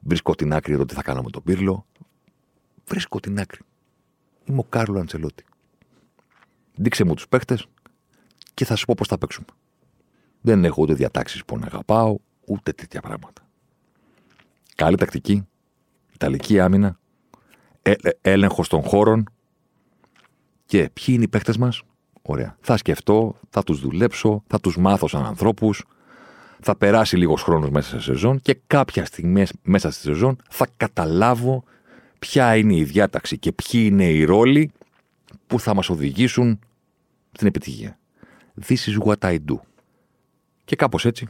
Βρίσκω 0.00 0.34
την 0.34 0.52
άκρη 0.52 0.72
εδώ 0.72 0.84
τι 0.84 0.94
θα 0.94 1.02
κάνω 1.02 1.22
με 1.22 1.30
τον 1.30 1.42
Πύρλο. 1.42 1.86
Βρίσκω 2.84 3.20
την 3.20 3.38
άκρη. 3.38 3.60
Είμαι 4.44 4.58
ο 4.58 4.64
Κάρλο 4.68 4.98
Αντσελότη. 4.98 5.44
Δείξε 6.74 7.04
μου 7.04 7.14
τους 7.14 7.28
παίχτες 7.28 7.66
και 8.54 8.64
θα 8.64 8.76
σου 8.76 8.84
πω 8.84 8.94
πώς 8.96 9.08
θα 9.08 9.18
παίξουμε. 9.18 9.46
Δεν 10.40 10.64
έχω 10.64 10.82
ούτε 10.82 10.94
διατάξεις 10.94 11.44
που 11.44 11.58
να 11.58 11.66
αγαπάω, 11.66 12.16
ούτε 12.46 12.72
τέτοια 12.72 13.00
πράγματα. 13.00 13.48
Καλή 14.74 14.96
τακτική, 14.96 15.46
Ιταλική 16.12 16.60
άμυνα, 16.60 16.86
ε, 16.86 16.90
ε, 16.90 16.96
έλεγχος 18.20 18.68
των 18.68 18.82
χώρων 18.82 19.24
και 20.66 20.90
ποιοι 20.92 21.06
είναι 21.08 21.24
οι 21.24 21.28
παίχτε 21.28 21.54
μας; 21.58 21.82
Ωραία. 22.22 22.56
Θα 22.60 22.76
σκεφτώ, 22.76 23.36
θα 23.50 23.62
τους 23.62 23.80
δουλέψω, 23.80 24.42
θα 24.46 24.60
τους 24.60 24.76
μάθω 24.76 25.08
σαν 25.08 25.26
ανθρώπους, 25.26 25.84
θα 26.60 26.76
περάσει 26.76 27.16
λίγος 27.16 27.42
χρόνος 27.42 27.70
μέσα 27.70 27.88
σε 27.88 28.00
σεζόν 28.00 28.40
και 28.40 28.58
κάποια 28.66 29.04
στιγμή 29.04 29.44
μέσα 29.62 29.90
στη 29.90 30.00
σεζόν 30.00 30.36
θα 30.50 30.68
καταλάβω 30.76 31.64
ποια 32.18 32.56
είναι 32.56 32.76
η 32.76 32.84
διάταξη 32.84 33.38
και 33.38 33.52
ποιοι 33.52 33.88
είναι 33.90 34.10
οι 34.10 34.24
ρόλοι 34.24 34.72
που 35.46 35.60
θα 35.60 35.74
μας 35.74 35.88
οδηγήσουν 35.88 36.58
στην 37.32 37.46
επιτυχία. 37.46 37.98
This 38.66 38.76
is 38.76 39.04
what 39.04 39.18
I 39.18 39.38
do. 39.50 39.58
Και 40.64 40.76
κάπως 40.76 41.04
έτσι, 41.04 41.28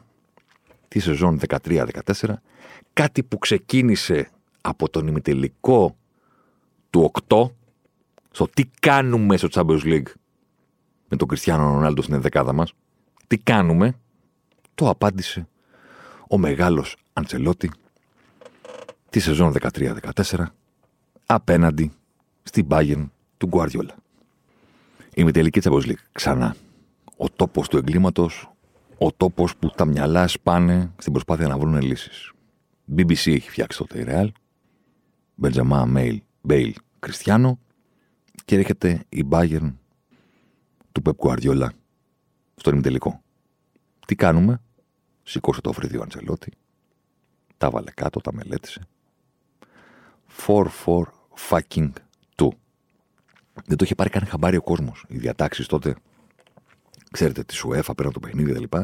τη 0.88 0.98
σεζόν 0.98 1.40
13-14, 1.48 1.88
κάτι 2.92 3.22
που 3.22 3.38
ξεκίνησε 3.38 4.30
από 4.60 4.88
τον 4.88 5.06
ημιτελικό 5.06 5.96
του 6.94 7.10
8, 7.28 7.50
στο 8.30 8.48
τι 8.48 8.64
κάνουμε 8.80 9.36
στο 9.36 9.48
Champions 9.50 9.82
League 9.82 10.12
με 11.08 11.16
τον 11.16 11.28
Κριστιανό 11.28 11.62
Ρονάλντο 11.62 12.02
στην 12.02 12.20
δεκάδα 12.20 12.52
μας, 12.52 12.72
τι 13.26 13.38
κάνουμε, 13.38 13.94
το 14.74 14.88
απάντησε 14.88 15.48
ο 16.28 16.38
μεγάλος 16.38 16.96
Αντσελότη 17.12 17.70
τη 19.10 19.20
σεζόν 19.20 19.54
13-14 19.72 20.44
απέναντι 21.26 21.92
στην 22.42 22.66
Bayern 22.70 23.08
του 23.36 23.46
Γκουάρδιολα. 23.46 23.94
Η 25.14 25.30
τελική 25.30 25.60
Champions 25.62 25.86
League 25.86 26.04
ξανά. 26.12 26.56
Ο 27.16 27.28
τόπος 27.28 27.68
του 27.68 27.76
εγκλήματος, 27.76 28.52
ο 28.98 29.12
τόπος 29.12 29.56
που 29.56 29.70
τα 29.70 29.84
μυαλά 29.84 30.28
σπάνε 30.28 30.92
στην 30.98 31.12
προσπάθεια 31.12 31.48
να 31.48 31.58
βρουν 31.58 31.80
λύσεις. 31.80 32.32
BBC 32.96 33.32
έχει 33.32 33.50
φτιάξει 33.50 33.78
τότε 33.78 34.00
η 34.00 34.04
Real, 34.08 34.28
Μπεντζαμά, 35.34 35.84
Μέιλ, 35.84 36.22
Μπέιλ, 36.46 36.74
Κριστιανό 36.98 37.58
και 38.44 38.56
έρχεται 38.56 39.04
η 39.08 39.24
Bayern 39.30 39.72
του 40.92 41.02
Πεπ 41.02 41.14
Γκουάρδιολα 41.14 41.72
στον 42.54 42.72
ημιτελικό. 42.72 43.22
Τι 44.06 44.14
κάνουμε, 44.14 44.60
σηκώσε 45.22 45.60
το 45.60 45.72
φρύδι 45.72 45.96
ο 45.96 46.02
Αντσελότη, 46.02 46.52
Τα 47.56 47.70
βάλε 47.70 47.90
κάτω, 47.90 48.20
τα 48.20 48.32
μελέτησε. 48.32 48.80
4-4 50.46 50.62
fucking 51.48 51.90
2. 52.36 52.48
Δεν 53.64 53.76
το 53.76 53.84
είχε 53.84 53.94
πάρει 53.94 54.10
καν 54.10 54.26
χαμπάρι 54.26 54.56
ο 54.56 54.62
κόσμος. 54.62 55.04
Οι 55.08 55.18
διατάξεις 55.18 55.66
τότε, 55.66 55.96
ξέρετε, 57.10 57.42
της 57.42 57.64
UEFA 57.66 57.92
πέραν 57.96 58.12
το 58.12 58.20
παιχνίδι 58.20 58.52
κτλ. 58.52 58.76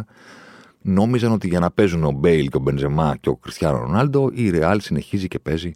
Νόμιζαν 0.81 1.33
ότι 1.33 1.49
για 1.49 1.61
να 1.61 1.71
παίζουν 1.71 2.05
ο 2.05 2.11
Μπέιλ 2.11 2.49
και 2.49 2.57
ο 2.57 2.61
Μπενζεμά 2.61 3.17
και 3.17 3.29
ο 3.29 3.37
Κριστιανό 3.37 3.79
Ρονάλντο, 3.79 4.31
η 4.33 4.51
Ρεάλ 4.51 4.81
συνεχίζει 4.81 5.29
και 5.29 5.39
παίζει 5.39 5.73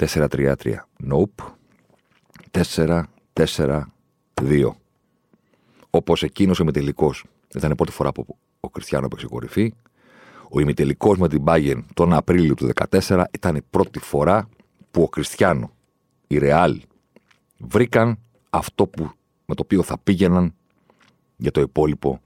4-3-3. 0.00 0.54
Nope. 1.10 1.44
4-4-2. 3.34 3.82
Όπως 5.90 6.22
εκείνος 6.22 6.58
ο 6.58 6.62
ημιτελικός. 6.62 7.24
Ήταν 7.54 7.70
η 7.70 7.74
πρώτη 7.74 7.92
φορά 7.92 8.12
που 8.12 8.38
ο 8.60 8.70
Κριστιανό 8.70 9.06
έπαιξε 9.06 9.26
κορυφή. 9.26 9.74
Ο 10.50 10.60
ημιτελικός 10.60 11.18
με 11.18 11.28
την 11.28 11.44
Bayern 11.46 11.82
τον 11.94 12.12
Απρίλιο 12.12 12.54
του 12.54 12.70
2014 12.90 13.24
ήταν 13.30 13.56
η 13.56 13.62
πρώτη 13.70 13.98
φορά 13.98 14.48
που 14.90 15.02
ο 15.02 15.08
Κριστιανό, 15.08 15.72
η 16.26 16.38
Ρεάλ, 16.38 16.80
βρήκαν 17.58 18.18
αυτό 18.50 18.86
που, 18.86 19.10
με 19.46 19.54
το 19.54 19.62
οποίο 19.62 19.82
θα 19.82 19.98
πήγαιναν 19.98 20.54
για 21.36 21.50
το 21.50 21.60
υπόλοιπο 21.60 22.20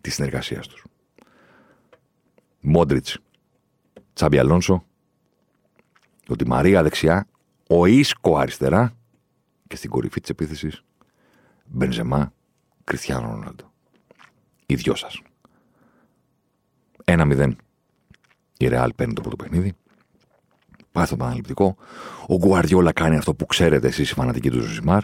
της 0.00 0.14
συνεργασίας 0.14 0.66
τους. 0.66 0.84
Μόντριτς, 2.60 3.18
Τσάμπι 4.12 4.38
Αλόνσο, 4.38 4.84
ο 6.28 6.36
Τη 6.36 6.46
Μαρία 6.46 6.82
δεξιά, 6.82 7.26
ο 7.68 7.86
Ίσκο 7.86 8.36
αριστερά 8.36 8.92
και 9.66 9.76
στην 9.76 9.90
κορυφή 9.90 10.20
της 10.20 10.30
επίθεσης 10.30 10.84
Μπενζεμά, 11.64 12.32
Κριστιανό 12.84 13.30
Ρονάλντο. 13.30 13.72
Οι 14.66 14.74
δυο 14.74 14.94
σας. 14.94 15.20
Ένα 17.04 17.24
μηδέν. 17.24 17.56
Η 18.58 18.68
Ρεάλ 18.68 18.92
παίρνει 18.92 19.12
το 19.12 19.20
πρώτο 19.20 19.36
παιχνίδι. 19.36 19.72
Πάει 20.92 21.06
στο 21.06 21.14
επαναληπτικό. 21.14 21.76
Ο 22.26 22.36
Γκουαρδιόλα 22.36 22.92
κάνει 22.92 23.16
αυτό 23.16 23.34
που 23.34 23.46
ξέρετε 23.46 23.86
εσείς 23.86 24.10
οι 24.10 24.14
φανατικοί 24.14 24.50
του 24.50 24.60
Ζωσιμάρ. 24.60 25.02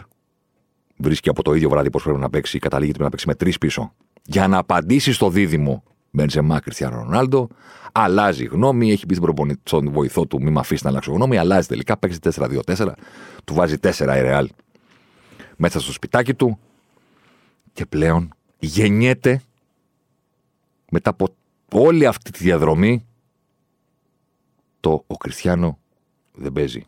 Βρίσκει 0.97 1.29
από 1.29 1.43
το 1.43 1.53
ίδιο 1.53 1.69
βράδυ 1.69 1.89
πώς 1.89 2.03
πρέπει 2.03 2.19
να 2.19 2.29
παίξει, 2.29 2.59
καταλήγει 2.59 2.91
να 2.99 3.09
παίξει 3.09 3.27
με 3.27 3.35
τρεις 3.35 3.57
πίσω. 3.57 3.93
Για 4.23 4.47
να 4.47 4.57
απαντήσει 4.57 5.11
στο 5.11 5.29
δίδυμο 5.29 5.83
Μπενζεμά 6.11 6.59
Κριστιανό 6.59 6.95
Ρονάλντο, 6.95 7.47
αλλάζει 7.91 8.45
γνώμη, 8.45 8.91
έχει 8.91 9.05
πει 9.05 9.17
στον 9.63 9.91
βοηθό 9.91 10.25
του, 10.27 10.41
μη 10.41 10.51
με 10.51 10.59
αφήσει 10.59 10.83
να 10.83 10.89
αλλάξω 10.89 11.11
γνώμη, 11.11 11.37
αλλάζει 11.37 11.67
τελικά, 11.67 11.97
παίξει 11.97 12.19
4-2-4, 12.23 12.91
του 13.43 13.53
βάζει 13.53 13.75
4 13.81 13.99
η 13.99 14.21
Ρεάλ 14.21 14.49
μέσα 15.61 15.79
στο 15.79 15.91
σπιτάκι 15.91 16.33
του 16.33 16.59
και 17.73 17.85
πλέον 17.85 18.33
γεννιέται 18.59 19.41
μετά 20.91 21.09
από 21.09 21.27
όλη 21.71 22.05
αυτή 22.05 22.31
τη 22.31 22.43
διαδρομή 22.43 23.05
το 24.79 25.03
ο 25.07 25.17
Κριστιανό 25.17 25.79
δεν 26.33 26.51
παίζει 26.51 26.85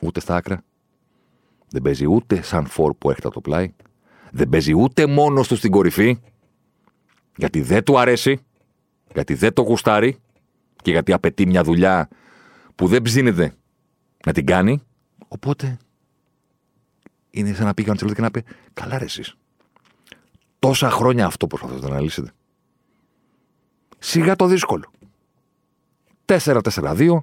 ούτε 0.00 0.20
στα 0.20 0.36
άκρα, 0.36 0.64
δεν 1.68 1.82
παίζει 1.82 2.06
ούτε 2.06 2.42
σαν 2.42 2.66
φόρ 2.66 2.94
που 2.94 3.10
έρχεται 3.10 3.28
το 3.28 3.40
πλάι, 3.40 3.72
δεν 4.30 4.48
παίζει 4.48 4.72
ούτε 4.72 5.06
μόνος 5.06 5.48
του 5.48 5.56
στην 5.56 5.70
κορυφή, 5.70 6.18
γιατί 7.38 7.60
δεν 7.60 7.84
του 7.84 7.98
αρέσει, 7.98 8.40
γιατί 9.14 9.34
δεν 9.34 9.52
το 9.52 9.62
γουστάρει 9.62 10.18
και 10.82 10.90
γιατί 10.90 11.12
απαιτεί 11.12 11.46
μια 11.46 11.62
δουλειά 11.62 12.08
που 12.74 12.86
δεν 12.86 13.02
ψήνεται 13.02 13.54
να 14.26 14.32
την 14.32 14.46
κάνει. 14.46 14.82
Οπότε 15.28 15.76
είναι 17.30 17.52
σαν 17.52 17.66
να 17.66 17.74
πήγε 17.74 17.88
ο 17.88 17.90
Αντσελότη 17.90 18.16
και 18.16 18.22
να 18.22 18.30
πει: 18.30 18.44
Καλά, 18.72 18.98
ρε 18.98 19.04
εσείς. 19.04 19.34
Τόσα 20.58 20.90
χρόνια 20.90 21.26
αυτό 21.26 21.46
προσπαθείτε 21.46 21.88
να 21.88 22.00
λύσετε. 22.00 22.32
Σιγά 23.98 24.36
το 24.36 24.46
δύσκολο. 24.46 24.90
4-4-2. 26.26 27.18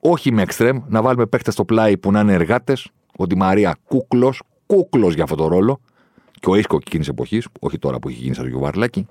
Όχι 0.00 0.32
με 0.32 0.42
εξτρέμ, 0.42 0.78
να 0.88 1.02
βάλουμε 1.02 1.26
παίχτε 1.26 1.50
στο 1.50 1.64
πλάι 1.64 1.98
που 1.98 2.10
να 2.10 2.20
είναι 2.20 2.32
εργάτες. 2.32 2.90
Ο 3.16 3.26
Τη 3.26 3.36
Μαρία 3.36 3.76
κούκλος, 3.84 4.42
κούκλος 4.66 5.14
για 5.14 5.22
αυτό 5.22 5.36
το 5.36 5.46
ρόλο. 5.46 5.80
Και 6.40 6.50
ο 6.50 6.54
Ίσκο 6.54 6.76
εκείνης 6.76 7.08
εποχής, 7.08 7.48
όχι 7.60 7.78
τώρα 7.78 7.98
που 7.98 8.08
έχει 8.08 8.18
γίνει 8.20 8.34
σαν 8.34 8.46
Γιουβαρλάκη. 8.48 9.06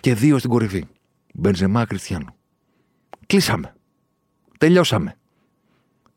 Και 0.00 0.14
δύο 0.14 0.38
στην 0.38 0.50
κορυφή. 0.50 0.84
Μπενζεμά 1.34 1.84
Κριστιανό. 1.84 2.36
Κλείσαμε. 3.26 3.74
Τελειώσαμε. 4.58 5.16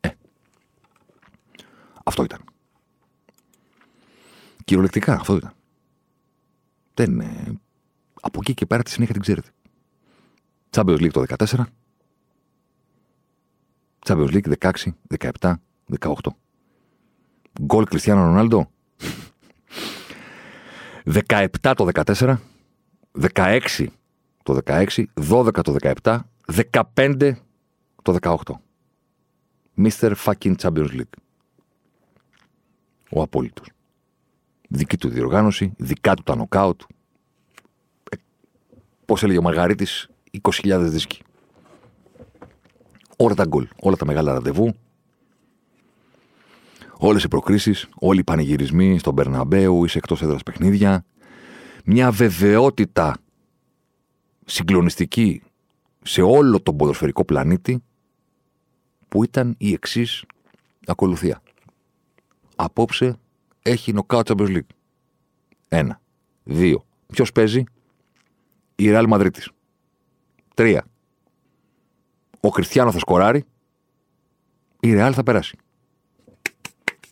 Ε. 0.00 0.08
Αυτό 2.04 2.22
ήταν. 2.22 2.44
Κυριολεκτικά 4.64 5.14
αυτό 5.14 5.36
ήταν. 5.36 5.52
Δεν. 6.94 7.20
Ε, 7.20 7.60
από 8.20 8.38
εκεί 8.42 8.54
και 8.54 8.66
πέρα 8.66 8.82
τη 8.82 8.90
συνέχεια 8.90 9.12
την 9.12 9.22
ξέρετε. 9.22 9.48
Champions 10.70 11.00
League 11.00 11.10
το 11.10 11.24
14. 11.28 11.64
Champions 14.06 14.30
League 14.32 14.52
16, 14.58 14.72
17, 15.40 15.54
18. 15.98 16.12
Γκολ 17.62 17.84
Κριστιανό 17.84 18.24
Ρονάλντο. 18.24 18.70
17 21.12 21.72
το 21.76 21.88
14, 21.92 22.36
16 23.34 23.86
το 24.42 24.58
16, 24.64 25.04
12 25.30 25.62
το 25.62 25.76
17, 26.02 26.18
15 26.72 27.32
το 28.02 28.16
18. 28.20 28.36
Mr. 29.76 30.12
fucking 30.24 30.54
Champions 30.56 30.90
League. 30.90 31.18
Ο 33.10 33.22
απόλυτος. 33.22 33.66
Δική 34.68 34.96
του 34.96 35.08
διοργάνωση, 35.08 35.72
δικά 35.76 36.14
του 36.14 36.22
τα 36.22 36.36
νοκάουτ. 36.36 36.80
Ε, 38.10 38.16
πώς 39.04 39.22
έλεγε 39.22 39.38
ο 39.38 39.42
Μαργαρίτης, 39.42 40.08
20.000 40.40 40.78
δίσκοι. 40.88 41.22
Όλα 43.16 43.34
τα 43.34 43.44
γκολ, 43.44 43.68
όλα 43.80 43.96
τα 43.96 44.06
μεγάλα 44.06 44.32
ραντεβού, 44.32 44.74
όλες 47.02 47.22
οι 47.22 47.28
προκρίσεις, 47.28 47.88
όλοι 47.94 48.20
οι 48.20 48.24
πανηγυρισμοί 48.24 48.98
στον 48.98 49.14
Περναμπέου 49.14 49.84
ή 49.84 49.88
σε 49.88 49.98
εκτός 49.98 50.22
έδρας 50.22 50.42
παιχνίδια, 50.42 51.04
μια 51.84 52.10
βεβαιότητα 52.10 53.16
συγκλονιστική 54.44 55.42
σε 56.02 56.22
όλο 56.22 56.60
τον 56.60 56.76
ποδοσφαιρικό 56.76 57.24
πλανήτη 57.24 57.82
που 59.08 59.24
ήταν 59.24 59.54
η 59.58 59.72
εξής 59.72 60.24
ακολουθία. 60.86 61.42
Απόψε 62.56 63.18
έχει 63.62 63.92
νοκάut 63.92 64.22
Champions 64.22 64.56
League. 64.56 64.74
Ένα. 65.68 66.00
Δύο. 66.44 66.84
Ποιος 67.06 67.32
παίζει; 67.32 67.64
Η 68.76 68.84
Real 68.86 69.08
Madrid. 69.08 69.30
Τρία. 70.54 70.84
Ο 72.40 72.48
Κριστιανό 72.50 72.92
θα 72.92 72.98
σκοράρει. 72.98 73.44
Η 74.80 74.92
Real 74.92 75.10
θα 75.14 75.22
περάσει. 75.22 75.58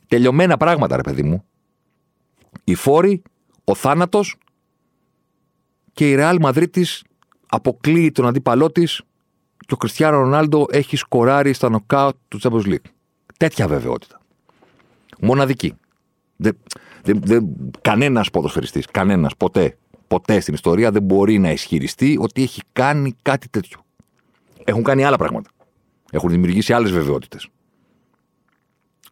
Τελειωμένα 0.09 0.57
πράγματα, 0.57 0.97
ρε 0.97 1.03
παιδί 1.03 1.23
μου. 1.23 1.45
Η 2.65 2.75
φόρη, 2.75 3.23
ο 3.65 3.75
θάνατος 3.75 4.37
και 5.93 6.11
η 6.11 6.17
Real 6.19 6.41
Madrid 6.41 6.83
αποκλείει 7.47 8.13
τον 8.13 8.27
αντίπαλό 8.27 8.73
της 8.73 9.03
και 9.57 9.75
ο 9.75 9.77
Κριστιανό 9.77 10.19
Ρονάλντο 10.19 10.67
έχει 10.71 10.97
σκοράρει 10.97 11.53
στα 11.53 11.69
νοκάουτ 11.69 12.17
του 12.29 12.41
Champions 12.43 12.67
League. 12.67 12.91
Τέτοια 13.37 13.69
βεβαιότητα. 13.69 14.21
Μοναδική. 15.21 15.75
Δε, 16.37 16.51
δε, 17.03 17.13
δε, 17.13 17.41
κανένας 17.81 18.31
ποδοσφαιριστής, 18.31 18.87
κανένας 18.87 19.37
ποτέ, 19.37 19.79
ποτέ 20.09 20.41
στην 20.41 20.55
ιστορία 20.55 20.91
δεν 20.91 21.03
μπορεί 21.03 21.39
να 21.39 21.51
ισχυριστεί 21.51 22.19
ότι 22.21 22.43
έχει 22.43 22.63
κάνει 22.73 23.15
κάτι 23.23 23.49
τέτοιο. 23.49 23.81
Έχουν 24.65 24.83
κάνει 24.83 25.05
άλλα 25.05 25.17
πράγματα. 25.17 25.51
Έχουν 26.11 26.31
δημιουργήσει 26.31 26.73
άλλες 26.73 26.93
βεβαιότητες. 26.93 27.49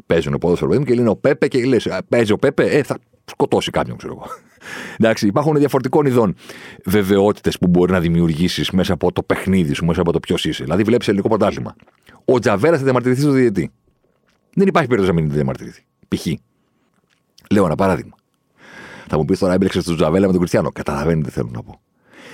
Παίζουν 0.06 0.38
ποδόσφαιρο 0.40 0.82
και 0.82 0.94
λένε 0.94 1.08
ο 1.08 1.16
Πέπε 1.16 1.48
και 1.48 1.64
λες: 1.64 1.88
Παίζει 2.08 2.32
ο 2.32 2.36
Πέπε, 2.36 2.64
ε, 2.64 2.82
θα 2.82 2.98
σκοτώσει 3.24 3.70
κάποιον, 3.70 3.96
ξέρω 3.96 4.12
εγώ. 4.12 4.26
Εντάξει, 4.98 5.26
υπάρχουν 5.26 5.58
διαφορετικών 5.58 6.06
ειδών 6.06 6.34
βεβαιότητες 6.84 7.58
που 7.58 7.66
μπορεί 7.66 7.92
να 7.92 8.00
δημιουργήσεις 8.00 8.70
μέσα 8.70 8.92
από 8.92 9.12
το 9.12 9.22
παιχνίδι 9.22 9.72
σου, 9.72 9.84
μέσα 9.84 10.00
από 10.00 10.12
το 10.12 10.20
ποιος 10.20 10.44
είσαι. 10.44 10.64
Δηλαδή, 10.64 10.82
βλέπεις 10.82 11.08
ελληνικό 11.08 11.28
πρωτάθλημα. 11.28 11.76
Ο 12.24 12.38
Τζαβέρας 12.38 12.78
θα 12.78 12.84
διαμαρτυρηθεί 12.84 13.20
στο 13.20 13.30
διαιτή. 13.30 13.70
Δεν 14.54 14.66
υπάρχει 14.66 14.88
περίπτωση 14.88 15.16
να 15.16 15.22
μην 15.22 15.32
διαμαρτυρηθεί. 15.32 15.84
Π.χ. 16.08 16.26
Λέω 17.50 17.64
ένα 17.64 17.74
παράδειγμα. 17.74 18.14
Θα 19.06 19.16
μου 19.16 19.24
πεις 19.24 19.38
τώρα 19.38 19.52
έμπλεξε 19.52 19.82
τον 19.82 19.96
Τζαβέλα 19.96 20.26
με 20.26 20.30
τον 20.30 20.38
Κριστιανό. 20.38 20.70
Καταλαβαίνετε 20.72 21.28
τι 21.28 21.34
θέλω 21.34 21.50
να 21.52 21.62
πω. 21.62 21.80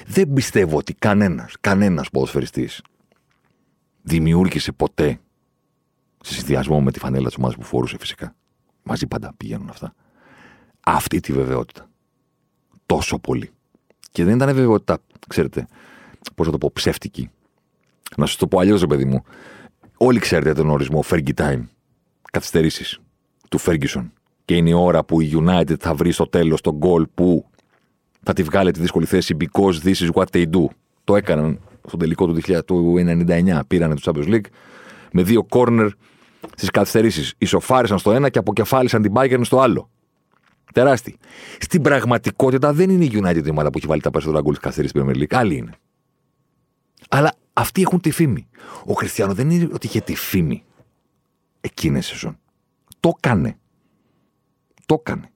Δεν 0.06 0.32
πιστεύω 0.32 0.76
ότι 0.76 0.94
κανένας, 0.94 1.56
κανένας 1.60 2.10
ποδοσφαιριστής 2.10 2.82
δημιούργησε 4.02 4.72
ποτέ 4.72 5.08
σε 5.08 5.20
συνδυασμό 6.22 6.80
με 6.80 6.92
τη 6.92 6.98
φανέλα 6.98 7.26
της 7.26 7.36
ομάδας 7.36 7.56
που 7.56 7.62
φορούσε 7.62 7.98
φυσικά. 7.98 8.34
Μαζί 8.82 9.06
πάντα 9.06 9.34
πηγαίνουν 9.36 9.68
αυτά. 9.68 9.94
Αυτή 10.80 11.20
τη 11.20 11.32
βεβαιότητα 11.32 11.88
τόσο 12.86 13.18
πολύ. 13.18 13.50
Και 14.10 14.24
δεν 14.24 14.34
ήταν 14.34 14.54
βεβαιότητα, 14.54 14.98
ξέρετε, 15.28 15.66
πώς 16.34 16.46
θα 16.46 16.52
το 16.52 16.58
πω, 16.58 16.70
ψεύτικη. 16.72 17.30
Να 18.16 18.26
σας 18.26 18.36
το 18.36 18.46
πω 18.46 18.58
αλλιώς, 18.58 18.86
παιδί 18.86 19.04
μου. 19.04 19.22
Όλοι 19.96 20.18
ξέρετε 20.18 20.52
τον 20.52 20.70
ορισμό 20.70 21.04
Fergie 21.10 21.34
Time. 21.34 21.62
Καθυστερήσεις 22.32 22.98
του 23.48 23.60
Ferguson. 23.60 24.10
Και 24.44 24.56
είναι 24.56 24.70
η 24.70 24.72
ώρα 24.72 25.04
που 25.04 25.20
η 25.20 25.30
United 25.34 25.78
θα 25.78 25.94
βρει 25.94 26.12
στο 26.12 26.26
τέλος 26.26 26.60
τον 26.60 26.74
γκολ 26.74 27.06
που 27.14 27.50
θα 28.22 28.32
τη 28.32 28.42
βγάλει 28.42 28.70
τη 28.70 28.80
δύσκολη 28.80 29.06
θέση 29.06 29.36
because 29.38 29.74
this 29.82 29.94
is 29.94 30.10
what 30.12 30.26
they 30.32 30.44
do. 30.50 30.64
Το 31.04 31.16
έκαναν 31.16 31.60
στον 31.86 31.98
τελικό 31.98 32.26
του 32.26 32.40
2000 32.46 32.64
του 32.64 32.94
99 32.98 33.60
πήραν 33.66 33.94
του 33.94 34.02
Champions 34.02 34.28
League 34.28 34.46
με 35.12 35.22
δύο 35.22 35.44
κόρνερ 35.44 35.88
στις 36.56 36.70
καθυστερήσεις. 36.70 37.34
Ισοφάρισαν 37.38 37.98
στο 37.98 38.12
ένα 38.12 38.28
και 38.28 38.38
αποκεφάλισαν 38.38 39.02
την 39.02 39.12
Bayern 39.14 39.40
στο 39.42 39.60
άλλο. 39.60 39.90
Τεράστιοι. 40.72 41.18
Στην 41.58 41.82
πραγματικότητα 41.82 42.72
δεν 42.72 42.90
είναι 42.90 43.04
η 43.04 43.10
United 43.14 43.46
η 43.46 43.50
ομάδα 43.50 43.70
που 43.70 43.78
έχει 43.78 43.86
βάλει 43.86 44.00
τα 44.00 44.10
περισσότερα 44.10 44.42
γκολ 44.42 44.54
τη 44.54 44.60
καθυστερήση 44.60 44.94
στην 44.98 45.10
Premier 45.10 45.22
League. 45.22 45.38
Άλλοι 45.38 45.56
είναι. 45.56 45.72
Αλλά 47.08 47.34
αυτοί 47.52 47.82
έχουν 47.82 48.00
τη 48.00 48.10
φήμη. 48.10 48.48
Ο 48.84 48.92
Χριστιανό 48.92 49.34
δεν 49.34 49.50
είναι 49.50 49.68
ότι 49.72 49.86
είχε 49.86 50.00
τη 50.00 50.14
φήμη 50.14 50.64
εκείνε 51.60 52.00
σεζόν. 52.00 52.38
Το 53.00 53.12
έκανε. 53.16 53.56
Το 54.86 54.96
έκανε. 54.98 55.30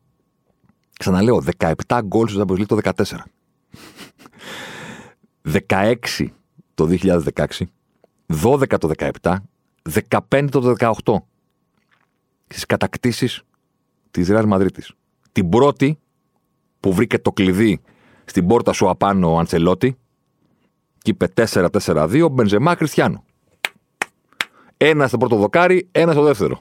Ξαναλέω, 0.98 1.44
17 1.58 2.00
γκολ 2.04 2.28
στο 2.28 2.44
Champions 2.48 2.60
League 2.60 2.66
το 2.66 2.78
14. 2.82 3.02
16 5.68 5.94
το 6.74 6.88
2016, 6.90 7.20
12 8.42 8.78
το 8.78 8.90
17, 9.22 9.34
15 10.30 10.48
το 10.50 10.74
18. 10.78 11.14
Στις 12.48 12.66
κατακτήσεις 12.66 13.42
της 14.10 14.28
Ρεάλ 14.28 14.46
Μαδρίτη. 14.46 14.82
Την 15.32 15.48
πρώτη 15.48 15.98
που 16.80 16.92
βρήκε 16.92 17.18
το 17.18 17.32
κλειδί 17.32 17.80
στην 18.24 18.46
πόρτα 18.46 18.72
σου 18.72 18.88
απάνω 18.88 19.32
ο 19.32 19.38
Αντσελότη 19.38 19.96
και 20.98 21.10
είπε 21.10 21.32
4-4-2, 21.36 22.28
Μπενζεμά 22.30 22.74
Κριστιανό. 22.74 23.24
Ένας 24.76 25.08
στο 25.08 25.18
πρώτο 25.18 25.36
δοκάρι, 25.36 25.88
ένας 25.92 26.14
στο 26.14 26.22
δεύτερο. 26.24 26.60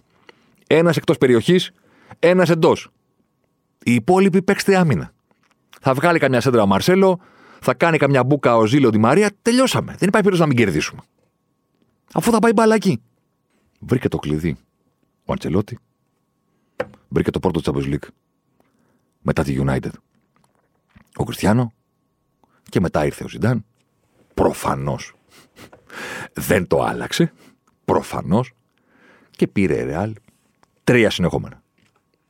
Ένας 0.68 0.98
εκτός 0.98 1.18
περιοχής, 1.18 1.72
ένας 2.20 2.50
εντός. 2.50 2.90
Οι 3.84 3.94
υπόλοιποι 3.94 4.42
παίξτε 4.42 4.78
άμυνα. 4.78 5.12
Θα 5.82 5.94
βγάλει 5.94 6.20
καμιά 6.20 6.42
σέντρα 6.42 6.62
ο 6.62 6.66
Μαρσέλο, 6.66 7.20
θα 7.60 7.74
κάνει 7.74 7.98
καμιά 7.98 8.24
μπουκα 8.24 8.58
ο 8.58 8.66
Ζήλο 8.66 8.90
Τη 8.90 8.98
Μαρία, 8.98 9.32
τελειώσαμε. 9.42 9.96
Δεν 9.98 10.08
υπάρχει 10.08 10.12
περίπτωση 10.12 10.42
να 10.42 10.48
μην 10.48 10.58
κερδίσουμε. 10.58 11.02
Αφού 12.14 12.32
θα 12.32 12.40
πάει 12.40 12.54
μπαλάκι. 12.54 13.02
Βρήκε 13.88 14.08
το 14.08 14.18
κλειδί 14.18 14.58
ο 15.26 15.32
Αντσελότη. 15.32 15.80
Βρήκε 17.08 17.32
το 17.32 17.40
πρώτο 17.40 17.62
Champions 17.64 17.94
League 17.94 18.08
μετά 19.22 19.44
τη 19.44 19.56
United. 19.60 19.92
Ο 21.16 21.24
Κριστιανό 21.24 21.72
και 22.70 22.80
μετά 22.80 23.06
ήρθε 23.06 23.24
ο 23.24 23.28
Ζιντάν. 23.28 23.66
Προφανώς. 24.34 25.14
Δεν 26.34 26.68
το 26.68 26.84
άλλαξε. 26.84 27.34
Προφανώς. 27.86 28.52
Και 29.32 29.48
πήρε 29.48 29.84
ρεάλ 29.84 30.16
τρία 30.84 31.10
συνεχόμενα. 31.10 31.62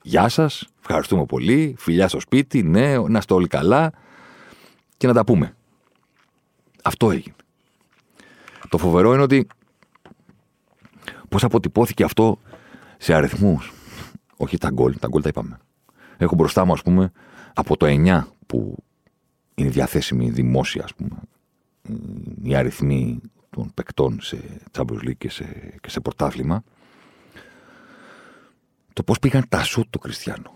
Γεια 0.01 0.29
σας, 0.29 0.67
ευχαριστούμε 0.79 1.25
πολύ. 1.25 1.75
Φιλιά 1.77 2.07
στο 2.07 2.19
σπίτι, 2.19 2.63
ναι, 2.63 2.97
να 2.97 3.17
είστε 3.17 3.33
όλοι 3.33 3.47
καλά 3.47 3.91
και 4.97 5.07
να 5.07 5.13
τα 5.13 5.23
πούμε. 5.23 5.55
Αυτό 6.83 7.11
έγινε. 7.11 7.35
Το 8.69 8.77
φοβερό 8.77 9.13
είναι 9.13 9.21
ότι 9.21 9.47
πώς 11.29 11.43
αποτυπώθηκε 11.43 12.03
αυτό 12.03 12.39
σε 12.97 13.13
αριθμούς; 13.13 13.73
Όχι 14.37 14.57
τα 14.57 14.69
γκολ, 14.69 14.99
τα 14.99 15.07
γκολ 15.07 15.21
τα 15.21 15.29
είπαμε. 15.29 15.57
Έχω 16.17 16.35
μπροστά 16.35 16.65
μου, 16.65 16.73
ας 16.73 16.81
πούμε, 16.81 17.11
από 17.53 17.77
το 17.77 17.85
9 17.85 18.27
που 18.47 18.83
είναι 19.55 19.69
διαθέσιμη 19.69 20.29
δημόσια, 20.29 20.83
ας 20.83 20.93
πούμε, 20.93 21.17
οι 22.43 22.55
αριθμοί 22.55 23.21
των 23.49 23.71
παικτών 23.73 24.21
σε 24.21 24.59
Champions 24.71 25.03
League 25.03 25.17
και 25.17 25.29
σε, 25.29 25.73
και 25.81 25.89
σε 25.89 25.99
πρωτάθλημα. 25.99 26.63
Το 28.93 29.03
πώς 29.03 29.19
πήγαν 29.19 29.45
τα 29.49 29.63
σουτ 29.63 29.89
του 29.89 29.99
Κριστιανού. 29.99 30.51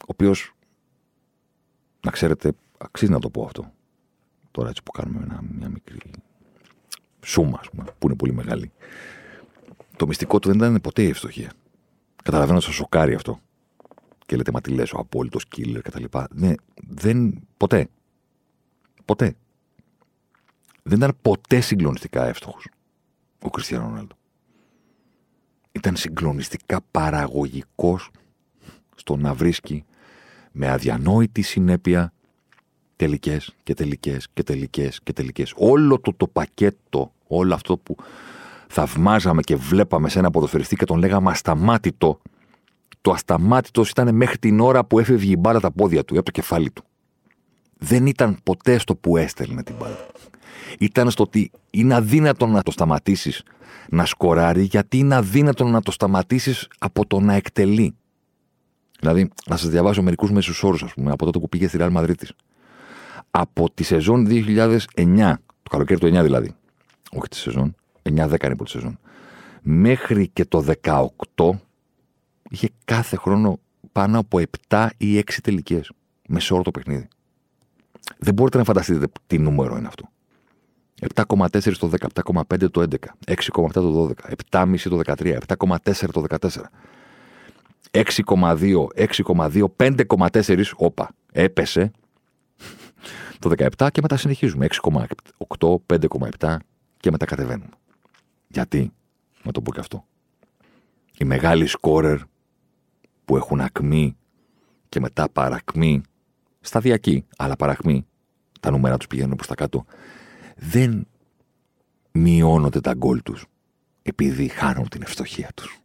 Ο 0.00 0.06
οποίος, 0.06 0.52
να 2.00 2.10
ξέρετε, 2.10 2.52
αξίζει 2.78 3.10
να 3.12 3.18
το 3.20 3.30
πω 3.30 3.44
αυτό. 3.44 3.72
Τώρα 4.50 4.68
έτσι 4.68 4.82
που 4.82 4.90
κάνουμε 4.90 5.20
ένα, 5.22 5.42
μια 5.58 5.68
μικρή 5.68 5.98
σούμα, 7.24 7.58
ας 7.60 7.70
πούμε, 7.70 7.84
που 7.98 8.06
είναι 8.06 8.16
πολύ 8.16 8.32
μεγάλη. 8.32 8.72
Το 9.96 10.06
μυστικό 10.06 10.38
του 10.38 10.48
δεν 10.48 10.56
ήταν 10.56 10.80
ποτέ 10.80 11.02
η 11.02 11.08
ευστοχία. 11.08 11.52
Καταλαβαίνω 12.22 12.56
ότι 12.56 12.66
σας 12.66 12.74
σοκάρει 12.74 13.14
αυτό. 13.14 13.40
Και 14.26 14.36
λέτε, 14.36 14.50
μα 14.52 14.60
τι 14.60 14.70
λες, 14.70 14.92
ο 14.92 14.98
απόλυτος 14.98 15.44
killer 15.56 15.80
κτλ. 15.82 16.04
Ναι, 16.30 16.52
δεν. 16.88 17.40
Ποτέ. 17.56 17.88
Ποτέ. 19.04 19.34
Δεν 20.82 20.98
ήταν 20.98 21.16
ποτέ 21.22 21.60
συγκλονιστικά 21.60 22.26
εύστοχος 22.26 22.66
ο 23.46 23.50
Κριστιανό 23.50 23.84
Ρονάλντο. 23.84 24.14
Ήταν 25.72 25.96
συγκλονιστικά 25.96 26.80
παραγωγικός 26.90 28.10
στο 28.94 29.16
να 29.16 29.34
βρίσκει 29.34 29.84
με 30.52 30.68
αδιανόητη 30.68 31.42
συνέπεια 31.42 32.12
τελικές 32.96 33.54
και 33.62 33.74
τελικές 33.74 34.28
και 34.32 34.42
τελικές 34.42 35.00
και 35.02 35.12
τελικές. 35.12 35.52
Όλο 35.56 36.00
το, 36.00 36.12
το 36.16 36.26
πακέτο, 36.26 37.12
όλο 37.26 37.54
αυτό 37.54 37.78
που 37.78 37.96
θαυμάζαμε 38.68 39.42
και 39.42 39.56
βλέπαμε 39.56 40.08
σε 40.08 40.18
ένα 40.18 40.30
ποδοσφαιριστή 40.30 40.76
και 40.76 40.84
τον 40.84 40.98
λέγαμε 40.98 41.30
ασταμάτητο, 41.30 42.20
το 43.00 43.10
ασταμάτητος 43.10 43.90
ήταν 43.90 44.14
μέχρι 44.14 44.38
την 44.38 44.60
ώρα 44.60 44.84
που 44.84 44.98
έφευγε 44.98 45.32
η 45.32 45.36
μπάλα 45.38 45.60
τα 45.60 45.70
πόδια 45.70 46.04
του, 46.04 46.14
από 46.14 46.24
το 46.24 46.30
κεφάλι 46.30 46.70
του. 46.70 46.84
Δεν 47.78 48.06
ήταν 48.06 48.38
ποτέ 48.42 48.78
στο 48.78 48.96
που 48.96 49.16
έστελνε 49.16 49.62
την 49.62 49.74
μπάλα. 49.78 50.06
Ήταν 50.78 51.10
στο 51.10 51.22
ότι 51.22 51.50
είναι 51.70 51.94
αδύνατο 51.94 52.46
να 52.46 52.62
το 52.62 52.70
σταματήσεις 52.70 53.42
να 53.90 54.04
σκοράρει, 54.06 54.62
γιατί 54.62 54.98
είναι 54.98 55.14
αδύνατο 55.14 55.64
να 55.64 55.80
το 55.82 55.90
σταματήσεις 55.90 56.68
από 56.78 57.06
το 57.06 57.20
να 57.20 57.34
εκτελεί. 57.34 57.94
Δηλαδή, 59.00 59.30
να 59.46 59.56
σας 59.56 59.68
διαβάσω 59.68 60.02
μερικούς 60.02 60.30
μέσους 60.30 60.62
όρους, 60.62 60.82
ας 60.82 60.94
πούμε, 60.94 61.10
από 61.10 61.24
τότε 61.24 61.38
που 61.38 61.48
πήγε 61.48 61.68
στη 61.68 61.78
Real 61.80 61.92
Madrid 61.96 62.14
από 63.30 63.70
τη 63.74 63.82
σεζόν 63.82 64.26
2009, 64.28 65.34
το 65.62 65.70
καλοκαίρι 65.70 66.00
του 66.00 66.06
9 66.06 66.22
δηλαδή, 66.22 66.54
όχι 67.12 67.28
τη 67.28 67.36
σεζόν, 67.36 67.74
9-10 68.06 68.44
είναι 68.44 68.56
η 68.64 68.68
σεζόν, 68.68 68.98
μέχρι 69.62 70.28
και 70.28 70.44
το 70.44 70.64
18 70.82 71.50
είχε 72.50 72.68
κάθε 72.84 73.16
χρόνο 73.16 73.58
πάνω 73.92 74.18
από 74.18 74.40
7 74.68 74.88
ή 74.96 75.18
6 75.18 75.22
τελικές. 75.42 75.90
Με 76.28 76.40
όλο 76.50 76.62
το 76.62 76.70
παιχνίδι. 76.70 77.08
Δεν 78.18 78.34
μπορείτε 78.34 78.58
να 78.58 78.64
φανταστείτε 78.64 79.06
τι 79.26 79.38
νούμερο 79.38 79.76
είναι 79.76 79.86
αυτό. 79.86 80.08
7,4 81.14 81.76
το 81.78 81.90
10, 82.00 82.06
7,5 82.24 82.70
το 82.70 82.80
11, 82.80 82.94
6,7 83.26 83.72
το 83.72 84.08
12, 84.08 84.34
7,5 84.50 84.76
το 84.88 85.00
13, 85.04 85.38
7,4 85.46 86.08
το 86.12 86.24
14, 86.28 86.48
6,2, 87.90 88.86
6,2, 88.94 89.66
5,4, 89.76 90.64
όπα, 90.76 91.10
έπεσε 91.32 91.90
το 93.38 93.50
17 93.78 93.88
και 93.92 94.00
μετά 94.00 94.16
συνεχίζουμε. 94.16 94.66
6,8, 94.82 95.76
5,7 95.86 96.56
και 96.96 97.10
μετά 97.10 97.24
κατεβαίνουμε. 97.24 97.70
Γιατί, 98.56 98.92
να 99.42 99.52
το 99.52 99.62
πω 99.62 99.72
και 99.72 99.80
αυτό. 99.80 100.06
Οι 101.18 101.24
μεγάλοι 101.24 101.66
σκόρερ 101.66 102.18
που 103.24 103.36
έχουν 103.36 103.60
ακμή 103.60 104.16
και 104.88 105.00
μετά 105.00 105.28
παρακμή, 105.28 106.02
σταδιακή, 106.60 107.26
αλλά 107.36 107.56
παρακμή, 107.56 108.06
τα 108.60 108.70
νούμερα 108.70 108.96
τους 108.96 109.06
πηγαίνουν 109.06 109.36
προς 109.36 109.46
τα 109.46 109.54
κάτω, 109.54 109.84
δεν 110.56 111.06
μειώνονται 112.12 112.80
τα 112.80 112.94
γκολ 112.94 113.22
τους 113.22 113.46
επειδή 114.02 114.48
χάνουν 114.48 114.88
την 114.88 115.02
ευστοχία 115.02 115.50
τους. 115.54 115.80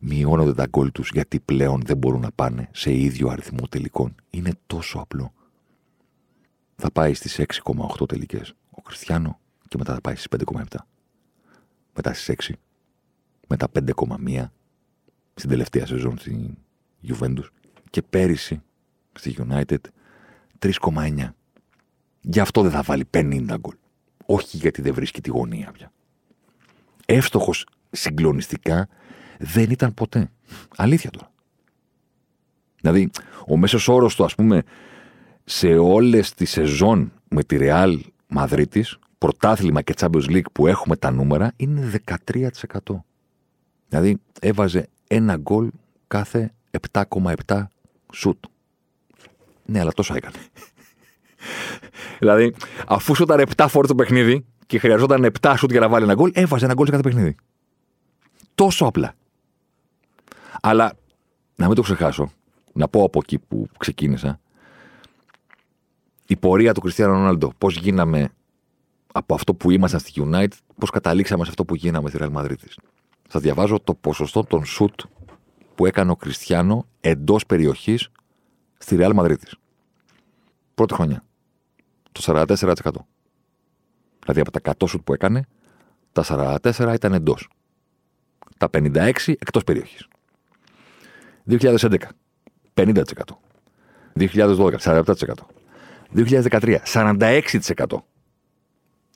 Μειώνονται 0.00 0.54
τα 0.54 0.66
γκολ 0.66 0.92
τους 0.92 1.10
γιατί 1.12 1.40
πλέον 1.40 1.82
δεν 1.84 1.96
μπορούν 1.96 2.20
να 2.20 2.30
πάνε 2.34 2.68
σε 2.72 2.92
ίδιο 2.92 3.28
αριθμό 3.28 3.66
τελικών. 3.68 4.14
Είναι 4.30 4.52
τόσο 4.66 4.98
απλό 4.98 5.32
θα 6.76 6.90
πάει 6.90 7.14
στις 7.14 7.40
6,8 7.64 8.08
τελικές 8.08 8.54
ο 8.70 8.82
Κριστιανό 8.82 9.38
και 9.68 9.76
μετά 9.78 9.94
θα 9.94 10.00
πάει 10.00 10.14
στις 10.14 10.40
5,7. 10.46 10.62
Μετά 11.96 12.14
στις 12.14 12.34
6. 12.48 12.52
Μετά 13.48 13.68
5,1 13.72 14.44
στην 15.34 15.50
τελευταία 15.50 15.86
σεζόν 15.86 16.18
στη 16.18 16.58
Juventus 17.08 17.48
και 17.90 18.02
πέρυσι 18.02 18.62
στη 19.12 19.36
United 19.38 19.78
3,9. 20.58 21.28
Γι' 22.20 22.40
αυτό 22.40 22.62
δεν 22.62 22.70
θα 22.70 22.82
βάλει 22.82 23.04
50 23.10 23.56
γκολ. 23.60 23.74
Όχι 24.26 24.56
γιατί 24.56 24.82
δεν 24.82 24.94
βρίσκει 24.94 25.20
τη 25.20 25.30
γωνία 25.30 25.70
πια. 25.72 25.92
Εύστοχος 27.06 27.66
συγκλονιστικά 27.90 28.88
δεν 29.38 29.70
ήταν 29.70 29.94
ποτέ. 29.94 30.30
Αλήθεια 30.76 31.10
τώρα. 31.10 31.30
Δηλαδή, 32.80 33.10
ο 33.46 33.56
μέσος 33.56 33.88
όρος 33.88 34.14
του, 34.14 34.24
ας 34.24 34.34
πούμε, 34.34 34.62
σε 35.44 35.68
όλες 35.68 36.34
τις 36.34 36.50
σεζόν 36.50 37.12
με 37.28 37.44
τη 37.44 37.56
Real 37.60 38.00
Μαδρίτη, 38.26 38.84
πρωτάθλημα 39.26 39.82
και 39.82 39.94
Champions 39.96 40.30
League 40.30 40.50
που 40.52 40.66
έχουμε 40.66 40.96
τα 40.96 41.10
νούμερα, 41.10 41.52
είναι 41.56 42.00
13%. 42.06 42.48
Δηλαδή 43.88 44.16
έβαζε 44.40 44.88
ένα 45.06 45.36
γκολ 45.36 45.70
κάθε 46.06 46.52
7,7 46.92 47.62
σουτ. 48.12 48.44
Ναι, 49.64 49.80
αλλά 49.80 49.92
τόσο 49.92 50.14
έκανε. 50.14 50.36
δηλαδή, 52.20 52.54
αφού 52.86 53.14
σούταν 53.14 53.44
7 53.56 53.66
φορές 53.68 53.88
το 53.88 53.94
παιχνίδι 53.94 54.44
και 54.66 54.78
χρειαζόταν 54.78 55.32
7 55.40 55.54
σουτ 55.56 55.70
για 55.70 55.80
να 55.80 55.88
βάλει 55.88 56.04
ένα 56.04 56.14
γκολ, 56.14 56.30
έβαζε 56.34 56.64
ένα 56.64 56.74
γκολ 56.74 56.84
σε 56.84 56.90
κάθε 56.90 57.02
παιχνίδι. 57.02 57.36
Τόσο 58.54 58.84
απλά. 58.84 59.14
Αλλά 60.60 60.92
να 61.56 61.66
μην 61.66 61.74
το 61.74 61.82
ξεχάσω, 61.82 62.30
να 62.72 62.88
πω 62.88 63.04
από 63.04 63.18
εκεί 63.22 63.38
που 63.38 63.68
ξεκίνησα, 63.78 64.40
η 66.26 66.36
πορεία 66.36 66.74
του 66.74 66.80
Κριστιανού 66.80 67.12
Ρονάλντο, 67.12 67.52
πώς 67.58 67.76
γίναμε 67.76 68.30
από 69.16 69.34
αυτό 69.34 69.54
που 69.54 69.70
ήμασταν 69.70 70.00
στη 70.00 70.12
United, 70.16 70.52
πώς 70.78 70.90
καταλήξαμε 70.90 71.44
σε 71.44 71.50
αυτό 71.50 71.64
που 71.64 71.74
γίναμε 71.74 72.08
στη 72.08 72.18
Real 72.20 72.32
Madrid. 72.32 72.54
Σας 73.28 73.42
διαβάζω 73.42 73.80
το 73.80 73.94
ποσοστό 73.94 74.44
των 74.44 74.64
σουτ 74.64 75.00
που 75.74 75.86
έκανε 75.86 76.10
ο 76.10 76.16
Κριστιανό 76.16 76.86
εντός 77.00 77.46
περιοχής 77.46 78.08
στη 78.78 78.96
Real 78.98 79.14
Madrid. 79.14 79.36
Πρώτη 80.74 80.94
χρονιά. 80.94 81.24
Το 82.12 82.20
44%. 82.24 82.64
Δηλαδή 84.20 84.40
από 84.40 84.50
τα 84.50 84.74
100 84.78 84.88
σουτ 84.88 85.02
που 85.04 85.12
έκανε, 85.12 85.46
τα 86.12 86.24
44 86.62 86.94
ήταν 86.94 87.12
εντός. 87.12 87.48
Τα 88.58 88.68
56 88.72 89.12
εκτός 89.26 89.64
περιοχής. 89.64 90.08
2011, 91.48 91.96
50%. 92.74 93.02
2012, 94.14 94.78
47%. 94.78 95.46
2013, 96.14 96.78
46%. 96.84 98.04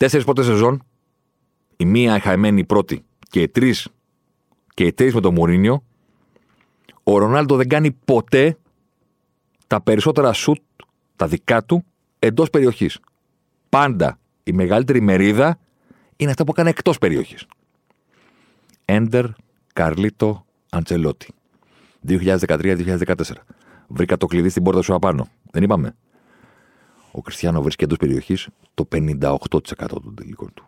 Τέσσερις 0.00 0.24
πρώτες 0.24 0.44
σεζόν, 0.44 0.82
η 1.76 1.84
μία 1.84 2.20
χαμένη 2.20 2.64
πρώτη 2.64 3.04
και 3.30 3.42
οι 3.42 3.48
τρεις 3.48 3.88
και 4.74 4.84
οι 4.84 4.92
τρεις 4.92 5.14
με 5.14 5.20
τον 5.20 5.34
Μουρίνιο, 5.34 5.84
ο 7.02 7.18
Ρονάλντο 7.18 7.56
δεν 7.56 7.68
κάνει 7.68 7.90
ποτέ 7.90 8.58
τα 9.66 9.80
περισσότερα 9.80 10.32
σουτ, 10.32 10.62
τα 11.16 11.26
δικά 11.26 11.64
του, 11.64 11.84
εντός 12.18 12.50
περιοχής. 12.50 12.98
Πάντα 13.68 14.18
η 14.42 14.52
μεγαλύτερη 14.52 15.00
μερίδα 15.00 15.58
είναι 16.16 16.30
αυτά 16.30 16.44
που 16.44 16.50
έκανε 16.50 16.70
εκτός 16.70 16.98
περιοχής. 16.98 17.46
Έντερ 18.84 19.24
Καρλίτο 19.72 20.44
Αντσελότη. 20.70 21.28
2013-2014. 22.06 23.14
Βρήκα 23.88 24.16
το 24.16 24.26
κλειδί 24.26 24.48
στην 24.48 24.62
πόρτα 24.62 24.82
σου 24.82 24.94
απάνω. 24.94 25.28
Δεν 25.50 25.62
είπαμε. 25.62 25.96
Ο 27.12 27.20
Κριστιανό 27.20 27.62
βρίσκει 27.62 27.84
εντός 27.84 27.98
περιοχής 27.98 28.48
το 28.74 28.88
58% 28.92 29.38
των 29.88 30.14
τελικών 30.14 30.54
του. 30.54 30.66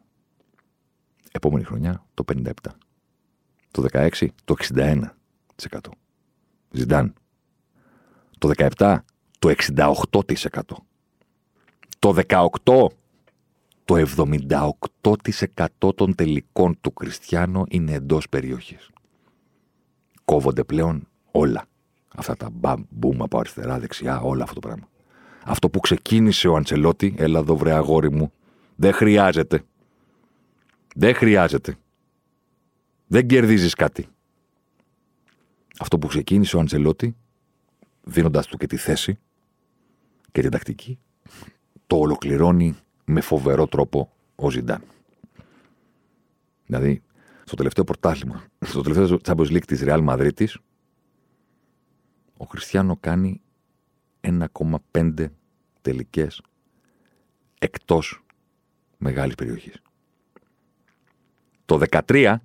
Επόμενη 1.32 1.64
χρονιά 1.64 2.04
το 2.14 2.24
57%. 2.32 2.52
Το 3.70 3.84
16% 3.92 4.26
το 4.44 4.54
61%. 4.58 5.78
Ζιντάν. 6.70 7.14
Το 8.38 8.50
17% 8.56 8.98
το 9.38 9.48
68%. 9.48 10.60
Το 11.98 12.14
18% 12.28 12.86
το 13.84 13.96
78% 15.00 15.94
των 15.94 16.14
τελικών 16.14 16.80
του 16.80 16.92
Κριστιανό 16.92 17.64
είναι 17.68 17.92
εντός 17.92 18.28
περιοχής. 18.28 18.90
Κόβονται 20.24 20.64
πλέον 20.64 21.08
όλα. 21.30 21.64
Αυτά 22.16 22.36
τα 22.36 22.50
μπαμ, 22.50 22.82
μπούμ 22.90 23.22
από 23.22 23.38
αριστερά, 23.38 23.78
δεξιά, 23.78 24.20
όλα 24.20 24.42
αυτό 24.42 24.60
το 24.60 24.68
πράγμα. 24.68 24.88
Αυτό 25.44 25.70
που 25.70 25.80
ξεκίνησε 25.80 26.48
ο 26.48 26.56
Αντσελότη, 26.56 27.14
έλα 27.18 27.38
εδώ 27.38 27.56
βρε 27.56 27.72
αγόρι 27.72 28.12
μου, 28.12 28.32
δεν 28.76 28.92
χρειάζεται. 28.92 29.62
Δεν 30.94 31.14
χρειάζεται. 31.14 31.76
Δεν 33.06 33.26
κερδίζεις 33.26 33.74
κάτι. 33.74 34.06
Αυτό 35.78 35.98
που 35.98 36.06
ξεκίνησε 36.06 36.56
ο 36.56 36.60
Αντσελότη, 36.60 37.16
δίνοντας 38.02 38.46
του 38.46 38.56
και 38.56 38.66
τη 38.66 38.76
θέση 38.76 39.18
και 40.32 40.40
την 40.40 40.50
τακτική, 40.50 40.98
το 41.86 41.96
ολοκληρώνει 41.96 42.76
με 43.04 43.20
φοβερό 43.20 43.66
τρόπο 43.66 44.12
ο 44.34 44.50
Ζιντάν. 44.50 44.82
Δηλαδή, 46.66 47.02
στο 47.44 47.56
τελευταίο 47.56 47.84
πρωτάθλημα, 47.84 48.44
στο 48.60 48.80
τελευταίο 48.80 49.18
Champions 49.24 49.50
League 49.52 49.64
της 49.66 49.82
Real 49.84 50.08
Madrid 50.08 50.46
ο 52.36 52.44
Χριστιανό 52.44 52.96
κάνει 53.00 53.41
1,5 54.22 55.26
τελικές 55.82 56.42
εκτός 57.58 58.24
μεγάλης 58.98 59.34
περιοχής. 59.34 59.82
Το 61.64 61.78
13, 62.08 62.36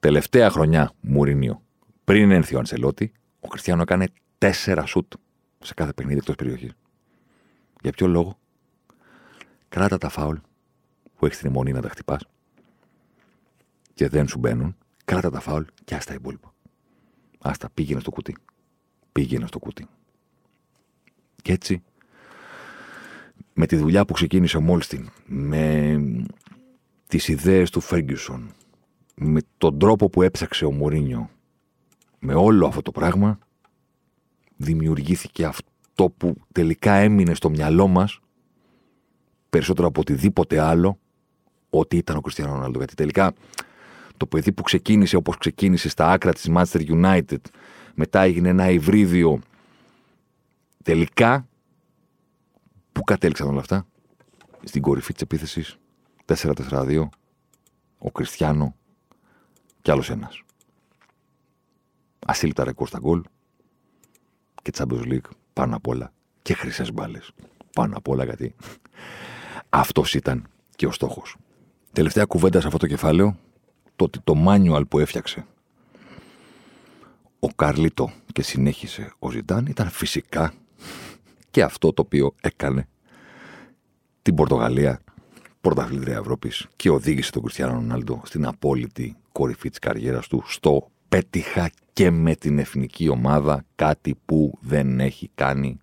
τελευταία 0.00 0.50
χρονιά 0.50 0.92
Μουρίνιο, 1.00 1.62
πριν 2.04 2.30
έρθει 2.30 2.54
ο 2.54 2.58
Ανσελότη, 2.58 3.12
ο 3.40 3.48
Χριστιανό 3.48 3.82
έκανε 3.82 4.08
4 4.38 4.82
σουτ 4.86 5.12
σε 5.58 5.74
κάθε 5.74 5.92
παιχνίδι 5.92 6.18
εκτός 6.18 6.34
περιοχής. 6.34 6.72
Για 7.82 7.92
ποιο 7.92 8.06
λόγο; 8.06 8.38
Κράτα 9.68 9.98
τα 9.98 10.08
φάουλ 10.08 10.36
που 11.16 11.26
έχεις 11.26 11.38
την 11.38 11.48
αιμονή 11.48 11.72
να 11.72 11.80
τα 11.80 11.88
χτυπάς 11.88 12.26
και 13.94 14.08
δεν 14.08 14.28
σου 14.28 14.38
μπαίνουν. 14.38 14.76
Κράτα 15.04 15.30
τα 15.30 15.40
φάουλ 15.40 15.62
και 15.84 15.94
άστα 15.94 16.14
υπόλοιπα. 16.14 16.54
Άστα, 17.38 17.70
πήγαινε 17.70 18.00
στο 18.00 18.10
κουτί. 18.10 18.36
Πήγαινε 19.12 19.46
στο 19.46 19.58
κουτί. 19.58 19.86
Και 21.44 21.52
έτσι, 21.52 21.82
με 23.52 23.66
τη 23.66 23.76
δουλειά 23.76 24.04
που 24.04 24.12
ξεκίνησε 24.12 24.56
ο 24.56 24.60
Μόλστιν, 24.60 25.08
με 25.26 25.96
τις 27.06 27.28
ιδέες 27.28 27.70
του 27.70 27.80
Φέργκισον, 27.80 28.50
με 29.14 29.40
τον 29.58 29.78
τρόπο 29.78 30.08
που 30.08 30.22
έψαξε 30.22 30.64
ο 30.64 30.70
Μουρίνιο, 30.70 31.30
με 32.18 32.34
όλο 32.34 32.66
αυτό 32.66 32.82
το 32.82 32.90
πράγμα, 32.90 33.38
δημιουργήθηκε 34.56 35.44
αυτό 35.44 36.10
που 36.16 36.36
τελικά 36.52 36.92
έμεινε 36.92 37.34
στο 37.34 37.50
μυαλό 37.50 37.86
μας 37.86 38.20
περισσότερο 39.50 39.86
από 39.86 40.00
οτιδήποτε 40.00 40.60
άλλο 40.60 40.98
ότι 41.70 41.96
ήταν 41.96 42.16
ο 42.16 42.20
Κριστιανό 42.20 42.52
Ρονάλντο. 42.52 42.78
Γιατί 42.78 42.94
τελικά 42.94 43.32
το 44.16 44.26
παιδί 44.26 44.52
που 44.52 44.62
ξεκίνησε 44.62 45.16
όπως 45.16 45.36
ξεκίνησε 45.36 45.88
στα 45.88 46.10
άκρα 46.10 46.32
της 46.32 46.50
Manchester 46.54 46.80
United, 46.88 47.40
μετά 47.94 48.20
έγινε 48.20 48.48
ένα 48.48 48.70
υβρίδιο. 48.70 49.40
Τελικά, 50.84 51.48
πού 52.92 53.02
κατέληξαν 53.02 53.48
όλα 53.48 53.60
αυτά, 53.60 53.86
στην 54.64 54.82
κορυφή 54.82 55.12
της 55.12 55.22
επίθεσης 55.22 55.78
4-4-2, 56.24 57.08
ο 57.98 58.10
Κριστιανό 58.10 58.76
κι 59.82 59.90
άλλος 59.90 60.10
ένας. 60.10 60.42
Ασύλληπτα 62.26 62.64
ρεκόρ 62.64 62.88
στα 62.88 62.98
γκολ 62.98 63.22
και 64.62 64.72
Champions 64.74 65.12
League 65.12 65.30
πάνω 65.52 65.76
απ' 65.76 65.86
όλα 65.86 66.12
και 66.42 66.54
χρυσές 66.54 66.92
μπάλες. 66.92 67.32
Πάνω 67.72 67.96
απ' 67.96 68.08
όλα 68.08 68.24
γιατί 68.24 68.54
αυτός 69.68 70.14
ήταν 70.14 70.46
και 70.76 70.86
ο 70.86 70.92
στόχος. 70.92 71.36
Τελευταία 71.92 72.24
κουβέντα 72.24 72.60
σε 72.60 72.66
αυτό 72.66 72.78
το 72.78 72.86
κεφάλαιο, 72.86 73.38
το 73.96 74.04
ότι 74.04 74.20
το 74.20 74.34
manual 74.46 74.82
που 74.88 74.98
έφτιαξε 74.98 75.46
ο 77.38 77.48
Καρλίτο 77.48 78.12
και 78.32 78.42
συνέχισε 78.42 79.12
ο 79.18 79.30
Ζιντάν 79.30 79.66
ήταν 79.66 79.90
φυσικά 79.90 80.52
και 81.54 81.62
αυτό 81.62 81.92
το 81.92 82.02
οποίο 82.02 82.34
έκανε 82.40 82.88
την 84.22 84.34
Πορτογαλία 84.34 85.00
πρωταθλήτρια 85.60 86.16
Ευρώπης 86.16 86.66
και 86.76 86.90
οδήγησε 86.90 87.30
τον 87.30 87.42
Κριστιανό 87.42 87.72
Ρονάλντο 87.72 88.22
στην 88.24 88.46
απόλυτη 88.46 89.16
κορυφή 89.32 89.68
της 89.68 89.78
καριέρας 89.78 90.26
του 90.26 90.42
στο 90.46 90.90
πέτυχα 91.08 91.70
και 91.92 92.10
με 92.10 92.34
την 92.34 92.58
εθνική 92.58 93.08
ομάδα 93.08 93.64
κάτι 93.74 94.14
που 94.24 94.58
δεν 94.60 95.00
έχει 95.00 95.30
κάνει 95.34 95.78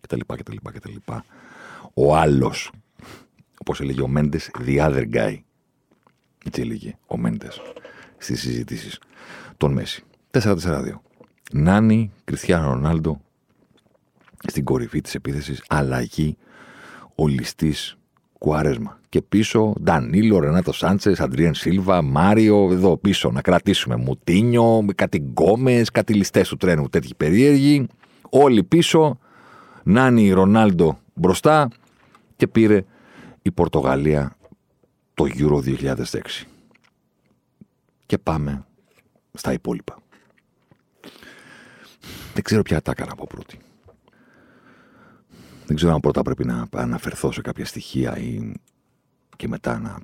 κτλ. 0.00 0.20
κτλ, 0.26 0.56
κτλ. 0.72 0.94
Ο 1.94 2.16
άλλος 2.16 2.70
Όπως 3.60 3.80
έλεγε 3.80 4.02
ο 4.02 4.08
Μέντες, 4.08 4.50
the 4.66 4.78
other 4.78 5.04
guy. 5.12 5.38
Έτσι 6.44 6.60
έλεγε 6.60 6.96
ο 7.06 7.16
Μέντες 7.16 7.60
στις 8.18 8.40
συζητήσεις 8.40 9.00
των 9.56 9.72
Μέση. 9.72 10.04
4-4-2. 10.30 11.00
Νάνι, 11.52 12.12
Κριστιανό 12.24 12.72
Ρονάλντο 12.72 13.20
στην 14.46 14.64
κορυφή 14.64 15.00
της 15.00 15.14
επίθεσης, 15.14 15.62
αλλαγή, 15.68 16.36
ο 17.14 17.26
ληστής 17.26 17.98
Κουάρεσμα. 18.38 18.98
Και 19.08 19.22
πίσω 19.22 19.74
Ντανίλο, 19.82 20.38
Ρενάτο 20.38 20.72
Σάντσες, 20.72 21.20
Αντρίαν 21.20 21.54
Σίλβα, 21.54 22.02
Μάριο, 22.02 22.68
εδώ 22.72 22.96
πίσω 22.96 23.30
να 23.30 23.40
κρατήσουμε 23.40 23.96
Μουτίνιο, 23.96 24.86
κάτι 24.94 25.18
γκόμες, 25.18 25.90
κάτι 25.90 26.14
ληστές 26.14 26.48
του 26.48 26.56
τρένου, 26.56 26.88
τέτοιοι 26.88 27.14
περίεργοι. 27.16 27.86
Όλοι 28.30 28.64
πίσω, 28.64 29.18
Νάνι 29.82 30.30
Ρονάλντο 30.30 30.98
μπροστά 31.14 31.68
και 32.36 32.46
πήρε 32.46 32.84
η 33.42 33.50
Πορτογαλία 33.50 34.36
το 35.14 35.26
Euro 35.38 35.60
2006. 35.60 36.46
Και 38.06 38.18
πάμε 38.18 38.64
στα 39.32 39.52
υπόλοιπα. 39.52 39.98
Δεν 42.34 42.42
ξέρω 42.42 42.62
ποια 42.62 42.82
τα 42.82 42.90
έκανα 42.90 43.12
από 43.12 43.26
πρώτη. 43.26 43.58
Δεν 45.68 45.76
ξέρω 45.76 45.92
αν 45.92 46.00
πρώτα 46.00 46.22
πρέπει 46.22 46.44
να 46.44 46.68
αναφερθώ 46.72 47.32
σε 47.32 47.40
κάποια 47.40 47.64
στοιχεία 47.64 48.16
ή 48.18 48.52
και 49.36 49.48
μετά 49.48 49.78
να 49.78 49.98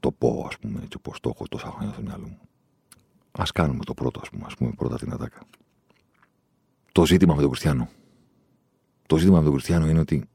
το 0.00 0.12
πω, 0.12 0.44
ας 0.48 0.58
πούμε, 0.58 0.80
έτσι 0.82 0.96
όπως 0.96 1.20
το 1.20 1.30
έχω 1.34 1.48
τόσα 1.48 1.70
χρόνια 1.70 1.92
στο 1.92 2.02
μυαλό 2.02 2.26
μου. 2.26 2.38
Ας 3.32 3.52
κάνουμε 3.52 3.84
το 3.84 3.94
πρώτο, 3.94 4.20
ας 4.22 4.30
πούμε, 4.30 4.44
ας 4.46 4.54
πούμε 4.54 4.70
πρώτα 4.76 4.96
την 4.96 5.12
ατάκα. 5.12 5.40
Το 6.92 7.06
ζήτημα 7.06 7.34
με 7.34 7.40
τον 7.40 7.50
Κριστιανό. 7.50 7.88
Το 9.06 9.16
ζήτημα 9.16 9.38
με 9.38 9.44
τον 9.44 9.52
Κριστιανό 9.52 9.88
είναι 9.88 10.00
ότι 10.00 10.28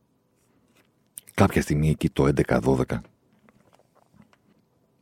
κάποια 1.33 1.61
στιγμή 1.61 1.89
εκεί 1.89 2.09
το 2.09 2.27
11-12 2.47 2.83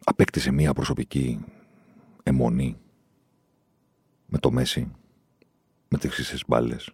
απέκτησε 0.04 0.52
μία 0.52 0.74
προσωπική 0.74 1.40
αιμονή 2.24 2.78
με 4.26 4.38
το 4.38 4.52
Μέση, 4.52 4.92
με 5.88 5.98
τις 5.98 6.14
χρυσές 6.14 6.44
μπάλες, 6.48 6.92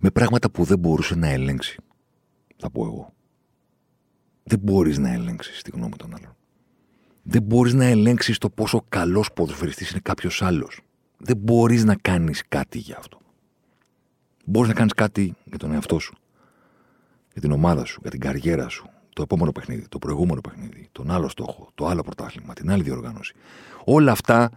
με 0.00 0.10
πράγματα 0.10 0.50
που 0.50 0.64
δεν 0.64 0.78
μπορούσε 0.78 1.14
να 1.14 1.28
ελέγξει, 1.28 1.78
θα 2.56 2.70
πω 2.70 2.84
εγώ. 2.84 3.12
δεν 4.44 4.58
μπορείς 4.58 4.98
να 4.98 5.12
ελέγξεις 5.12 5.62
τη 5.62 5.70
γνώμη 5.70 5.96
των 5.96 6.14
άλλων. 6.14 6.36
Δεν 7.22 7.42
μπορείς 7.42 7.74
να 7.74 7.84
ελέγξεις 7.84 8.38
το 8.38 8.50
πόσο 8.50 8.84
καλός 8.88 9.32
ποδοσφαιριστής 9.32 9.90
είναι 9.90 10.00
κάποιος 10.02 10.42
άλλος. 10.42 10.80
Δεν 11.18 11.36
μπορείς 11.36 11.84
να 11.84 11.94
κάνεις 11.94 12.42
κάτι 12.48 12.78
για 12.78 12.96
αυτό. 12.98 13.18
Μπορείς 14.44 14.68
να 14.68 14.74
κάνεις 14.74 14.94
κάτι 14.94 15.34
για 15.44 15.58
τον 15.58 15.72
εαυτό 15.72 15.98
σου, 15.98 16.14
για 17.32 17.40
την 17.40 17.52
ομάδα 17.52 17.84
σου, 17.84 17.98
για 18.02 18.10
την 18.10 18.20
καριέρα 18.20 18.68
σου, 18.68 18.88
το 19.12 19.22
επόμενο 19.22 19.52
παιχνίδι, 19.52 19.88
το 19.88 19.98
προηγούμενο 19.98 20.40
παιχνίδι, 20.40 20.88
τον 20.92 21.10
άλλο 21.10 21.28
στόχο, 21.28 21.70
το 21.74 21.86
άλλο 21.86 22.02
πρωτάθλημα, 22.02 22.54
την 22.54 22.70
άλλη 22.70 22.82
διοργάνωση. 22.82 23.34
Όλα 23.84 24.12
αυτά 24.12 24.50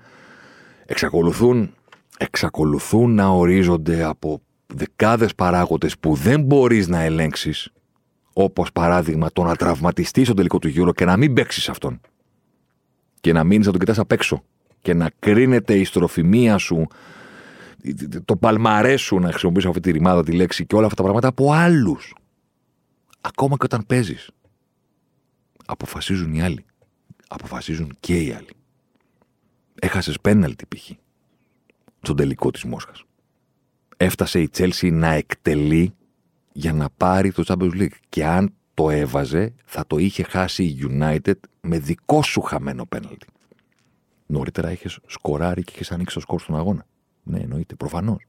εξακολουθούν, 0.86 1.74
εξακολουθούν 2.18 3.14
να 3.16 3.28
ορίζονται 3.28 4.04
από 4.04 4.42
δεκάδες 4.68 5.36
παράγοντες 5.36 5.98
που 5.98 6.16
δεν 6.16 6.42
μπορείς 6.42 6.88
να 6.88 7.02
ελέγξεις, 7.02 7.70
όπως 8.34 8.72
παράδειγμα 8.72 9.32
το 9.32 9.44
να 9.44 9.56
τραυματιστείς 9.56 10.26
στο 10.26 10.36
τελικό 10.36 10.60
του 10.60 10.68
γύρο 10.68 10.94
και 10.94 11.06
να 11.06 11.18
μην 11.18 11.34
παίξεις 11.34 11.70
αυτόν. 11.70 12.02
Και 13.22 13.34
να 13.34 13.44
μείνεις 13.44 13.66
να 13.66 13.72
τον 13.72 13.80
κοιτάς 13.80 14.00
απ' 14.00 14.12
έξω. 14.12 14.44
Και 14.82 14.94
να 14.94 15.12
κρίνεται 15.20 15.78
η 15.78 15.84
στροφημία 15.84 16.58
σου, 16.58 16.88
το 18.26 18.36
παλμαρέ 18.36 18.96
σου, 18.96 19.20
να 19.20 19.30
χρησιμοποιήσω 19.30 19.70
αυτή 19.70 19.82
τη 19.82 19.92
ρημάδα 19.92 20.24
τη 20.24 20.32
λέξη 20.32 20.66
και 20.66 20.76
όλα 20.76 20.86
αυτά 20.86 20.96
τα 20.96 21.04
πράγματα 21.04 21.28
από 21.28 21.52
άλλους. 21.52 22.16
Ακόμα 23.22 23.58
και 23.58 23.66
όταν 23.66 23.86
παίζεις 23.86 24.30
αποφασίζουν 25.68 26.34
οι 26.34 26.42
άλλοι. 26.42 26.66
Αποφασίζουν 27.28 27.96
και 28.00 28.22
οι 28.22 28.32
άλλοι. 28.32 28.50
Έχασες 29.80 30.20
πέναλτι 30.22 30.66
π.χ. 30.66 30.92
στον 32.02 32.16
τελικό 32.16 32.52
της 32.52 32.64
Μόσχας. 32.64 33.04
Έφτασε 33.98 34.40
η 34.40 34.50
Τσέλσι 34.50 34.90
να 34.90 35.08
εκτελεί 35.08 35.94
για 36.52 36.74
να 36.74 36.90
πάρει 36.98 37.32
το 37.32 37.44
Champions 37.48 37.82
League. 37.82 37.98
Και 38.10 38.26
αν 38.26 38.54
το 38.74 38.90
έβαζε, 38.90 39.54
θα 39.66 39.88
το 39.88 39.98
είχε 39.98 40.24
χάσει 40.24 40.64
η 40.64 40.78
United 40.90 41.40
με 41.62 41.80
δικό 41.80 42.24
σου 42.24 42.42
χαμένο 42.42 42.86
πέναλτι. 42.86 43.28
Νωρίτερα 44.26 44.72
είχες 44.72 45.00
σκοράρει 45.06 45.64
και 45.64 45.72
είχες 45.74 45.92
ανοίξει 45.92 46.16
το 46.16 46.22
σκορ 46.22 46.42
στον 46.42 46.56
αγώνα. 46.56 46.86
Ναι, 47.24 47.40
εννοείται, 47.40 47.76
προφανώς. 47.76 48.26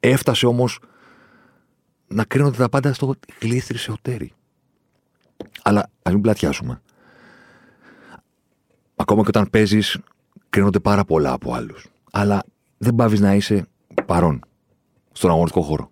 Έφτασε 0.00 0.46
όμως 0.46 0.78
να 2.08 2.24
κρίνονται 2.24 2.56
τα 2.56 2.68
πάντα 2.68 2.92
στο 2.92 3.14
γλίστρι 3.40 3.92
ο 3.92 3.94
Τέρι. 4.02 4.32
Αλλά 5.62 5.90
ας 6.02 6.12
μην 6.12 6.22
πλατιάσουμε. 6.22 6.82
Ακόμα 8.96 9.22
και 9.22 9.28
όταν 9.28 9.50
παίζεις, 9.50 9.98
κρίνονται 10.50 10.80
πάρα 10.80 11.04
πολλά 11.04 11.32
από 11.32 11.54
άλλους. 11.54 11.86
Αλλά 12.10 12.44
δεν 12.78 12.94
πάβεις 12.94 13.20
να 13.20 13.34
είσαι 13.34 13.66
παρόν 14.06 14.40
στον 15.12 15.30
αγωνιστικό 15.30 15.64
χώρο. 15.64 15.90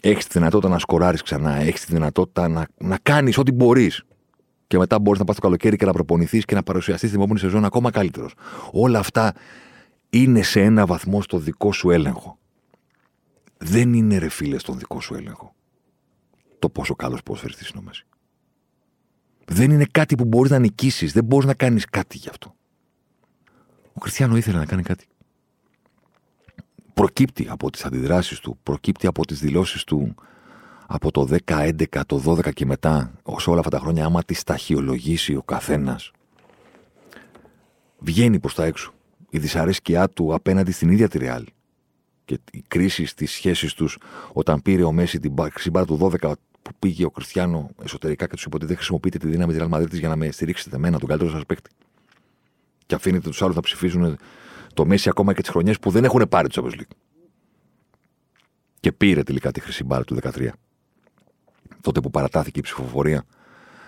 Έχεις 0.00 0.26
τη 0.26 0.38
δυνατότητα 0.38 0.72
να 0.72 0.78
σκοράρει 0.78 1.22
ξανά. 1.22 1.54
Έχεις 1.54 1.84
τη 1.84 1.92
δυνατότητα 1.92 2.48
να, 2.48 2.66
να 2.78 2.98
κάνεις 3.02 3.38
ό,τι 3.38 3.52
μπορείς. 3.52 4.02
Και 4.66 4.78
μετά 4.78 4.98
μπορείς 4.98 5.18
να 5.18 5.24
πας 5.24 5.36
το 5.36 5.42
καλοκαίρι 5.42 5.76
και 5.76 5.84
να 5.84 5.92
προπονηθείς 5.92 6.44
και 6.44 6.54
να 6.54 6.62
παρουσιαστείς 6.62 7.08
την 7.10 7.18
επόμενη 7.18 7.38
σεζόν 7.38 7.64
ακόμα 7.64 7.90
καλύτερος. 7.90 8.34
Όλα 8.72 8.98
αυτά 8.98 9.34
είναι 10.10 10.42
σε 10.42 10.60
ένα 10.60 10.86
βαθμό 10.86 11.22
στο 11.22 11.38
δικό 11.38 11.72
σου 11.72 11.90
έλεγχο. 11.90 12.38
Δεν 13.58 13.92
είναι 13.92 14.18
ρε 14.18 14.28
φίλε 14.28 14.58
στον 14.58 14.78
δικό 14.78 15.00
σου 15.00 15.14
έλεγχο. 15.14 15.54
Το 16.58 16.70
πόσο 16.70 16.94
καλός 16.94 17.22
ποδοσφαιριστής 17.22 17.68
είναι 17.68 17.78
ο 17.78 17.82
Μέση. 17.82 18.06
Δεν 19.44 19.70
είναι 19.70 19.86
κάτι 19.90 20.14
που 20.14 20.24
μπορείς 20.24 20.50
να 20.50 20.58
νικήσεις. 20.58 21.12
Δεν 21.12 21.24
μπορείς 21.24 21.46
να 21.46 21.54
κάνεις 21.54 21.84
κάτι 21.84 22.16
γι' 22.16 22.28
αυτό. 22.28 22.54
Ο 23.92 24.00
Κριστιανό 24.00 24.36
ήθελε 24.36 24.58
να 24.58 24.66
κάνει 24.66 24.82
κάτι. 24.82 25.06
Προκύπτει 26.98 27.46
από 27.48 27.70
τις 27.70 27.84
αντιδράσεις 27.84 28.40
του, 28.40 28.58
προκύπτει 28.62 29.06
από 29.06 29.26
τις 29.26 29.40
δηλώσεις 29.40 29.84
του 29.84 30.14
από 30.86 31.10
το 31.10 31.28
10, 31.46 31.60
11, 31.60 32.00
το 32.06 32.22
12 32.26 32.52
και 32.52 32.66
μετά, 32.66 33.12
όσο 33.22 33.50
όλα 33.50 33.60
αυτά 33.60 33.70
τα 33.70 33.78
χρόνια, 33.78 34.04
άμα 34.04 34.22
τις 34.22 34.42
ταχυολογήσει 34.42 35.34
ο 35.34 35.42
καθένας, 35.42 36.10
βγαίνει 37.98 38.38
προς 38.38 38.54
τα 38.54 38.64
έξω. 38.64 38.92
Η 39.30 39.38
δυσαρέσκειά 39.38 40.08
του 40.08 40.34
απέναντι 40.34 40.72
στην 40.72 40.90
ίδια 40.90 41.08
τη 41.08 41.18
Ρεάλ 41.18 41.44
και 42.24 42.40
η 42.52 42.64
κρίση 42.68 43.04
στις 43.04 43.32
σχέσεις 43.32 43.74
τους 43.74 43.98
όταν 44.32 44.62
πήρε 44.62 44.82
ο 44.82 44.92
Μέση 44.92 45.18
την 45.18 45.34
ξυμπάρα 45.52 45.86
του 45.86 46.10
12 46.20 46.32
που 46.62 46.70
πήγε 46.78 47.04
ο 47.04 47.10
Κριστιανό 47.10 47.70
εσωτερικά 47.82 48.26
και 48.26 48.34
τους 48.34 48.44
είπε 48.44 48.56
ότι 48.56 48.66
δεν 48.66 48.76
χρησιμοποιείτε 48.76 49.18
τη 49.18 49.28
δύναμη 49.28 49.52
της 49.52 49.62
Real 49.62 49.90
για 49.90 50.08
να 50.08 50.16
με 50.16 50.30
στηρίξετε 50.30 50.76
εμένα, 50.76 50.98
τον 50.98 51.08
καλύτερο 51.08 51.30
σας 51.30 51.42
παίκτη. 51.46 51.70
Και 52.86 52.94
αφήνετε 52.94 53.28
τους 53.28 53.42
άλλους 53.42 53.54
να 53.54 53.62
ψηφίζουν 53.62 54.18
το 54.78 54.86
Μέση 54.86 55.08
ακόμα 55.08 55.32
και 55.32 55.40
τις 55.40 55.50
χρονιές 55.50 55.78
που 55.78 55.90
δεν 55.90 56.04
έχουν 56.04 56.28
πάρει 56.28 56.48
του 56.48 56.62
Champions 56.62 56.80
League. 56.80 56.96
Και 58.80 58.92
πήρε 58.92 59.22
τελικά 59.22 59.50
τη 59.50 59.60
χρυσή 59.60 59.84
μπάλα 59.84 60.04
του 60.04 60.18
13. 60.22 60.48
Τότε 61.80 62.00
που 62.00 62.10
παρατάθηκε 62.10 62.58
η 62.58 62.62
ψηφοφορία 62.62 63.24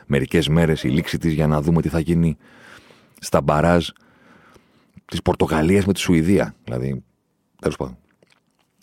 μερικές 0.06 0.48
μέρες, 0.48 0.82
η 0.82 0.88
λήξη 0.88 1.18
της 1.18 1.32
για 1.32 1.46
να 1.46 1.62
δούμε 1.62 1.82
τι 1.82 1.88
θα 1.88 2.00
γίνει 2.00 2.36
στα 3.18 3.40
μπαράζ 3.40 3.88
της 5.04 5.22
Πορτογαλίας 5.22 5.86
με 5.86 5.92
τη 5.92 6.00
Σουηδία. 6.00 6.54
Δηλαδή, 6.64 7.04
τέλος 7.60 7.76
πάντων. 7.76 7.98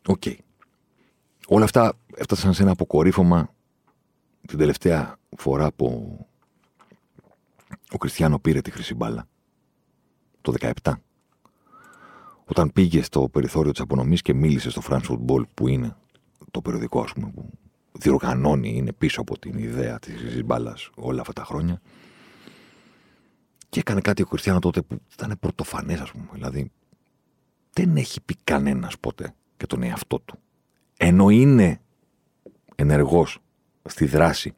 Οκ. 0.05 0.23
Όλα 1.47 1.63
αυτά 1.63 1.93
έφτασαν 2.15 2.53
σε 2.53 2.61
ένα 2.61 2.71
αποκορύφωμα 2.71 3.53
την 4.47 4.57
τελευταία 4.57 5.19
φορά 5.37 5.71
που 5.71 6.17
ο 7.91 7.97
Κριστιανό 7.97 8.39
πήρε 8.39 8.61
τη 8.61 8.71
χρυσή 8.71 8.93
μπάλα, 8.93 9.27
το 10.41 10.53
17, 10.83 10.93
όταν 12.47 12.71
πήγε 12.73 13.01
στο 13.01 13.29
περιθώριο 13.29 13.71
της 13.71 13.81
απονομής 13.81 14.21
και 14.21 14.33
μίλησε 14.33 14.69
στο 14.69 14.81
France 14.89 15.01
Football 15.01 15.41
που 15.53 15.67
είναι 15.67 15.95
το 16.51 16.61
περιοδικό 16.61 17.01
ας 17.01 17.13
πούμε 17.13 17.31
που 17.35 17.49
διοργανώνει, 17.91 18.75
είναι 18.75 18.93
πίσω 18.93 19.21
από 19.21 19.39
την 19.39 19.57
ιδέα 19.57 19.99
της 19.99 20.15
χρυσής 20.15 20.43
μπάλας 20.43 20.89
όλα 20.95 21.21
αυτά 21.21 21.33
τα 21.33 21.43
χρόνια 21.43 21.81
και 23.69 23.79
έκανε 23.79 24.01
κάτι 24.01 24.21
ο 24.21 24.25
Κριστιανό 24.25 24.59
τότε 24.59 24.81
που 24.81 25.01
ήταν 25.13 25.37
πρωτοφανές 25.39 25.99
ας 25.99 26.11
πούμε, 26.11 26.25
δηλαδή 26.33 26.71
δεν 27.73 27.97
έχει 27.97 28.21
πει 28.21 28.35
κανένας 28.43 28.99
ποτέ 28.99 29.33
και 29.57 29.65
τον 29.65 29.83
εαυτό 29.83 30.19
του. 30.19 30.39
Ενώ 30.97 31.29
είναι 31.29 31.81
ενεργός 32.75 33.39
στη 33.83 34.05
δράση 34.05 34.53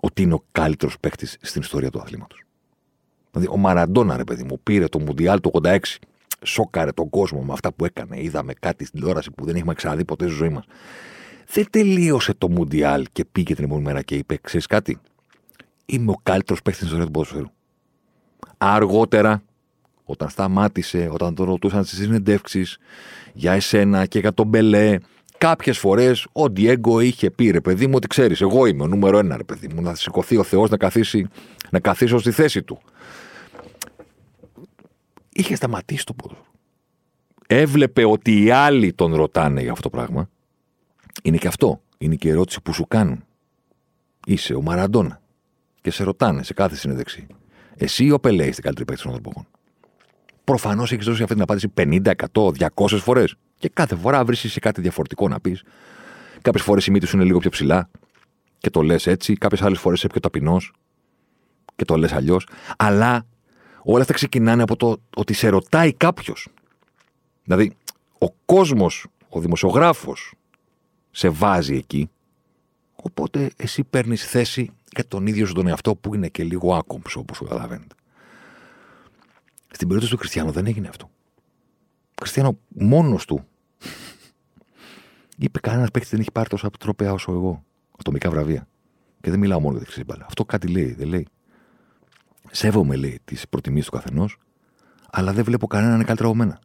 ότι 0.00 0.22
είναι 0.22 0.34
ο 0.34 0.44
καλύτερος 0.52 0.98
παίκτης 1.00 1.36
στην 1.40 1.60
ιστορία 1.60 1.90
του 1.90 2.00
αθλήματος. 2.00 2.42
Δηλαδή, 3.30 3.48
ο 3.50 3.56
Μαραντόνα, 3.56 4.16
ρε 4.16 4.24
παιδί 4.24 4.42
μου, 4.42 4.60
πήρε 4.62 4.88
το 4.88 4.98
Μουντιάλ 4.98 5.40
του 5.40 5.50
86, 5.62 5.78
σόκαρε 6.42 6.92
τον 6.92 7.10
κόσμο 7.10 7.42
με 7.42 7.52
αυτά 7.52 7.72
που 7.72 7.84
έκανε. 7.84 8.20
Είδαμε 8.20 8.52
κάτι 8.60 8.84
στην 8.84 8.98
τηλεόραση 9.00 9.30
που 9.30 9.44
δεν 9.44 9.56
έχουμε 9.56 9.74
ξαναδεί 9.74 10.04
ποτέ 10.04 10.26
στη 10.26 10.34
ζωή 10.34 10.48
μας. 10.48 10.64
Δεν 11.52 11.66
τελείωσε 11.70 12.34
το 12.34 12.50
Μουντιάλ 12.50 13.06
και 13.12 13.24
πήγε 13.24 13.54
την 13.54 13.64
επόμενη 13.64 13.86
μέρα 13.86 14.02
και 14.02 14.14
είπε: 14.14 14.38
Ξέρεις 14.40 14.66
κάτι, 14.66 14.98
είμαι 15.86 16.10
ο 16.10 16.20
καλύτερος 16.22 16.62
παίκτης 16.62 16.86
στην 16.86 16.86
ιστορία 16.86 17.06
του 17.06 17.12
ποδοσφαίρου. 17.12 17.50
Αργότερα, 18.58 19.42
όταν 20.04 20.28
σταμάτησε, 20.28 21.08
όταν 21.12 21.34
τον 21.34 21.46
ρωτούσαν 21.46 21.84
στις 21.84 21.98
συνεντεύξεις 21.98 22.78
για 23.32 23.52
εσένα 23.52 24.06
και 24.06 24.18
για 24.18 24.34
τον 24.34 24.46
Μπελέ 24.46 24.98
Κάποιες 25.38 25.78
φορές 25.78 26.26
ο 26.32 26.50
Ντιέγκο 26.50 27.00
είχε 27.00 27.30
πει 27.30 27.50
ρε 27.50 27.60
παιδί 27.60 27.86
μου 27.86 27.92
ότι 27.96 28.06
ξέρεις, 28.06 28.40
εγώ 28.40 28.66
είμαι 28.66 28.82
ο 28.82 28.86
νούμερο 28.86 29.18
ένα 29.18 29.36
ρε 29.36 29.44
παιδί 29.44 29.68
μου. 29.74 29.82
Να 29.82 29.94
σηκωθεί 29.94 30.36
ο 30.36 30.42
Θεός 30.42 30.70
να, 30.70 30.76
καθίσει, 30.76 31.26
να 31.70 31.80
καθίσω 31.80 32.18
στη 32.18 32.30
θέση 32.30 32.62
του. 32.62 32.78
Είχε 35.38 35.54
σταματήσει 35.54 36.04
το 36.04 36.14
πόδι. 36.14 36.40
Έβλεπε 37.46 38.04
ότι 38.04 38.42
οι 38.42 38.50
άλλοι 38.50 38.92
τον 38.92 39.14
ρωτάνε 39.14 39.60
για 39.60 39.70
αυτό 39.70 39.82
το 39.82 39.96
πράγμα. 39.96 40.28
Είναι 41.22 41.36
και 41.36 41.46
αυτό. 41.46 41.80
Είναι 41.98 42.14
και 42.14 42.28
η 42.28 42.30
ερώτηση 42.30 42.60
που 42.62 42.72
σου 42.72 42.86
κάνουν. 42.88 43.24
Είσαι 44.26 44.54
ο 44.54 44.62
Μαραντόνα. 44.62 45.20
Και 45.80 45.90
σε 45.90 46.04
ρωτάνε 46.04 46.42
σε 46.42 46.54
κάθε 46.54 46.76
συνέντευξη. 46.76 47.26
Εσύ 47.76 48.04
ή 48.04 48.10
ο 48.10 48.20
Πελέ 48.20 48.46
είστε 48.46 48.62
καλύτερη 48.62 48.86
παίκτης 48.86 49.04
των 49.04 49.14
ανθρωπών. 49.14 49.46
Προφανώς 50.44 50.92
έχεις 50.92 51.04
δώσει 51.04 51.22
αυτή 51.22 51.34
την 51.34 51.42
απάντηση 51.42 51.68
50, 51.76 52.14
100, 52.32 52.50
200 52.74 52.98
φορές. 52.98 53.34
Και 53.58 53.68
κάθε 53.68 53.96
φορά 53.96 54.24
βρίσκεις 54.24 54.58
κάτι 54.58 54.80
διαφορετικό 54.80 55.28
να 55.28 55.40
πεις. 55.40 55.62
Κάποιες 56.42 56.64
φορές 56.64 56.86
η 56.86 56.90
μύτη 56.90 57.06
σου 57.06 57.16
είναι 57.16 57.24
λίγο 57.24 57.38
πιο 57.38 57.50
ψηλά 57.50 57.90
και 58.58 58.70
το 58.70 58.82
λες 58.82 59.06
έτσι. 59.06 59.34
Κάποιες 59.34 59.62
άλλες 59.62 59.78
φορές 59.78 59.98
είσαι 59.98 60.08
πιο 60.08 60.20
ταπεινός 60.20 60.72
και 61.76 61.84
το 61.84 61.96
λες 61.96 62.12
αλλιώς. 62.12 62.46
Αλλά 62.76 63.26
όλα 63.92 64.00
αυτά 64.00 64.12
ξεκινάνε 64.12 64.62
από 64.62 64.76
το 64.76 64.96
ότι 65.16 65.32
σε 65.32 65.48
ρωτάει 65.48 65.92
κάποιος. 65.92 66.48
Δηλαδή, 67.44 67.76
ο 68.18 68.30
κόσμος, 68.30 69.06
ο 69.28 69.40
δημοσιογράφος, 69.40 70.34
σε 71.10 71.28
βάζει 71.28 71.76
εκεί. 71.76 72.10
Οπότε 73.02 73.50
εσύ 73.56 73.84
παίρνεις 73.84 74.26
θέση 74.26 74.70
για 74.92 75.06
τον 75.08 75.26
ίδιο 75.26 75.46
σου 75.46 75.52
τον 75.52 75.66
εαυτό 75.66 75.94
που 75.94 76.14
είναι 76.14 76.28
και 76.28 76.44
λίγο 76.44 76.74
άκομψο, 76.74 77.20
όπως 77.20 77.38
καταλαβαίνετε. 77.38 77.94
Στην 79.70 79.86
περίπτωση 79.88 80.12
του 80.12 80.18
Χριστιανού 80.18 80.50
δεν 80.50 80.66
έγινε 80.66 80.88
αυτό. 80.88 81.10
Ο 82.10 82.20
Χριστιανό 82.20 82.58
μόνος 82.68 83.24
του 83.24 83.44
είπε 85.38 85.60
κανένας 85.60 85.90
παίκτη 85.90 86.08
δεν 86.08 86.20
έχει 86.20 86.32
πάρει 86.32 86.48
τόσο 86.48 86.70
τρόπαια 86.78 87.12
όσο 87.12 87.32
εγώ. 87.32 87.64
Ατομικά 87.98 88.30
βραβεία. 88.30 88.68
Και 89.20 89.30
δεν 89.30 89.38
μιλάω 89.38 89.60
μόνο 89.60 89.76
για 89.76 89.86
τη 89.86 89.92
χρυσή 89.92 90.04
μπάλα. 90.04 90.24
Αυτό 90.26 90.44
κάτι 90.44 90.68
λέει, 90.68 90.92
δεν 90.92 91.08
λέει. 91.08 91.26
Σέβομαι, 92.50 92.96
λέει, 92.96 93.20
τις 93.24 93.48
προτιμήσεις 93.48 93.90
του 93.90 93.96
καθενός, 93.96 94.38
αλλά 95.10 95.32
δεν 95.32 95.44
βλέπω 95.44 95.66
κανέναν 95.66 95.94
είναι 95.94 96.04
καλύτερο 96.04 96.28
από 96.28 96.38
μένα. 96.38 96.60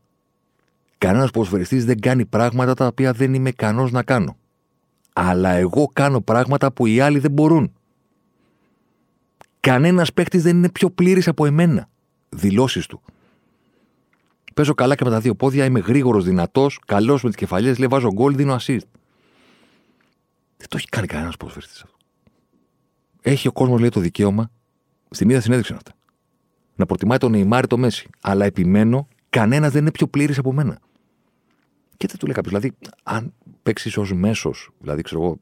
Κανένας 0.97 1.31
ποδοσφαιριστής 1.31 1.85
δεν 1.85 1.99
κάνει 1.99 2.25
πράγματα 2.25 2.73
τα 2.73 2.87
οποία 2.87 3.13
δεν 3.13 3.33
είμαι 3.33 3.49
ικανός 3.49 3.91
να 3.91 4.03
κάνω. 4.03 4.37
Αλλά 5.13 5.49
εγώ 5.49 5.89
κάνω 5.93 6.21
πράγματα 6.21 6.71
που 6.71 6.85
οι 6.85 6.99
άλλοι 6.99 7.19
δεν 7.19 7.31
μπορούν. 7.31 7.73
Κανένας 9.59 10.13
παίκτης 10.13 10.43
δεν 10.43 10.57
είναι 10.57 10.69
πιο 10.69 10.89
πλήρης 10.89 11.27
από 11.27 11.45
εμένα. 11.45 11.89
Δηλώσεις 12.29 12.85
του. 12.85 13.01
Παίζω 14.53 14.73
καλά 14.73 14.95
και 14.95 15.03
με 15.03 15.09
τα 15.09 15.19
δύο 15.19 15.35
πόδια, 15.35 15.65
είμαι 15.65 15.79
γρήγορος, 15.79 16.23
δυνατός, 16.23 16.79
καλός 16.85 17.23
με 17.23 17.29
τις 17.29 17.37
κεφαλιές, 17.37 17.77
λέει 17.77 17.87
βάζω 17.87 18.13
γκολ, 18.13 18.35
δίνω 18.35 18.55
assist. 18.55 18.87
Δεν 20.57 20.67
το 20.69 20.77
έχει 20.77 20.87
κάνει 20.87 21.07
κανένας 21.07 21.37
ποδοσφαιριστής 21.37 21.81
αυτό. 21.81 21.97
Έχει 23.21 23.47
ο 23.47 23.51
κόσμος, 23.51 23.79
λέει, 23.79 23.89
το 23.89 23.99
δικαίωμα, 23.99 24.51
στην 25.13 25.29
ίδια 25.29 25.41
συνέντευξη 25.41 25.73
αυτά. 25.73 25.91
Να 26.75 26.85
προτιμάει 26.85 27.17
τον 27.17 27.31
Νεϊμάρ 27.31 27.67
το 27.67 27.77
Μέση. 27.77 28.09
Αλλά 28.21 28.45
επιμένω, 28.45 29.07
κανένας 29.29 29.71
δεν 29.71 29.81
είναι 29.81 29.91
πιο 29.91 30.07
πλήρης 30.07 30.37
από 30.37 30.53
μένα. 30.53 30.79
Και 31.97 32.07
δεν 32.07 32.17
του 32.17 32.25
λέει 32.25 32.35
κάποιος. 32.35 32.59
Δηλαδή, 32.59 32.77
αν 33.03 33.33
παίξεις 33.63 33.97
ως 33.97 34.13
μέσος, 34.13 34.69
δηλαδή, 34.79 35.01
ξέρω 35.01 35.21
εγώ, 35.21 35.39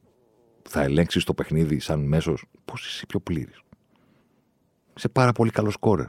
θα 0.70 0.82
ελέγξεις 0.82 1.24
το 1.24 1.34
παιχνίδι 1.34 1.80
σαν 1.80 2.00
μέσος, 2.00 2.46
πώς 2.66 2.88
είσαι 2.88 3.06
πιο 3.06 3.20
πλήρης; 3.20 3.62
Είσαι 4.98 5.10
πάρα 5.10 5.32
πολύ 5.32 5.52
καλός 5.52 5.74
σκόρερ. 5.74 6.08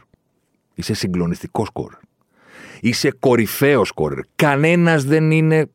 Είσαι 0.75 0.95
συγκλονιστικός 0.95 1.67
σκόρερ. 1.67 1.99
Είσαι 2.81 3.11
κορυφαίος 3.11 3.89
σκόρερ. 3.89 4.19
Κανένας 4.37 5.05
δεν 5.05 5.31
είναι 5.31 5.71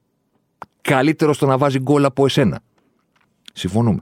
καλύτερος 0.82 1.36
στο 1.36 1.46
να 1.46 1.58
βάζει 1.58 1.80
γκολ 1.80 2.06
από 2.06 2.26
εσένα. 2.26 2.60
Συμφωνούμε. 3.54 4.02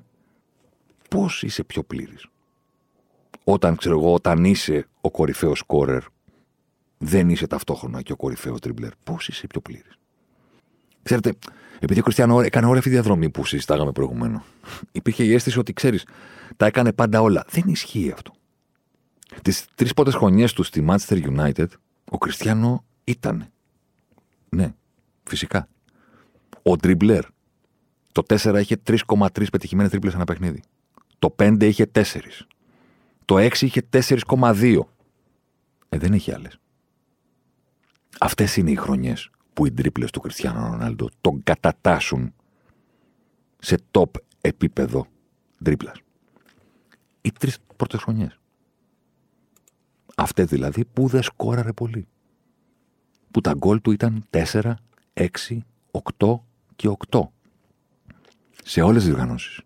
Πώς 1.10 1.44
είσαι 1.44 1.64
πιο 1.64 1.84
πλήρης; 1.84 2.26
Όταν 3.48 3.76
ξέρω 3.76 4.00
εγώ, 4.00 4.14
όταν 4.14 4.44
είσαι 4.44 4.88
ο 5.02 5.12
κορυφαίος 5.12 5.60
σκόρερ, 5.60 6.04
δεν 6.98 7.30
είσαι 7.30 7.48
ταυτόχρονα 7.48 8.02
και 8.02 8.12
ο 8.12 8.16
κορυφαίος 8.16 8.60
τριμπλερ. 8.60 8.92
Πώς 9.04 9.28
είσαι 9.28 9.48
πιο 9.48 9.62
πλήρης. 9.62 9.98
Ξέρετε, 11.04 11.34
επειδή 11.80 12.00
ο 12.00 12.04
Κριστιανό 12.04 12.42
έκανε 12.42 12.66
όλη 12.66 12.78
αυτή 12.78 12.90
τη 12.90 12.96
διαδρομή 12.96 13.30
που 13.30 13.46
συζητάγαμε 13.46 13.92
προηγουμένως, 13.92 14.42
υπήρχε 14.92 15.24
η 15.24 15.34
αίσθηση 15.34 15.60
ότι 15.60 15.74
ξέρεις, 15.74 16.06
τα 16.58 16.66
έκανε 16.66 16.94
πάντα 16.94 17.22
όλα. 17.22 17.46
Δεν 17.50 17.64
ισχύει 17.68 18.12
αυτό. 18.12 18.34
Τις 19.42 19.66
τρεις 19.76 19.94
πρώτες 19.94 20.16
χρονιές 20.16 20.54
του 20.54 20.64
στη 20.64 20.86
Manchester 20.90 21.38
United, 21.38 21.68
ο 22.12 22.18
Κριστιανό 22.18 22.86
ήταν. 23.04 23.48
Ναι, 24.50 24.74
φυσικά. 25.24 25.68
Ο 26.62 26.76
τριμπλερ. 26.76 27.26
Το 28.12 28.24
4 28.24 28.60
είχε 28.60 28.78
3,3 28.84 29.50
πετυχημένες 29.52 29.92
τρίπλες 29.92 30.14
ένα 30.14 30.24
παιχνίδι. 30.24 30.64
Το 31.20 31.36
5 31.38 31.68
είχε 31.68 31.86
4. 31.86 32.02
Το 33.26 33.36
6 33.38 33.62
είχε 33.62 33.82
4,2. 33.90 34.80
Ε, 35.90 35.98
δεν 35.98 36.14
έχει 36.14 36.32
άλλες. 36.32 36.60
Αυτές 38.20 38.56
είναι 38.58 38.72
οι 38.72 38.76
χρονιές 38.76 39.30
που 39.54 39.66
οι 39.66 39.72
τρίπλε 39.72 40.06
του 40.06 40.20
Κριστιανού 40.20 40.72
Ρονάλντο 40.72 41.10
τον 41.22 41.44
κατατάσσουν 41.44 42.34
σε 43.60 43.78
top 43.92 44.10
επίπεδο 44.42 45.08
τρίπλα. 45.64 45.92
Οι 47.22 47.32
τρεις 47.32 47.58
πρώτες 47.76 48.02
χρονιές. 48.02 48.40
Αυτές 50.16 50.46
δηλαδή 50.46 50.86
που 50.86 51.08
δεν 51.08 51.24
σκόραρε 51.24 51.74
πολύ. 51.74 52.08
Που 53.32 53.42
τα 53.42 53.54
γκολ 53.54 53.82
του 53.82 53.92
ήταν 53.92 54.26
4, 54.30 54.74
6, 55.14 55.28
8 55.92 56.40
και 56.76 56.90
8. 57.10 57.20
Σε 58.64 58.82
όλες 58.82 58.98
τις 58.98 59.06
διοργανώσει. 59.06 59.64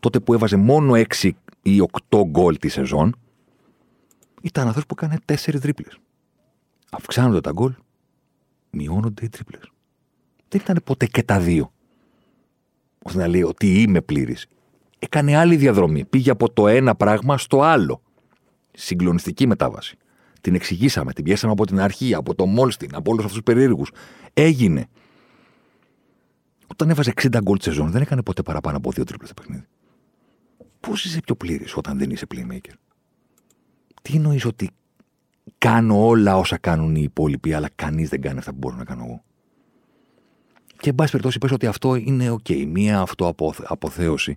Τότε 0.00 0.20
που 0.20 0.34
έβαζε 0.34 0.56
μόνο 0.56 0.92
6 0.94 1.30
ή 1.66 1.80
8 2.10 2.22
γκολ 2.26 2.58
τη 2.58 2.68
σεζόν, 2.68 3.16
ήταν 4.42 4.68
αυτό 4.68 4.80
που 4.80 4.94
έκανε 4.96 5.18
4 5.24 5.60
τρίπλες. 5.60 5.98
Αυξάνονται 6.90 7.40
τα 7.40 7.50
γκολ, 7.50 7.74
μειώνονται 8.70 9.24
οι 9.24 9.28
τρίπλες. 9.28 9.70
Δεν 10.48 10.60
ήταν 10.60 10.80
ποτέ 10.84 11.06
και 11.06 11.22
τα 11.22 11.40
δύο. 11.40 11.72
ώστε 13.02 13.18
να 13.18 13.26
λέει 13.28 13.42
ότι 13.42 13.82
είμαι 13.82 14.00
πλήρης. 14.00 14.46
Έκανε 14.98 15.36
άλλη 15.36 15.56
διαδρομή. 15.56 16.04
Πήγε 16.04 16.30
από 16.30 16.50
το 16.52 16.68
ένα 16.68 16.94
πράγμα 16.94 17.38
στο 17.38 17.62
άλλο. 17.62 18.02
Συγκλονιστική 18.72 19.46
μετάβαση. 19.46 19.96
Την 20.40 20.54
εξηγήσαμε, 20.54 21.12
την 21.12 21.24
πιέσαμε 21.24 21.52
από 21.52 21.66
την 21.66 21.80
αρχή, 21.80 22.14
από 22.14 22.34
το 22.34 22.46
Μόλστιν, 22.46 22.94
από 22.94 23.10
όλους 23.10 23.24
αυτούς 23.24 23.42
τους 23.42 23.54
περίεργους. 23.54 23.90
Έγινε. 24.32 24.86
Όταν 26.66 26.90
έβαζε 26.90 27.12
60 27.22 27.40
γκολ 27.42 27.58
σεζόν, 27.60 27.90
δεν 27.90 28.02
έκανε 28.02 28.22
ποτέ 28.22 28.42
παραπάνω 28.42 28.76
από 28.76 28.90
δύο 28.90 29.04
τρίπλες 29.04 29.28
το 29.28 29.42
παιχνίδι. 29.42 29.66
Πώς 30.88 31.04
είσαι 31.04 31.20
πιο 31.20 31.34
πλήρης 31.34 31.76
όταν 31.76 31.98
δεν 31.98 32.10
είσαι 32.10 32.26
playmaker; 32.34 32.72
Τι 34.02 34.14
εννοείς 34.14 34.44
ότι 34.44 34.70
κάνω 35.58 36.06
όλα 36.06 36.36
όσα 36.36 36.58
κάνουν 36.58 36.94
οι 36.94 37.02
υπόλοιποι, 37.02 37.52
αλλά 37.52 37.68
κανείς 37.74 38.08
δεν 38.08 38.20
κάνει 38.20 38.38
αυτά 38.38 38.50
που 38.50 38.56
μπορώ 38.58 38.76
να 38.76 38.84
κάνω 38.84 39.04
εγώ; 39.04 39.22
Και 40.78 40.88
εν 40.88 40.94
πάση 40.94 41.10
περιπτώσει, 41.10 41.38
πες 41.38 41.50
ότι 41.50 41.66
αυτό 41.66 41.94
είναι 41.94 42.30
OK. 42.32 42.66
Μία 42.66 43.00
αυτοαποθέωση. 43.00 44.36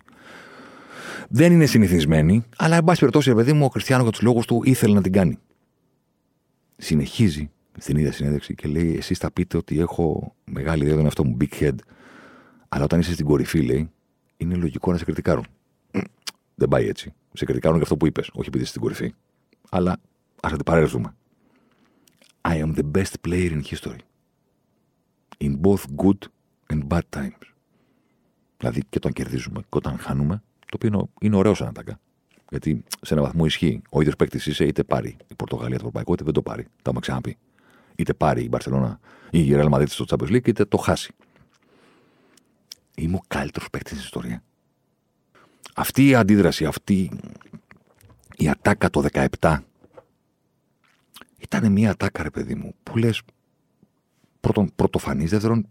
Δεν 1.28 1.52
είναι 1.52 1.66
συνηθισμένη, 1.66 2.44
αλλά 2.56 2.76
εν 2.76 2.84
πάση 2.84 2.98
περιπτώσει, 2.98 3.34
παιδί 3.34 3.52
μου, 3.52 3.64
ο 3.64 3.68
Χριστιανός 3.68 4.02
για 4.02 4.12
τους 4.12 4.22
λόγους 4.22 4.46
του 4.46 4.62
ήθελε 4.64 4.94
να 4.94 5.02
την 5.02 5.12
κάνει. 5.12 5.38
Συνεχίζει 6.76 7.50
στην 7.78 7.96
ίδια 7.96 8.12
συνέντευξη 8.12 8.54
και 8.54 8.68
λέει: 8.68 8.96
Εσείς 8.96 9.18
θα 9.18 9.30
πείτε 9.30 9.56
ότι 9.56 9.80
έχω 9.80 10.34
μεγάλη 10.44 10.84
ιδέα, 10.84 11.06
αυτό 11.06 11.24
μου 11.24 11.36
big 11.40 11.60
head. 11.60 11.74
Αλλά 12.68 12.84
όταν 12.84 13.00
είσαι 13.00 13.12
στην 13.12 13.26
κορυφή, 13.26 13.60
λέει, 13.60 13.90
είναι 14.36 14.54
λογικό 14.54 14.92
να 14.92 14.98
σε 14.98 15.04
κριτικάρουν. 15.04 15.46
Δεν 16.60 16.68
πάει 16.68 16.88
έτσι. 16.88 17.12
Σε 17.32 17.44
κριτικάρουν 17.44 17.76
για 17.76 17.84
αυτό 17.84 17.96
που 17.96 18.06
είπες, 18.06 18.30
όχι 18.32 18.48
επειδή 18.48 18.62
είσαι 18.62 18.70
στην 18.70 18.82
κορυφή. 18.82 19.14
Αλλά 19.70 19.92
Α 20.40 20.48
αντιπαρέλθουμε. 20.52 21.14
I 22.40 22.50
am 22.50 22.74
the 22.74 22.84
best 22.96 23.14
player 23.28 23.50
in 23.50 23.62
history. 23.62 23.98
In 25.40 25.60
both 25.60 25.84
good 25.96 26.18
and 26.72 26.88
bad 26.88 27.00
times. 27.16 27.52
Δηλαδή 28.56 28.80
και 28.80 28.96
όταν 28.96 29.12
κερδίζουμε 29.12 29.60
και 29.60 29.66
όταν 29.70 29.98
χάνουμε, 29.98 30.42
το 30.58 30.72
οποίο 30.74 31.10
είναι 31.20 31.36
ωραίος 31.36 31.56
σαν 31.58 31.68
ατάκα. 31.68 32.00
Γιατί 32.50 32.84
σε 33.02 33.14
ένα 33.14 33.22
βαθμό 33.22 33.44
ισχύει. 33.44 33.82
Ο 33.90 34.00
ίδιος 34.00 34.16
παίκτης 34.16 34.46
είσαι, 34.46 34.64
είτε 34.64 34.84
πάρει 34.84 35.16
η 35.28 35.34
Πορτογαλία 35.34 35.76
το 35.76 35.82
Ευρωπαϊκό, 35.84 36.12
είτε 36.12 36.24
δεν 36.24 36.32
το 36.32 36.42
πάρει. 36.42 36.62
Τα 36.62 36.70
έχουμε 36.82 37.00
ξαναπεί. 37.00 37.36
Είτε 37.94 38.14
πάρει 38.14 38.42
η 38.42 38.48
Μπαρσελόνα 38.50 39.00
ή 39.30 39.46
η 39.46 39.50
Real 39.52 39.70
Madrid 39.70 39.88
στο 39.88 40.04
Champions 40.08 40.30
League, 40.30 40.48
είτε 40.48 40.64
το 40.64 40.76
χάσει. 40.76 41.14
Είμαι 42.96 43.16
ο 43.16 43.20
καλύτερος 43.28 43.70
παίκτης 43.70 43.92
στην 43.92 44.04
ιστορία. 44.04 44.42
Αυτή 45.80 46.08
η 46.08 46.14
αντίδραση, 46.14 46.64
αυτή 46.64 47.10
η 48.36 48.48
ατάκα 48.48 48.90
το 48.90 49.04
17 49.40 49.58
ήταν 51.38 51.72
μια 51.72 51.90
ατάκα, 51.90 52.22
ρε 52.22 52.30
παιδί 52.30 52.54
μου, 52.54 52.74
που 52.82 52.98
λες. 52.98 53.22
Πρώτον, 54.40 54.72
πρωτοφανή. 54.76 55.26
Δεύτερον, 55.26 55.68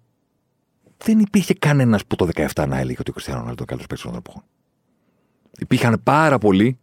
δεν 0.98 1.20
υπήρχε 1.20 1.54
κανένας 1.54 2.06
που 2.06 2.16
το 2.16 2.30
17 2.34 2.68
να 2.68 2.78
έλεγε 2.78 2.98
ότι 3.00 3.10
ο 3.10 3.14
Κριστιανό 3.14 3.40
Ρονάλντο 3.40 3.64
είναι 3.64 3.72
ο 3.72 3.76
καλύτερος 3.76 3.88
παίκτης 3.88 4.06
των 4.06 4.16
εποχών. 4.16 4.44
Υπήρχαν 5.60 6.02
πάρα 6.04 6.38
πολλοί 6.38 6.80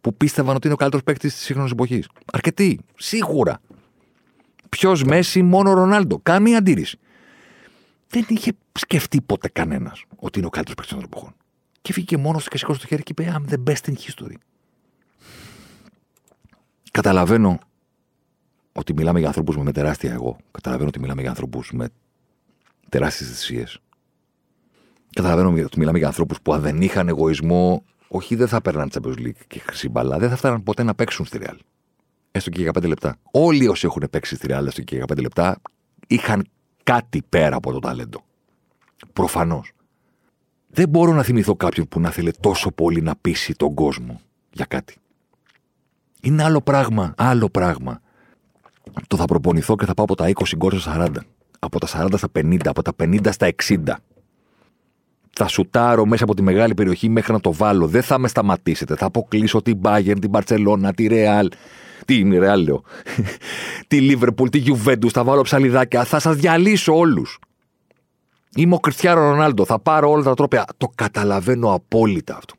που 0.00 0.14
πίστευαν 0.14 0.56
ότι 0.56 0.64
είναι 0.64 0.74
ο 0.74 0.78
καλύτερος 0.78 1.04
παίκτης 1.04 1.34
της 1.34 1.42
σύγχρονης 1.42 1.72
εποχής. 1.72 2.08
Αρκετοί, 2.32 2.80
σίγουρα. 2.96 3.60
Ποιος 4.68 5.04
Μέση, 5.04 5.42
μόνο 5.42 5.70
ο 5.70 5.74
Ρονάλντο. 5.74 6.18
Καμία 6.22 6.58
αντίρρηση. 6.58 6.98
Δεν 8.08 8.24
είχε 8.28 8.52
σκεφτεί 8.72 9.20
ποτέ 9.20 9.48
κανένας 9.48 10.04
ότι 10.16 10.38
είναι 10.38 10.46
ο 10.46 10.50
καλύτερος 10.50 10.74
παίκτης 10.74 10.94
των 10.94 11.04
εποχών. 11.04 11.34
Και 11.82 11.92
βγήκε 11.92 12.16
μόνος 12.16 12.44
του 12.44 12.50
και 12.50 12.58
σηκώσε 12.58 12.80
το 12.80 12.86
χέρι 12.86 13.02
και 13.02 13.12
είπε 13.18 13.34
I'm 13.36 13.52
the 13.52 13.70
best 13.70 13.90
in 13.90 13.94
history. 13.94 14.34
Καταλαβαίνω 16.90 17.58
ότι 18.72 18.94
μιλάμε 18.94 19.18
για 19.18 19.28
ανθρώπους 19.28 19.56
με 19.56 19.72
τεράστια 19.72 20.12
εγώ. 20.12 20.36
Καταλαβαίνω 20.50 20.88
ότι 20.88 21.00
μιλάμε 21.00 21.20
για 21.20 21.30
ανθρώπους 21.30 21.72
με 21.72 21.88
τεράστιες 22.88 23.30
θυσίες. 23.30 23.78
Καταλαβαίνω 25.12 25.64
ότι 25.64 25.78
μιλάμε 25.78 25.98
για 25.98 26.06
ανθρώπους 26.06 26.40
που 26.42 26.52
αν 26.52 26.60
δεν 26.60 26.82
είχαν 26.82 27.08
εγωισμό, 27.08 27.84
όχι 28.08 28.34
δεν 28.34 28.48
θα 28.48 28.60
παίρναν 28.60 28.90
Champions 28.92 29.18
League 29.18 29.40
και 29.46 29.58
χρυσή 29.58 29.88
μπαλά, 29.88 30.18
δεν 30.18 30.28
θα 30.28 30.36
φτάναν 30.36 30.62
ποτέ 30.62 30.82
να 30.82 30.94
παίξουν 30.94 31.24
στη 31.24 31.38
Real. 31.42 31.56
Έστω 32.30 32.50
και 32.50 32.62
για 32.62 32.70
5 32.78 32.86
λεπτά. 32.86 33.16
Όλοι 33.30 33.68
όσοι 33.68 33.86
έχουν 33.86 34.08
παίξει 34.10 34.34
στη 34.34 34.46
Real, 34.50 34.64
έστω 34.66 34.82
και 34.82 34.96
για 34.96 35.04
5 35.12 35.20
λεπτά, 35.20 35.60
είχαν 36.06 36.46
κάτι 36.82 37.22
πέρα 37.28 37.56
από 37.56 37.72
το 37.72 37.78
ταλέντο. 37.78 38.24
Προφανώς. 39.12 39.72
Δεν 40.74 40.88
μπορώ 40.88 41.12
να 41.12 41.22
θυμηθώ 41.22 41.56
κάποιον 41.56 41.88
που 41.88 42.00
να 42.00 42.10
θέλει 42.10 42.32
τόσο 42.40 42.70
πολύ 42.70 43.00
να 43.02 43.16
πείσει 43.16 43.54
τον 43.54 43.74
κόσμο 43.74 44.20
για 44.52 44.64
κάτι. 44.64 44.96
Είναι 46.20 46.42
άλλο 46.42 46.60
πράγμα, 46.60 47.14
άλλο 47.16 47.48
πράγμα 47.48 48.00
το 49.06 49.16
θα 49.16 49.24
προπονηθώ 49.24 49.76
και 49.76 49.84
θα 49.84 49.94
πάω 49.94 50.04
από 50.04 50.14
τα 50.14 50.30
20 50.34 50.42
γκολ 50.56 50.78
στα 50.78 51.08
40. 51.14 51.16
Από 51.58 51.80
τα 51.80 51.86
40 51.92 52.12
στα 52.16 52.28
50, 52.38 52.56
από 52.64 52.82
τα 52.82 52.92
50 53.02 53.26
στα 53.30 53.48
60. 53.68 53.76
Θα 55.32 55.48
σουτάρω 55.48 56.06
μέσα 56.06 56.24
από 56.24 56.34
τη 56.34 56.42
μεγάλη 56.42 56.74
περιοχή 56.74 57.08
μέχρι 57.08 57.32
να 57.32 57.40
το 57.40 57.52
βάλω. 57.52 57.86
Δεν 57.86 58.02
θα 58.02 58.18
με 58.18 58.28
σταματήσετε. 58.28 58.96
Θα 58.96 59.06
αποκλείσω 59.06 59.62
την 59.62 59.78
Bayern, 59.82 60.16
την 60.20 60.30
Barcelona, 60.32 60.90
τη 60.94 61.06
Real. 61.10 61.46
Τι 62.04 62.18
είναι 62.18 62.34
η 62.34 62.38
Real, 62.42 62.64
λέω. 62.64 62.82
τη 63.88 63.98
Liverpool, 64.10 64.50
τη 64.50 64.62
Juventus. 64.66 65.08
Θα 65.08 65.24
βάλω 65.24 65.42
ψαλιδάκια. 65.42 66.04
Θα 66.04 66.18
σας 66.20 66.36
διαλύσω 66.36 66.96
όλους. 66.96 67.38
Είμαι 68.56 68.74
ο 68.74 68.78
Κριστιανό 68.78 69.20
Ρονάλντο. 69.20 69.64
Θα 69.64 69.78
πάρω 69.78 70.10
όλα 70.10 70.22
τα 70.22 70.34
τρόπια. 70.34 70.64
Το 70.76 70.88
καταλαβαίνω 70.94 71.74
απόλυτα 71.74 72.36
αυτό. 72.36 72.54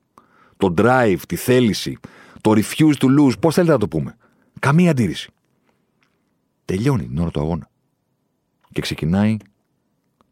Το 0.58 0.74
drive, 0.78 1.20
τη 1.28 1.36
θέληση, 1.36 1.98
το 2.42 2.52
refuse 2.52 2.96
to 2.98 3.20
lose. 3.20 3.40
Πώς 3.40 3.54
θέλετε 3.54 3.74
να 3.74 3.80
το 3.80 3.88
πούμε. 3.88 4.18
Καμία 4.60 4.92
αντίρρηση. 4.92 5.32
Τελειώνει 6.66 7.08
την 7.08 7.18
ώρα 7.18 7.32
του 7.32 7.40
αγώνα. 7.40 7.70
Και 8.72 8.82
ξεκινάει 8.82 9.38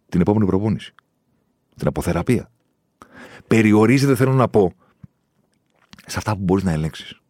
την 0.10 0.22
επόμενη 0.22 0.46
προπόνηση. 0.46 0.94
Την 1.76 1.88
αποθεραπεία. 1.88 2.52
Περιορίζεται, 3.48 4.16
θέλω 4.16 4.34
να 4.34 4.48
πω, 4.48 4.74
σε 6.06 6.18
αυτά 6.18 6.32
που 6.36 6.44
μπορείς 6.44 6.64
να 6.64 6.72
ελέγξεις. 6.72 7.22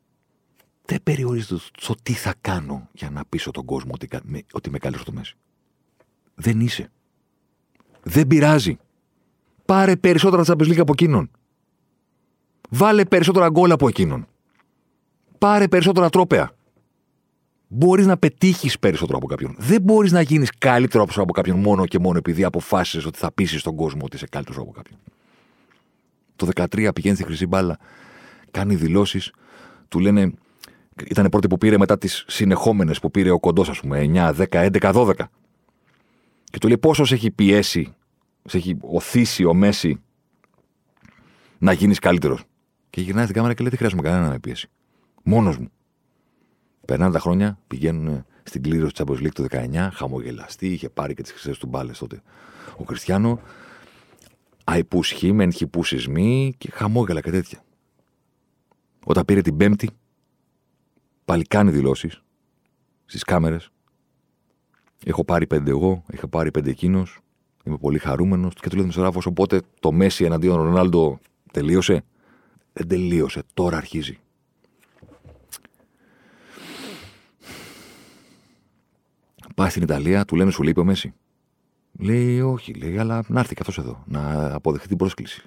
Δεν 0.85 1.03
περιορίζεται 1.03 1.61
στο 1.77 1.95
τι 2.03 2.13
θα 2.13 2.33
κάνω 2.41 2.89
για 2.91 3.09
να 3.09 3.25
πείσω 3.25 3.51
τον 3.51 3.65
κόσμο 3.65 3.91
ότι, 3.93 4.07
ότι 4.51 4.69
είμαι 4.69 4.77
καλύτερος 4.77 5.01
στο 5.01 5.11
Μέση. 5.11 5.35
Δεν 6.35 6.59
είσαι. 6.59 6.91
Δεν 8.03 8.27
πειράζει. 8.27 8.77
Πάρε 9.65 9.95
περισσότερα 9.95 10.43
Champions 10.45 10.77
από 10.77 10.91
εκείνον. 10.91 11.31
Βάλε 12.69 13.05
περισσότερα 13.05 13.49
γκολ 13.49 13.71
από 13.71 13.87
εκείνον. 13.87 14.27
Πάρε 15.37 15.67
περισσότερα 15.67 16.09
τρόπεα. 16.09 16.51
Μπορείς 17.67 18.05
να 18.05 18.17
πετύχεις 18.17 18.79
περισσότερο 18.79 19.17
από 19.17 19.27
κάποιον. 19.27 19.55
Δεν 19.57 19.81
μπορείς 19.81 20.11
να 20.11 20.21
γίνεις 20.21 20.49
καλύτερο 20.57 21.07
από 21.15 21.33
κάποιον 21.33 21.59
μόνο 21.59 21.85
και 21.85 21.99
μόνο 21.99 22.17
επειδή 22.17 22.43
αποφάσισες 22.43 23.05
ότι 23.05 23.17
θα 23.17 23.31
πείσεις 23.31 23.61
τον 23.61 23.75
κόσμο 23.75 24.01
ότι 24.03 24.15
είσαι 24.15 24.27
καλύτερος 24.29 24.61
από 24.61 24.71
κάποιον. 24.71 24.99
Το 26.35 26.47
13 26.55 26.89
πηγαίνει 26.93 27.15
στη 27.15 27.25
χρυσή 27.25 27.45
μπάλα, 27.45 27.77
κάνει 28.51 28.75
δηλώσεις, 28.75 29.31
του 29.87 29.99
λένε. 29.99 30.33
Ήταν 31.09 31.29
πρώτη 31.29 31.47
που 31.47 31.57
πήρε 31.57 31.77
μετά 31.77 31.97
τις 31.97 32.25
συνεχόμενες 32.27 32.99
που 32.99 33.11
πήρε 33.11 33.29
ο 33.29 33.39
κοντός, 33.39 33.69
ας 33.69 33.79
πούμε, 33.79 33.99
9, 33.99 34.33
10, 34.33 34.61
11, 34.61 34.91
12. 34.93 35.13
Και 36.51 36.59
του 36.59 36.67
λέει 36.67 36.77
πόσο 36.77 37.05
σε 37.05 37.13
έχει 37.13 37.31
πιέσει, 37.31 37.93
σε 38.45 38.57
έχει 38.57 38.77
οθήσει 38.81 39.45
ο 39.45 39.53
Μέση 39.53 40.01
να 41.57 41.71
γίνεις 41.71 41.99
καλύτερος; 41.99 42.43
Και 42.89 43.01
γυρνάει 43.01 43.23
στην 43.23 43.35
κάμερα 43.35 43.53
και 43.53 43.59
λέει: 43.59 43.69
Δεν 43.69 43.77
χρειάζομαι 43.77 44.01
κανένα 44.01 44.25
να 44.25 44.31
με 44.31 44.39
πιέσει. 44.39 44.69
Μόνος 45.23 45.57
μου. 45.57 45.71
Περνάνε 46.85 47.11
τα 47.11 47.19
χρόνια, 47.19 47.59
πηγαίνουν 47.67 48.25
στην 48.43 48.61
κλήρωση 48.61 48.93
της 48.93 49.03
Champions 49.05 49.29
το 49.33 49.45
19, 49.49 49.89
χαμογελαστή, 49.93 50.67
είχε 50.67 50.89
πάρει 50.89 51.13
και 51.13 51.21
τις 51.21 51.31
χρυσές 51.31 51.57
του 51.57 51.67
μπάλες 51.67 51.97
τότε 51.97 52.21
ο 52.77 52.83
Κριστιανό. 52.83 53.39
Αϊπού 54.63 55.03
χείμεν, 55.03 55.51
χυπού 55.51 55.83
σεισμοί 55.83 56.53
και 56.57 56.71
χαμόγελα 56.71 57.21
και 57.21 57.31
τέτοια. 57.31 57.63
Όταν 59.05 59.25
πήρε 59.25 59.41
την 59.41 59.57
Πέμπτη, 59.57 59.89
πάλι 61.25 61.43
κάνει 61.43 61.71
δηλώσεις 61.71 62.21
στις 63.05 63.23
κάμερες. 63.23 63.71
Έχω 65.05 65.25
πάρει 65.25 65.47
πέντε 65.47 65.69
εγώ, 65.69 66.03
είχα 66.11 66.27
πάρει 66.27 66.51
πέντε 66.51 66.69
εκείνος. 66.69 67.19
Είμαι 67.63 67.77
πολύ 67.77 67.97
χαρούμενος. 67.97 68.53
Και 68.53 68.69
του 68.69 68.75
λέει 68.75 68.81
δημοσιογράφο, 68.81 69.21
οπότε 69.25 69.61
το 69.79 69.91
Μέση 69.91 70.23
εναντίον 70.23 70.55
Ρονάλντο 70.55 71.19
τελείωσε; 71.51 72.03
Δεν 72.73 72.87
τελείωσε, 72.87 73.43
τώρα 73.53 73.77
αρχίζει. 73.77 74.19
Πάει 79.55 79.69
στην 79.69 79.81
Ιταλία, 79.81 80.25
του 80.25 80.35
λένε 80.35 80.51
σου 80.51 80.63
λείπει 80.63 80.79
ο 80.79 80.83
Μέση. 80.83 81.13
Λέει 81.99 82.41
όχι, 82.41 82.73
λέει, 82.73 82.97
αλλά 82.97 83.23
να 83.27 83.39
έρθει 83.39 83.55
καθώ 83.55 83.81
εδώ, 83.81 84.03
να 84.07 84.53
αποδεχτεί 84.53 84.87
την 84.87 84.97
πρόσκληση. 84.97 85.41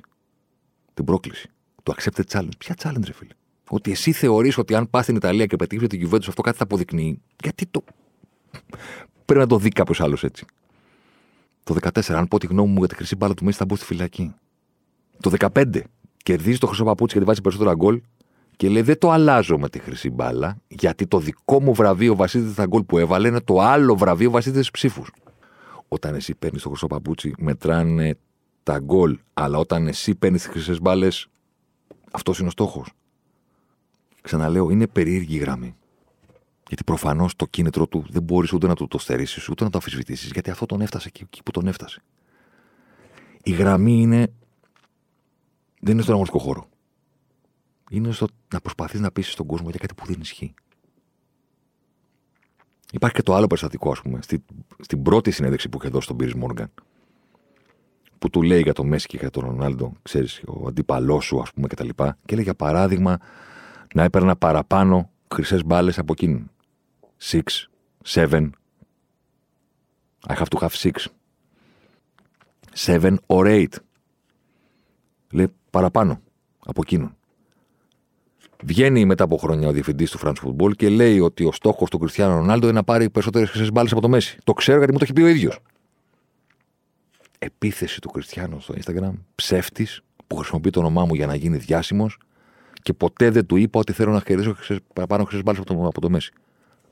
Την 0.95 1.05
πρόκληση. 1.05 1.51
Το 1.83 1.95
accepted 1.97 2.25
challenge. 2.29 2.57
Ποια 2.59 2.75
challenge, 2.83 3.05
ρε 3.07 3.13
φίλε; 3.13 3.33
Ότι 3.69 3.91
εσύ 3.91 4.13
θεωρείς 4.13 4.59
ότι 4.59 4.75
αν 4.75 4.91
πας 4.91 5.05
στην 5.05 5.17
Ιταλία 5.17 5.47
και 5.47 5.57
πετύχεις 5.57 5.89
την 5.89 5.99
κυβέρνηση 5.99 6.29
αυτό 6.29 6.43
κάτι 6.43 6.57
θα 6.57 6.63
αποδεικνύει. 6.63 7.21
Γιατί 7.43 7.67
το. 7.67 7.85
Πρέπει 9.25 9.41
να 9.41 9.47
το 9.47 9.59
δει 9.59 9.69
κάποιος 9.69 10.01
άλλος 10.01 10.25
έτσι. 10.25 10.45
Το 11.63 11.77
14, 11.81 12.13
αν 12.13 12.29
πω 12.29 12.39
τη 12.39 12.47
γνώμη 12.47 12.71
μου 12.71 12.79
για 12.79 12.89
τη 12.89 12.95
χρυσή 12.95 13.17
μπάλα 13.17 13.35
του 13.35 13.45
Μέση, 13.45 13.59
θα 13.59 13.65
μπω 13.65 13.77
στη 13.77 13.85
φυλακή. 13.85 14.35
Το 15.21 15.33
15, 15.55 15.81
κερδίζει 16.23 16.59
το 16.59 16.67
χρυσό 16.67 16.85
παπούτσι 16.85 17.13
γιατί 17.13 17.29
βάζει 17.29 17.41
περισσότερα 17.41 17.75
γκολ 17.75 18.01
και 18.57 18.69
λέει: 18.69 18.83
Δεν 18.83 18.99
το 18.99 19.11
αλλάζω 19.11 19.59
με 19.59 19.69
τη 19.69 19.79
χρυσή 19.79 20.11
μπάλα, 20.11 20.57
γιατί 20.69 21.07
το 21.07 21.19
δικό 21.19 21.63
μου 21.63 21.75
βραβείο 21.75 22.15
βασίζεται 22.15 22.53
στα 22.53 22.67
γκολ 22.67 22.83
που 22.83 22.99
έβαλε, 22.99 23.29
είναι 23.29 23.41
το 23.41 23.61
άλλο 23.61 23.97
βραβείο 23.97 24.31
βασίζεται 24.31 24.59
στις 24.59 24.71
ψήφους. 24.71 25.11
Όταν 25.89 26.15
εσύ 26.15 26.35
παίρνεις 26.35 26.63
το 26.63 26.69
χρυσό 26.69 26.87
παπούτσι, 26.87 27.35
μετράνε 27.39 28.17
τα 28.63 28.79
γκολ, 28.79 29.19
αλλά 29.35 29.59
όταν 29.59 29.87
εσύ 29.87 30.15
παίρνεις 30.15 30.43
τις 30.43 30.51
χρυσές 30.51 30.81
μπάλες, 30.81 31.29
αυτός 32.11 32.39
είναι 32.39 32.49
ο 32.49 32.51
στόχος. 32.51 32.93
Ξαναλέω, 34.23 34.71
είναι 34.71 34.87
περίεργη 34.87 35.35
η 35.35 35.39
γραμμή. 35.39 35.75
Γιατί 36.75 36.85
προφανώς 36.85 37.37
το 37.37 37.47
κίνητρο 37.47 37.87
του 37.87 38.05
δεν 38.09 38.23
μπορείς 38.23 38.53
ούτε 38.53 38.67
να 38.67 38.75
του 38.75 38.89
το 38.89 38.99
στερήσεις, 38.99 39.49
ούτε 39.49 39.65
να 39.65 39.71
το 39.71 39.79
αμφισβητήσει, 39.79 40.31
γιατί 40.33 40.51
αυτό 40.51 40.67
τον 40.67 40.81
έφτασε 40.81 41.11
εκεί 41.15 41.43
που 41.43 41.51
τον 41.51 41.67
έφτασε. 41.67 42.03
Η 43.43 43.51
γραμμή 43.51 44.01
είναι. 44.01 44.33
Δεν 45.81 45.93
είναι 45.93 46.03
στον 46.03 46.15
αγωνιστικό 46.15 46.45
χώρο 46.45 46.69
είναι 47.91 48.13
στο 48.13 48.27
να 48.53 48.61
προσπαθείς 48.61 49.01
να 49.01 49.11
πείσει 49.11 49.37
τον 49.37 49.47
κόσμο 49.47 49.71
για 49.71 49.79
κάτι 49.79 49.95
που 49.95 50.07
δεν 50.07 50.21
ισχύει. 50.21 50.55
Υπάρχει 52.93 53.17
και 53.17 53.23
το 53.23 53.35
άλλο 53.35 53.47
περιστατικό, 53.47 53.91
ας 53.91 54.01
πούμε, 54.01 54.23
στη, 54.23 54.45
στην 54.81 55.03
πρώτη 55.03 55.31
συνέντευξη 55.31 55.69
που 55.69 55.79
είχε 55.81 55.89
δώσει 55.89 56.07
τον 56.07 56.17
Πύρις 56.17 56.35
Μόργαν, 56.35 56.71
που 58.19 58.31
του 58.31 58.43
λέει 58.43 58.61
για 58.61 58.73
τον 58.73 58.87
Μέση 58.87 59.07
και 59.07 59.17
για 59.17 59.31
τον 59.31 59.45
Ρονάλντο, 59.45 59.93
ξέρεις, 60.03 60.43
ο 60.47 60.69
αντίπαλός 60.69 61.25
σου, 61.25 61.41
ας 61.41 61.53
πούμε, 61.53 61.67
κτλ. 61.67 61.89
Και, 61.89 62.15
και 62.25 62.35
λέει 62.35 62.45
για 62.45 62.55
παράδειγμα 62.55 63.19
να 63.95 64.03
έπαιρνα 64.03 64.37
παραπάνω 64.37 65.11
χρυσές 65.35 65.65
μπάλες 65.65 65.99
από 65.99 66.13
εκείνον. 66.13 66.51
Six, 67.19 67.69
seven. 68.05 68.51
I 70.29 70.35
have 70.35 70.51
to 70.51 70.59
have 70.59 70.75
six. 70.75 71.07
Seven 72.73 73.19
or 73.27 73.47
eight. 73.47 73.77
Λέει 75.31 75.49
παραπάνω 75.71 76.21
από 76.67 76.81
εκείνον. 76.85 77.17
Βγαίνει 78.65 79.05
μετά 79.05 79.25
από 79.25 79.37
χρόνια 79.37 79.69
ο 79.69 79.73
διευθυντής 79.73 80.11
του 80.11 80.19
France 80.23 80.35
Football 80.45 80.77
και 80.77 80.89
λέει 80.89 81.21
ότι 81.21 81.45
ο 81.45 81.53
στόχος 81.53 81.91
του 81.91 81.99
Κριστιανού 81.99 82.35
Ρονάλντο 82.35 82.67
είναι 82.67 82.77
να 82.77 82.85
πάρει 82.85 83.11
περισσότερες 83.11 83.51
χρυσές 83.51 83.73
μπάλες 83.73 83.93
από 83.93 84.01
το 84.01 84.09
Μέση. 84.09 84.39
Το 84.45 84.53
ξέρω 84.53 84.79
γιατί 84.79 84.93
μου 84.93 84.99
το 84.99 85.05
έχει 85.05 85.13
πει 85.13 85.23
ο 85.23 85.27
ίδιος. 85.27 85.59
Επίθεση 87.39 88.01
του 88.01 88.11
Κριστιανού 88.11 88.61
στο 88.61 88.75
Instagram, 88.75 89.13
ψεύτης, 89.35 90.03
που 90.27 90.37
χρησιμοποιεί 90.37 90.71
το 90.71 90.81
όνομά 90.81 91.05
μου 91.05 91.15
για 91.15 91.27
να 91.27 91.35
γίνει 91.35 91.57
διάσημος 91.57 92.19
και 92.83 92.93
ποτέ 92.93 93.31
δεν 93.31 93.47
του 93.47 93.57
είπα 93.57 93.79
ότι 93.81 93.93
θέλω 93.93 94.13
να 94.13 94.21
κερδίσω 94.21 94.57
παραπάνω 94.95 95.25
χρυσές 95.25 95.43
μπάλες 95.43 95.61
από, 95.61 95.75
το, 95.75 95.87
από 95.87 96.01
το 96.01 96.11
Μέση. 96.11 96.33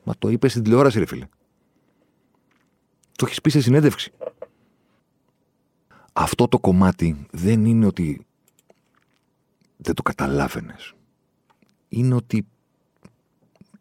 Μα 0.03 0.15
το 0.19 0.29
είπες 0.29 0.51
στην 0.51 0.63
τηλεόραση, 0.63 0.99
ρε 0.99 1.07
φίλε. 1.07 1.27
Το 3.17 3.27
έχεις 3.27 3.41
πει 3.41 3.51
σε 3.51 3.61
συνέντευξη. 3.61 4.13
Αυτό 6.13 6.49
το 6.49 6.59
κομμάτι 6.59 7.27
δεν 7.31 7.65
είναι 7.65 7.87
ότι 7.87 8.27
δεν 9.77 9.95
το 9.95 10.03
καταλάβαινες 10.03 10.95
είναι 11.89 12.15
ότι 12.15 12.47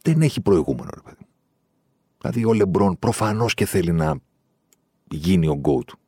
δεν 0.01 0.21
έχει 0.21 0.41
προηγούμενο, 0.41 0.89
ρε 0.93 1.01
παιδί. 1.01 1.25
Δηλαδή 2.17 2.45
ο 2.45 2.53
Λεμπρόν 2.53 2.99
προφανώς 2.99 3.53
και 3.53 3.65
θέλει 3.65 3.91
να 3.91 4.15
γίνει 5.11 5.47
ο 5.47 5.55
γκο 5.55 5.83
του. 5.83 5.99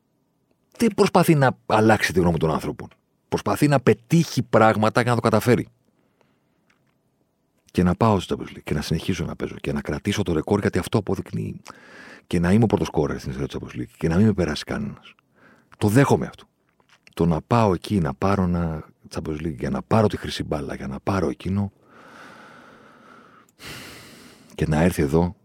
Δεν 0.77 0.93
προσπαθεί 0.93 1.35
να 1.35 1.57
αλλάξει 1.65 2.13
τη 2.13 2.19
γνώμη 2.19 2.37
των 2.37 2.51
άνθρωπων. 2.51 2.87
Προσπαθεί 3.29 3.67
να 3.67 3.79
πετύχει 3.79 4.43
πράγματα 4.43 5.01
για 5.01 5.09
να 5.09 5.15
το 5.15 5.21
καταφέρει. 5.21 5.67
Και 7.73 7.83
να 7.83 7.95
πάω 7.95 8.19
στο 8.19 8.35
Champions 8.39 8.61
και 8.63 8.73
να 8.73 8.81
συνεχίσω 8.81 9.25
να 9.25 9.35
παίζω 9.35 9.55
και 9.55 9.73
να 9.73 9.81
κρατήσω 9.81 10.23
το 10.23 10.33
ρεκόρ 10.33 10.59
γιατί 10.59 10.79
αυτό 10.79 10.97
αποδεικνύει. 10.97 11.61
Και 12.27 12.39
να 12.39 12.51
είμαι 12.51 12.63
ο 12.63 12.67
πρώτο 12.67 12.91
κόρε 12.91 13.17
στην 13.17 13.31
ιστορία 13.31 13.47
του 13.47 13.59
Champions 13.59 13.85
και 13.97 14.07
να 14.07 14.15
μην 14.15 14.25
με 14.25 14.33
περάσει 14.33 14.63
κανένας. 14.63 15.13
Το 15.77 15.87
δέχομαι 15.87 16.25
αυτό. 16.25 16.45
Το 17.13 17.25
να 17.25 17.41
πάω 17.41 17.73
εκεί 17.73 17.99
να 17.99 18.13
πάρω 18.13 18.43
ένα 18.43 18.89
Champions 19.15 19.55
για 19.57 19.69
να 19.69 19.81
πάρω 19.81 20.07
τη 20.07 20.17
χρυσή 20.17 20.43
μπάλα, 20.43 20.75
για 20.75 20.87
να 20.87 20.99
πάρω 20.99 21.29
εκείνο, 21.29 21.71
και 24.55 24.67
να 24.67 24.81
έρθει 24.81 25.01
εδώ. 25.01 25.35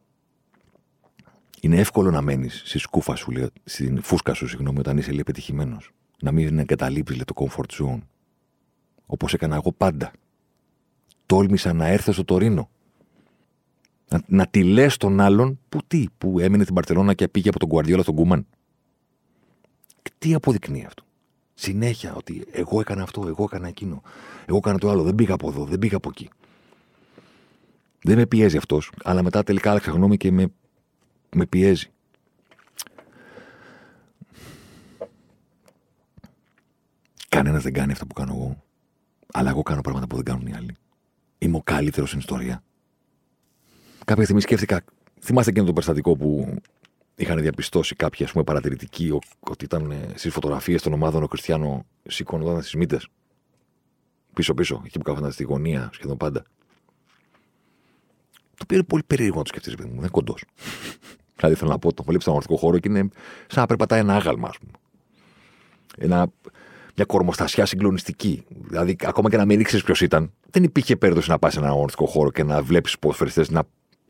Είναι 1.61 1.76
εύκολο 1.76 2.11
να 2.11 2.20
μένεις 2.20 2.62
στη 2.64 2.79
σκούφα 2.79 3.14
σου, 3.14 3.33
στην 3.64 4.03
φούσκα 4.03 4.35
σου, 4.35 4.49
συγγνώμη, 4.49 4.79
όταν 4.79 4.99
είσαι 4.99 5.11
λίγο 5.11 5.22
πετυχημένος. 5.22 5.91
Να 6.20 6.33
μην 6.33 6.59
εγκαταλείπει 6.59 7.24
το 7.24 7.35
comfort 7.37 7.83
zone. 7.83 8.01
Όπως 9.07 9.35
έκανα 9.35 9.55
εγώ 9.55 9.72
πάντα. 9.72 10.12
Τόλμησα 11.29 11.72
να 11.72 11.87
έρθω 11.87 12.12
στο 12.12 12.24
Τωρίνο. 12.24 12.70
Να, 14.09 14.22
να 14.26 14.47
τη 14.47 14.64
λες 14.64 14.97
τον 14.97 15.20
άλλον 15.20 15.59
που 15.68 15.81
τι, 15.87 16.07
που 16.18 16.39
έμεινε 16.39 16.62
στην 16.62 16.74
Παρσελόνα 16.74 17.14
και 17.14 17.29
πήγε 17.29 17.49
από 17.49 17.59
τον 17.59 17.68
Κουαρδιόλα 17.68 18.03
στον 18.03 18.14
Κούμαν. 18.14 18.47
Τι 20.18 20.35
αποδεικνύει 20.35 20.85
αυτό; 20.85 21.03
Συνέχεια 21.55 22.14
ότι 22.14 22.47
εγώ 22.51 22.81
έκανα 22.81 23.03
αυτό, 23.03 23.24
εγώ 23.29 23.45
έκανα 23.45 23.68
εκείνο. 23.68 24.03
Εγώ 24.47 24.57
έκανα 24.57 24.79
το 24.79 24.91
άλλο. 24.91 25.03
Δεν 25.03 25.14
πήγα 25.14 25.35
από 25.35 25.49
εδώ, 25.49 25.64
δεν 25.64 25.79
πήγα 25.79 25.97
από 25.97 26.09
εκεί. 26.09 26.31
Δεν 28.03 28.16
με 28.16 28.26
πιέζει 28.26 28.57
αυτός, 28.57 28.91
αλλά 29.05 29.22
μετά 29.22 29.43
τελικά 29.43 29.70
άλλαξα 29.70 29.91
γνώμη 29.91 30.16
και 30.16 30.33
με, 30.33 30.53
με 31.35 31.47
πιέζει. 31.47 31.91
Κανένας 37.29 37.62
δεν 37.62 37.72
κάνει 37.72 37.93
αυτά 37.93 38.07
που 38.07 38.14
κάνω 38.14 38.33
εγώ. 38.35 38.62
Αλλά 39.33 39.51
εγώ 39.51 39.62
κάνω 39.62 39.81
πράγματα 39.81 40.07
που 40.07 40.16
δεν 40.16 40.24
κάνουν 40.24 40.47
οι 40.47 40.55
άλλοι. 40.55 40.76
Είμαι 41.39 41.57
ο 41.57 41.62
καλύτερος 41.64 42.09
στην 42.09 42.20
ιστορία. 42.20 42.62
Κάποια 44.05 44.22
στιγμή 44.22 44.41
σκέφτηκα. 44.41 44.84
Θυμάστε 45.20 45.51
εκείνο 45.51 45.66
το 45.66 45.72
περιστατικό 45.72 46.16
που 46.16 46.59
είχαν 47.14 47.41
διαπιστώσει 47.41 47.95
κάποιοι 47.95 48.24
ας 48.24 48.32
πούμε, 48.32 48.45
παρατηρητικοί 48.45 49.18
ότι 49.41 49.64
ήταν 49.64 49.91
ε, 49.91 50.12
στις 50.14 50.32
φωτογραφίες 50.32 50.82
των 50.82 50.93
ομάδων 50.93 51.22
ο 51.22 51.26
Κριστιανό 51.26 51.86
σηκώνονταν 52.09 52.61
τι 52.61 52.76
μύτες. 52.76 53.09
Πίσω-πίσω, 54.34 54.82
εκεί 54.84 54.99
που 54.99 55.05
κάθονταν 55.05 55.32
στη 55.32 55.43
γωνία 55.43 55.91
σχεδόν 55.93 56.16
πάντα. 56.16 56.43
Το 58.59 58.62
οποίο 58.62 58.76
είναι 58.76 58.86
πολύ 58.86 59.03
περίεργο 59.07 59.36
να 59.36 59.43
το 59.43 59.49
σκεφτείς, 59.49 59.74
παιδί 59.74 59.89
μου. 59.89 59.95
Δεν 59.95 60.01
είναι 60.01 60.11
κοντός. 60.11 60.45
δηλαδή 61.36 61.55
θέλω 61.55 61.70
να 61.70 61.78
πω, 61.78 61.93
το 61.93 62.03
βλέπει 62.03 62.22
στον 62.22 62.32
αγροτικό 62.32 62.59
χώρο 62.59 62.78
και 62.78 62.89
είναι 62.89 63.09
σαν 63.47 63.61
να 63.61 63.66
περπατάει 63.66 64.01
ένα 64.01 64.14
άγαλμα, 64.14 64.49
ας 64.49 64.59
πούμε. 64.59 64.72
Ένα, 65.97 66.28
μια 66.99 67.07
κορμοστασιά 67.07 67.67
συγκλονιστική. 67.67 68.45
Δηλαδή, 68.49 68.97
ακόμα 69.05 69.31
και 69.31 69.37
να 69.37 69.45
μην 69.45 69.61
ήξερες 69.61 69.85
ποιος 69.85 70.01
ήταν, 70.01 70.33
δεν 70.51 70.63
υπήρχε 70.63 70.97
περίπτωση 70.97 71.31
να 71.31 71.39
πας 71.39 71.53
σε 71.53 71.59
έναν 71.59 71.71
αγωνιστικό 71.71 72.07
χώρο 72.07 72.31
και 72.31 72.43
να 72.43 72.63
βλέπεις 72.63 72.99
ποδοσφαιριστές 72.99 73.51
να, 73.51 73.63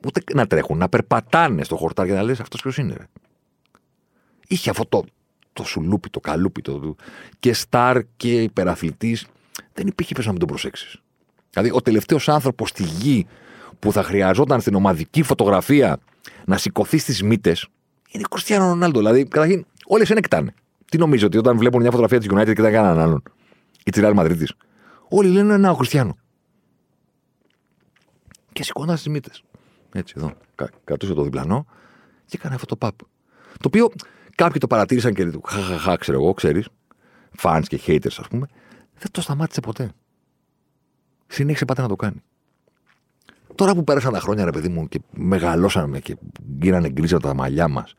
ούτε 0.06 0.22
να 0.34 0.46
τρέχουν, 0.46 0.78
να 0.78 0.88
περπατάνε 0.88 1.64
στο 1.64 1.76
χορτάρι 1.76 2.08
και 2.08 2.14
να 2.14 2.22
λες 2.22 2.40
αυτός 2.40 2.60
ποιος 2.60 2.76
είναι. 2.76 2.94
Ρε. 2.98 3.04
Είχε 4.48 4.70
αυτό 4.70 4.86
το, 4.86 5.04
το 5.52 5.64
σουλούπι, 5.64 6.10
το 6.10 6.20
καλούπι, 6.20 6.62
το, 6.62 6.94
και 7.38 7.52
στάρ 7.52 8.00
και 8.16 8.42
υπεραθλητής. 8.42 9.26
Δεν 9.72 9.86
υπήρχε 9.86 10.14
περίπτωση 10.14 10.26
να 10.26 10.30
μην 10.30 10.40
τον 10.40 10.48
προσέξεις. 10.48 11.02
Δηλαδή, 11.50 11.70
ο 11.72 11.80
τελευταίος 11.80 12.28
άνθρωπος 12.28 12.68
στη 12.68 12.82
γη 12.82 13.26
που 13.78 13.92
θα 13.92 14.02
χρειαζόταν 14.02 14.60
στην 14.60 14.74
ομαδική 14.74 15.22
φωτογραφία 15.22 15.98
να 16.44 16.56
σηκωθεί 16.56 16.98
στις 16.98 17.22
μύτες 17.22 17.68
είναι 18.10 18.22
ο 18.26 18.28
Κριστιανό 18.28 18.68
Ρονάλντο. 18.68 18.98
Δηλαδή, 18.98 19.24
καταρχήν, 19.24 19.66
όλες 19.86 20.08
είναι 20.08 20.18
εκτάνε. 20.18 20.54
Τι 20.90 20.98
νομίζω 20.98 21.26
ότι 21.26 21.38
όταν 21.38 21.58
βλέπουν 21.58 21.80
μια 21.80 21.90
φωτογραφία 21.90 22.18
της 22.18 22.28
United 22.30 22.54
και 22.54 22.62
δεν 22.62 22.72
κάνουν 22.72 23.00
άλλον. 23.00 23.22
Ή 23.84 23.90
της 23.90 24.02
Real 24.04 24.14
Madrid. 24.14 24.44
Όλοι 25.08 25.28
λένε 25.28 25.56
να 25.56 25.70
ο 25.70 25.74
Χριστιανό. 25.74 26.16
Και 28.52 28.62
σηκώναν 28.62 28.96
στις 28.96 29.12
μύτες. 29.12 29.42
Έτσι 29.92 30.14
εδώ. 30.16 30.32
Κρατούσε 30.84 31.14
το 31.14 31.22
διπλανό 31.22 31.66
και 32.26 32.36
έκανε 32.38 32.54
αυτό 32.54 32.66
το 32.66 32.76
παπ. 32.76 32.98
Το 33.48 33.66
οποίο 33.66 33.90
κάποιοι 34.34 34.60
το 34.60 34.66
παρατήρησαν 34.66 35.14
και 35.14 35.30
του 35.30 35.42
χαχαχά, 35.46 35.96
ξέρω 35.96 36.18
εγώ, 36.18 36.34
ξέρεις. 36.34 36.68
Φαν 37.30 37.62
και 37.62 37.80
haters, 37.86 38.16
ας 38.18 38.28
πούμε. 38.28 38.46
Δεν 38.98 39.10
το 39.10 39.20
σταμάτησε 39.20 39.60
ποτέ. 39.60 39.92
Συνέχισε 41.26 41.64
πάντα 41.64 41.82
να 41.82 41.88
το 41.88 41.96
κάνει. 41.96 42.22
Τώρα 43.54 43.74
που 43.74 43.84
πέρασαν 43.84 44.12
τα 44.12 44.20
χρόνια, 44.20 44.44
ρε 44.44 44.50
παιδί 44.50 44.68
μου, 44.68 44.88
και 44.88 45.00
μεγαλώσαμε 45.10 45.98
και 45.98 46.16
γίνανε 46.60 46.88
γκρίζα 46.88 47.18
τα 47.18 47.34
μαλλιά 47.34 47.68
μας 47.68 47.94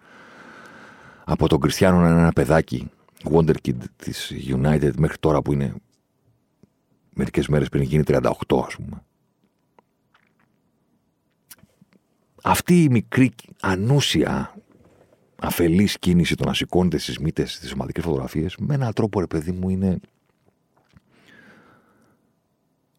από 1.31 1.47
τον 1.47 1.59
Κριστιανό 1.59 1.99
να 1.99 2.09
είναι 2.09 2.19
ένα 2.19 2.31
παιδάκι 2.31 2.91
Wonder 3.23 3.55
Kid 3.65 3.75
της 3.95 4.33
United 4.47 4.91
μέχρι 4.97 5.17
τώρα 5.17 5.41
που 5.41 5.53
είναι 5.53 5.73
μερικές 7.13 7.47
μέρες 7.47 7.69
πριν 7.69 7.83
γίνει 7.83 8.03
38 8.07 8.21
ας 8.65 8.75
πούμε. 8.75 9.03
Αυτή 12.43 12.83
η 12.83 12.89
μικρή 12.89 13.31
ανούσια 13.59 14.55
αφελής 15.35 15.99
κίνηση 15.99 16.35
το 16.35 16.45
να 16.45 16.53
σηκώνεται 16.53 16.97
στις 16.97 17.19
μύτες 17.19 17.53
στις 17.53 17.71
ομαδικές 17.71 18.03
φωτογραφίες 18.03 18.55
με 18.57 18.73
έναν 18.73 18.93
τρόπο 18.93 19.19
ρε 19.19 19.27
παιδί 19.27 19.51
μου 19.51 19.69
είναι 19.69 19.99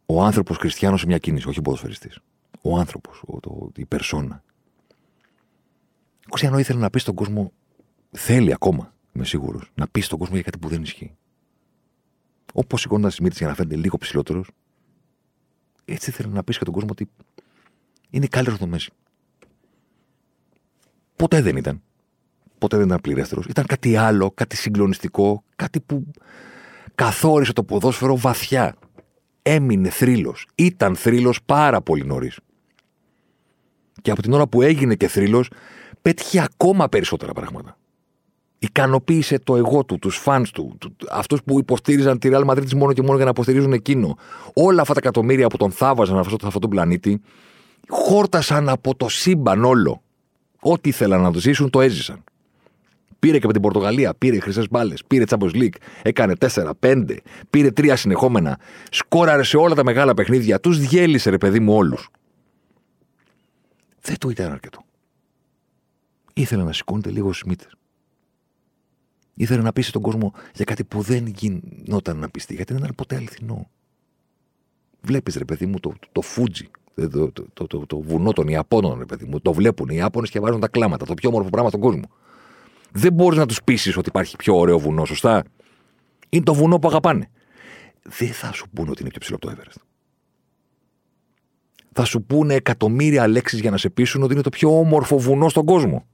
ο 0.06 0.22
άνθρωπος 0.22 0.56
Χριστιανός 0.56 1.00
σε 1.00 1.06
μια 1.06 1.18
κίνηση, 1.18 1.48
όχι 1.48 1.58
ο 1.58 1.62
ποδοσφαιριστής. 1.62 2.18
Ο 2.62 2.78
άνθρωπος, 2.78 3.22
ο, 3.26 3.40
το, 3.40 3.70
η 3.76 3.86
περσόνα. 3.86 4.42
Ο 6.18 6.28
Κριστιανό 6.28 6.58
ήθελε 6.58 6.78
να 6.78 6.90
πει 6.90 6.98
στον 6.98 7.14
κόσμο 7.14 7.52
θέλει 8.10 8.52
ακόμα, 8.52 8.94
είμαι 9.12 9.24
σίγουρος, 9.24 9.70
να 9.74 9.88
πει 9.88 10.00
στον 10.00 10.18
κόσμο 10.18 10.34
για 10.34 10.44
κάτι 10.44 10.58
που 10.58 10.68
δεν 10.68 10.82
ισχύει. 10.82 11.14
Όπως 12.52 12.80
σηκώνοντα 12.80 13.08
τη 13.08 13.22
μύτη 13.22 13.36
για 13.38 13.46
να 13.46 13.54
φαίνεται 13.54 13.76
λίγο 13.76 13.96
ψηλότερος, 13.98 14.50
έτσι 15.84 16.10
θέλει 16.10 16.28
να 16.28 16.44
πει 16.44 16.52
και 16.52 16.64
τον 16.64 16.72
κόσμο 16.72 16.88
ότι 16.90 17.08
είναι 18.10 18.26
καλύτερος 18.26 18.60
το 18.60 18.66
Μέση. 18.66 18.90
Ποτέ 21.16 21.42
δεν 21.42 21.56
ήταν. 21.56 21.82
Ποτέ 22.58 22.76
δεν 22.76 22.86
ήταν 22.86 23.00
πληρέστερος. 23.00 23.46
Ήταν 23.46 23.66
κάτι 23.66 23.96
άλλο, 23.96 24.30
κάτι 24.30 24.56
συγκλονιστικό, 24.56 25.44
κάτι 25.56 25.80
που 25.80 26.06
καθόρισε 26.94 27.52
το 27.52 27.64
ποδόσφαιρο 27.64 28.16
βαθιά. 28.16 28.76
Έμεινε 29.42 29.90
θρύλος. 29.90 30.46
Ήταν 30.54 30.96
θρύλος 30.96 31.42
πάρα 31.42 31.80
πολύ 31.80 32.04
νωρίς. 32.04 32.38
Και 34.02 34.10
από 34.10 34.22
την 34.22 34.32
ώρα 34.32 34.46
που 34.46 34.62
έγινε 34.62 34.94
και 34.94 35.08
θρύλος, 35.08 35.50
πέτυχε 36.02 36.40
ακόμα 36.40 36.88
περισσότερα 36.88 37.32
πράγματα 37.32 37.79
ικανοποίησε 38.62 39.38
το 39.38 39.56
εγώ 39.56 39.84
του, 39.84 39.98
τους 39.98 40.16
φαν 40.16 40.46
του, 40.52 40.76
του 40.78 40.94
αυτούς 41.10 41.42
που 41.42 41.58
υποστήριζαν 41.58 42.18
τη 42.18 42.28
Real 42.32 42.44
Madrid 42.44 42.72
μόνο 42.74 42.92
και 42.92 43.02
μόνο 43.02 43.14
για 43.14 43.24
να 43.24 43.30
υποστηρίζουν 43.30 43.72
εκείνο. 43.72 44.16
Όλα 44.54 44.80
αυτά 44.80 44.94
τα 44.94 45.00
εκατομμύρια 45.02 45.46
που 45.46 45.56
τον 45.56 45.70
θάβαζαν 45.70 46.18
αυτό, 46.18 46.36
αυτόν 46.46 46.60
τον 46.60 46.70
πλανήτη, 46.70 47.20
χόρτασαν 47.88 48.68
από 48.68 48.94
το 48.94 49.08
σύμπαν 49.08 49.64
όλο. 49.64 50.02
Ό,τι 50.60 50.88
ήθελαν 50.88 51.20
να 51.20 51.32
το 51.32 51.38
ζήσουν, 51.38 51.70
το 51.70 51.80
έζησαν. 51.80 52.24
Πήρε 53.18 53.38
και 53.38 53.46
με 53.46 53.52
την 53.52 53.62
Πορτογαλία, 53.62 54.14
πήρε 54.14 54.40
χρυσές 54.40 54.68
μπάλες, 54.70 55.04
πήρε 55.06 55.24
Champions 55.28 55.54
League, 55.54 55.74
έκανε 56.02 56.34
4-5, 56.80 57.16
πήρε 57.50 57.70
τρία 57.70 57.96
συνεχόμενα, 57.96 58.58
σκόραρε 58.90 59.42
σε 59.42 59.56
όλα 59.56 59.74
τα 59.74 59.84
μεγάλα 59.84 60.14
παιχνίδια, 60.14 60.60
τους 60.60 60.78
διέλυσε 60.78 61.30
ρε 61.30 61.38
παιδί 61.38 61.60
μου 61.60 61.74
όλους. 61.74 62.08
Δεν 64.00 64.18
το 64.18 64.28
ήταν 64.28 64.52
αρκετό. 64.52 64.84
Ήθελε 66.32 66.62
να 66.62 66.72
σηκώνεται 66.72 67.10
λίγο 67.10 67.32
στι 67.32 67.48
μύτε. 67.48 67.66
Ήθελε 69.40 69.62
να 69.62 69.72
πείσει 69.72 69.92
τον 69.92 70.02
κόσμο 70.02 70.32
για 70.54 70.64
κάτι 70.64 70.84
που 70.84 71.00
δεν 71.00 71.26
γινόταν 71.26 72.16
να 72.16 72.28
πιστεί, 72.28 72.54
γιατί 72.54 72.72
δεν 72.72 72.82
ήταν 72.82 72.94
ποτέ 72.94 73.16
αληθινό. 73.16 73.70
Βλέπεις, 75.00 75.34
ρε 75.34 75.44
παιδί 75.44 75.66
μου, 75.66 75.80
το, 75.80 75.92
το, 76.12 76.20
Φούτζι, 76.20 76.70
το, 76.94 77.32
το, 77.32 77.66
το, 77.66 77.86
το, 77.86 78.00
βουνό 78.00 78.32
των 78.32 78.48
Ιαπώνων, 78.48 78.98
ρε 78.98 79.04
παιδί 79.04 79.24
μου. 79.24 79.40
Το 79.40 79.52
βλέπουν 79.52 79.88
οι 79.88 79.94
Ιάπωνες 79.96 80.30
και 80.30 80.40
βάζουν 80.40 80.60
τα 80.60 80.68
κλάματα. 80.68 81.04
Το 81.04 81.14
πιο 81.14 81.28
όμορφο 81.28 81.48
πράγμα 81.48 81.68
στον 81.68 81.80
κόσμο. 81.80 82.02
Δεν 82.92 83.12
μπορείς 83.12 83.38
να 83.38 83.46
τους 83.46 83.62
πείσεις 83.62 83.96
ότι 83.96 84.08
υπάρχει 84.08 84.36
πιο 84.36 84.56
ωραίο 84.56 84.78
βουνό, 84.78 85.04
σωστά; 85.04 85.44
Είναι 86.28 86.44
το 86.44 86.54
βουνό 86.54 86.78
που 86.78 86.88
αγαπάνε. 86.88 87.30
Δεν 88.02 88.32
θα 88.32 88.52
σου 88.52 88.68
πούνε 88.70 88.90
ότι 88.90 89.00
είναι 89.00 89.10
πιο 89.10 89.20
ψηλό 89.20 89.36
από 89.36 89.46
το 89.46 89.52
Everest. 89.56 89.82
Θα 91.92 92.04
σου 92.04 92.22
πούνε 92.22 92.54
εκατομμύρια 92.54 93.28
λέξεις 93.28 93.60
για 93.60 93.70
να 93.70 93.76
σε 93.76 93.90
πείσουν 93.90 94.22
ότι 94.22 94.32
είναι 94.32 94.42
το 94.42 94.50
πιο 94.50 94.78
όμορφο 94.78 95.18
βουνό 95.18 95.48
στον 95.48 95.64
κόσμο. 95.64 96.06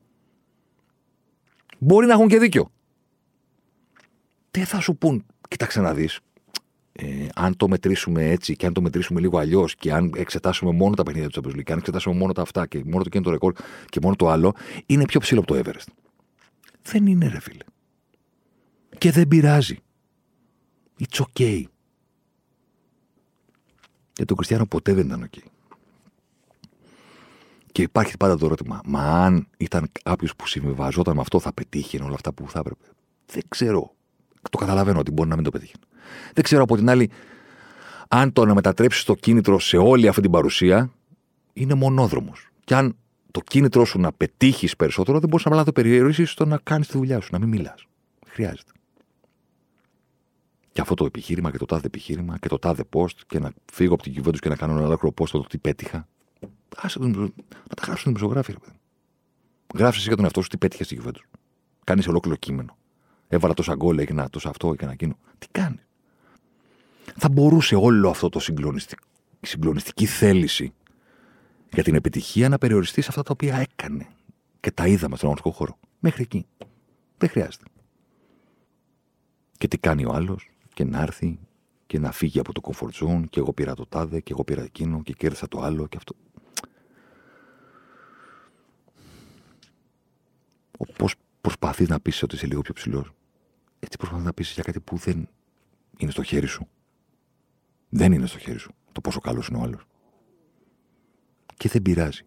Μπορεί 1.79 2.07
να 2.07 2.13
έχουν 2.13 2.29
και 2.29 2.39
δίκιο 2.39 2.71
δεν 4.57 4.67
θα 4.67 4.81
σου 4.81 4.97
πούν, 4.97 5.25
κοίταξε 5.49 5.81
να 5.81 5.95
δεις. 5.95 6.21
Ε, 6.93 7.27
αν 7.35 7.57
το 7.57 7.69
μετρήσουμε 7.69 8.31
έτσι 8.31 8.57
και 8.57 8.67
αν 8.67 8.73
το 8.73 8.81
μετρήσουμε 8.81 9.21
λίγο 9.21 9.39
αλλιώς 9.39 9.75
και 9.75 9.93
αν 9.93 10.13
εξετάσουμε 10.17 10.73
μόνο 10.73 10.95
τα 10.95 11.03
παιχνίδια 11.03 11.29
του 11.29 11.41
Champions 11.41 11.57
League, 11.57 11.71
αν 11.71 11.79
εξετάσουμε 11.79 12.15
μόνο 12.15 12.33
τα 12.33 12.43
αυτά 12.43 12.67
και 12.67 12.83
μόνο 12.87 13.03
το 13.03 13.09
κέντρο 13.09 13.31
ρεκόρ 13.31 13.53
και 13.87 14.01
μόνο 14.03 14.17
το 14.17 14.29
άλλο, 14.29 14.55
είναι 14.87 15.05
πιο 15.05 15.21
ψηλό 15.21 15.41
από 15.41 15.55
το 15.55 15.61
Everest. 15.65 15.87
Δεν 16.83 17.07
είναι, 17.07 17.29
ρε 17.29 17.41
φίλε. 17.41 17.65
Και 18.99 19.11
δεν 19.11 19.29
πειράζει. 19.29 19.79
It's 21.01 21.25
okay. 21.25 21.63
Για 24.17 24.25
τον 24.25 24.37
Κριστιανό 24.37 24.67
ποτέ 24.67 24.93
δεν 24.95 25.07
ήταν 25.07 25.29
ok. 25.31 25.39
Και 27.73 27.83
υπάρχει 27.83 28.17
πάντα 28.17 28.37
το 28.37 28.47
ερώτημα, 28.47 28.81
μα 28.85 29.25
αν 29.25 29.49
ήταν 29.57 29.89
κάποιος 30.03 30.37
που 30.37 30.47
συμβιβαζόταν 30.47 31.15
με 31.15 31.21
αυτό, 31.21 31.41
θα 31.41 31.53
πετύχει 31.53 32.03
όλα 32.03 32.15
αυτά 32.15 32.33
που 32.33 32.51
θα 32.51 32.59
έπρεπε. 32.59 32.85
Δεν 33.27 33.43
ξέρω 33.49 33.97
το 34.51 34.59
καταλαβαίνω 34.59 34.99
ότι 34.99 35.11
μπορεί 35.11 35.29
να 35.29 35.35
μην 35.35 35.45
το 35.45 35.51
πετύχει. 35.51 35.75
Δεν 36.35 36.45
ξέρω 36.45 36.63
από 36.63 36.77
την 36.77 36.91
άλλη 36.91 37.11
αν 38.09 38.33
το 38.33 38.45
να 38.45 38.55
μετατρέψεις 38.55 39.05
το 39.05 39.15
κίνητρο 39.15 39.59
σε 39.59 39.77
όλη 39.77 40.09
αυτή 40.09 40.21
την 40.21 40.31
παρουσία 40.31 40.91
είναι 41.53 41.75
μονόδρομος. 41.75 42.49
Και 42.65 42.75
αν 42.75 42.97
το 43.31 43.41
κίνητρο 43.41 43.85
σου 43.85 44.01
να 44.01 44.13
πετύχεις 44.13 44.77
περισσότερο, 44.77 45.19
δεν 45.21 45.29
μπορείς 45.29 45.45
να 45.45 45.65
το 45.65 45.73
περιορίσεις 45.73 46.31
στο 46.31 46.45
να 46.45 46.59
κάνεις 46.63 46.89
τη 46.89 46.99
δουλειά 46.99 47.21
σου, 47.21 47.29
να 47.33 47.39
μην 47.39 47.49
μιλάς. 47.49 47.87
Χρειάζεται. 48.27 48.71
Και 50.73 50.81
αυτό 50.81 50.95
το 50.95 51.05
επιχείρημα 51.05 51.51
και 51.51 51.59
το 51.59 51.65
τάδε 51.65 51.87
επιχείρημα 51.87 52.39
και 52.39 52.49
το 52.49 52.59
τάδε 52.59 52.85
post 52.93 53.17
και 53.27 53.39
να 53.39 53.53
φύγω 53.73 53.95
από 53.95 54.03
την 54.03 54.13
κυβέρνηση 54.13 54.43
και 54.43 54.49
να 54.49 54.57
κάνω 54.57 54.73
ένα 54.73 54.87
ολόκληρο 54.87 55.15
post 55.19 55.29
το 55.29 55.41
τι 55.41 55.59
πέτυχα. 55.59 56.09
Άσε 56.77 56.99
τον, 56.99 57.11
να 57.11 57.75
τα 57.75 57.83
γράψει 57.85 58.03
την 58.03 58.13
δημοσιογράφη, 58.15 58.53
ρε 58.53 58.59
παιδί. 58.59 58.77
Γράψει 59.75 60.01
για 60.01 60.15
τον 60.15 60.25
εαυτό 60.25 60.43
σου 60.43 60.49
τι 60.49 60.59
πέτυχες 60.59 60.87
στην 60.87 60.99
κυβέρνηση. 60.99 61.25
Κάνεις 61.85 62.09
ολόκληρο 62.09 62.37
κείμενο. 62.37 62.77
Έβαλα 63.29 63.55
τόσα 63.55 63.75
γκολ, 63.75 63.99
έγινα 63.99 64.31
τόσο 64.31 64.49
αυτό, 64.49 64.73
έκανα 64.73 64.93
εκείνο. 64.93 65.17
Τι 65.39 65.47
κάνει; 65.53 65.81
Θα 67.17 67.29
μπορούσε 67.29 67.75
όλο 67.75 68.09
αυτό 68.09 68.29
το 68.29 68.39
συγκλονιστική, 68.39 69.03
συγκλονιστική 69.41 70.07
θέληση 70.07 70.73
για 71.73 71.83
την 71.83 71.95
επιτυχία 71.95 72.49
να 72.49 72.59
περιοριστεί 72.59 73.01
σε 73.01 73.09
αυτά 73.11 73.23
τα 73.23 73.31
οποία 73.33 73.57
έκανε. 73.57 74.07
Και 74.61 74.71
τα 74.71 74.87
είδαμε 74.87 75.17
στον 75.17 75.29
αγωνιστικό 75.29 75.51
χώρο. 75.51 75.79
Μέχρι 75.99 76.23
εκεί. 76.23 76.47
Δεν 77.19 77.29
χρειάζεται. 77.29 77.65
Και 79.59 79.69
τι 79.69 79.79
κάνει 79.79 80.05
ο 80.05 80.13
άλλος, 80.13 80.51
και 80.75 80.85
να 80.85 81.03
έρθει 81.03 81.39
και 81.87 81.99
να 81.99 82.13
φύγει 82.13 82.39
από 82.39 82.53
το 82.53 82.61
comfort 82.65 83.07
zone, 83.07 83.25
και 83.31 83.41
εγώ 83.41 83.53
πήρα 83.53 83.75
το 83.75 83.87
τάδε, 83.87 84.21
και 84.21 84.33
εγώ 84.33 84.45
πήρα 84.45 84.63
εκείνο, 84.63 85.03
και 85.03 85.13
κέρδισα 85.13 85.49
το 85.49 85.61
άλλο, 85.61 85.87
και 85.87 85.97
αυτό. 85.97 86.15
Πώ 90.97 91.09
προσπαθείς 91.47 91.89
να 91.89 92.01
πεις 92.01 92.23
ότι 92.23 92.35
είσαι 92.35 92.47
λίγο 92.47 92.61
πιο 92.61 92.75
ψηλός. 92.75 93.13
Έτσι 93.79 93.97
προσπαθείς 93.99 94.25
να 94.25 94.33
πεις 94.33 94.51
για 94.51 94.63
κάτι 94.63 94.81
που 94.81 94.97
δεν 94.97 95.29
είναι 95.97 96.11
στο 96.11 96.23
χέρι 96.23 96.47
σου. 96.47 96.69
Δεν 97.89 98.13
είναι 98.13 98.27
στο 98.27 98.39
χέρι 98.39 98.59
σου 98.59 98.75
το 98.93 99.01
πόσο 99.01 99.21
καλός 99.21 99.49
είναι 99.49 99.59
ο 99.59 99.63
άλλος. 99.63 99.87
Και 101.57 101.69
δεν 101.69 101.83
πειράζει. 101.83 102.23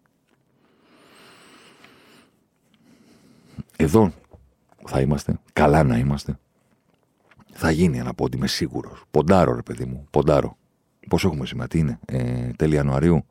Εδώ 3.76 4.14
θα 4.86 5.02
είμαστε, 5.02 5.40
καλά 5.54 5.84
να 5.84 5.98
είμαστε. 5.98 6.40
Θα 7.52 7.72
γίνει 7.72 7.98
ένα 7.98 8.14
πόντι, 8.14 8.38
είμαι 8.38 8.48
σίγουρος. 8.48 9.04
Ποντάρω, 9.12 9.56
ρε 9.56 9.62
παιδί 9.62 9.86
μου, 9.86 10.08
ποντάρω. 10.10 10.58
Πώς 11.10 11.24
έχουμε 11.24 11.46
σήμερα, 11.46 11.68
τι 11.68 11.80
είναι, 11.80 12.00
ε, 12.06 12.52
τέλη 12.52 12.76
Ιανουαρίου. 12.76 13.26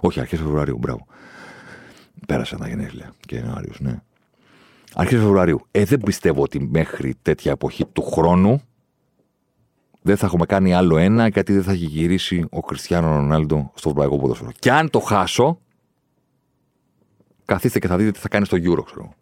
Όχι, 0.00 0.20
αρχές 0.20 0.38
Φεβρουαρίου, 0.38 0.78
μπράβο. 0.78 1.06
Πέρασαν 2.26 2.58
τα 2.58 2.68
γενέθλια 2.68 3.12
και 3.20 3.36
Ιανουαρίου, 3.36 3.72
ναι 3.78 4.02
αρχές 4.94 5.20
Φεβρουαρίου. 5.20 5.60
Ε, 5.70 5.84
δεν 5.84 6.00
πιστεύω 6.00 6.42
ότι 6.42 6.60
μέχρι 6.60 7.14
τέτοια 7.22 7.50
εποχή 7.50 7.84
του 7.86 8.02
χρόνου 8.02 8.62
δεν 10.02 10.16
θα 10.16 10.26
έχουμε 10.26 10.46
κάνει 10.46 10.74
άλλο 10.74 10.96
ένα 10.96 11.28
γιατί 11.28 11.52
δεν 11.52 11.62
θα 11.62 11.72
έχει 11.72 11.84
γυρίσει 11.84 12.46
ο 12.50 12.60
Κριστιανό 12.60 13.08
Ρονάλντο 13.08 13.72
στο 13.74 13.88
ευρωπαϊκό 13.88 14.18
ποδόσφαιρο. 14.18 14.52
Και 14.58 14.72
αν 14.72 14.90
το 14.90 15.00
χάσω, 15.00 15.58
καθίστε 17.44 17.78
και 17.78 17.86
θα 17.86 17.96
δείτε 17.96 18.10
τι 18.10 18.18
θα 18.18 18.28
κάνει 18.28 18.46
στο 18.46 18.56
Euro, 18.60 18.84
ξέρω. 18.84 19.14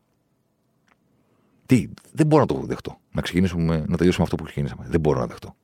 Τι, 1.67 1.89
δεν 2.13 2.27
μπορώ 2.27 2.43
να 2.43 2.47
το 2.47 2.67
δεχτώ. 2.67 2.99
Να 3.13 3.21
ξεκινήσουμε, 3.21 3.85
να 3.89 3.97
τελειώσουμε 3.97 4.25
αυτό 4.25 4.37
που 4.37 4.45
ξεκινήσαμε. 4.45 4.87
Δεν 4.89 5.01
μπορώ 5.01 5.21
να 5.21 5.27
δεχτώ. 5.27 5.55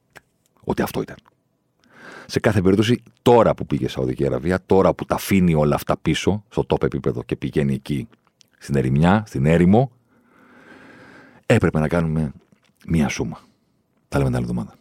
Ότι 0.65 0.83
αυτό 0.83 1.01
ήταν. 1.01 1.17
Σε 2.27 2.41
κάθε 2.41 2.63
περίπτωση, 2.63 3.03
τώρα 3.23 3.55
που 3.55 3.67
πήγε 3.67 3.89
Σαουδική 3.89 4.27
Αραβία, 4.27 4.63
τώρα 4.67 4.95
που 4.95 5.05
τα 5.05 5.15
αφήνει 5.15 5.55
όλα 5.55 5.75
αυτά 5.75 5.97
πίσω, 5.97 6.45
στο 6.49 6.65
top 6.69 6.83
επίπεδο 6.83 7.23
και 7.23 7.37
πηγαίνει 7.37 7.75
εκεί 7.75 8.09
στην 8.59 8.77
ερημιά, 8.77 9.23
στην 9.27 9.47
έρημο, 9.47 9.91
έπρεπε 11.47 11.79
να 11.79 11.89
κάνουμε 11.89 12.33
μία 12.87 13.09
σούμα. 13.09 13.39
Τα 14.09 14.19
λέμε 14.19 14.31
την 14.31 14.39
άλλη 14.39 14.51
εβδομάδα. 14.51 14.75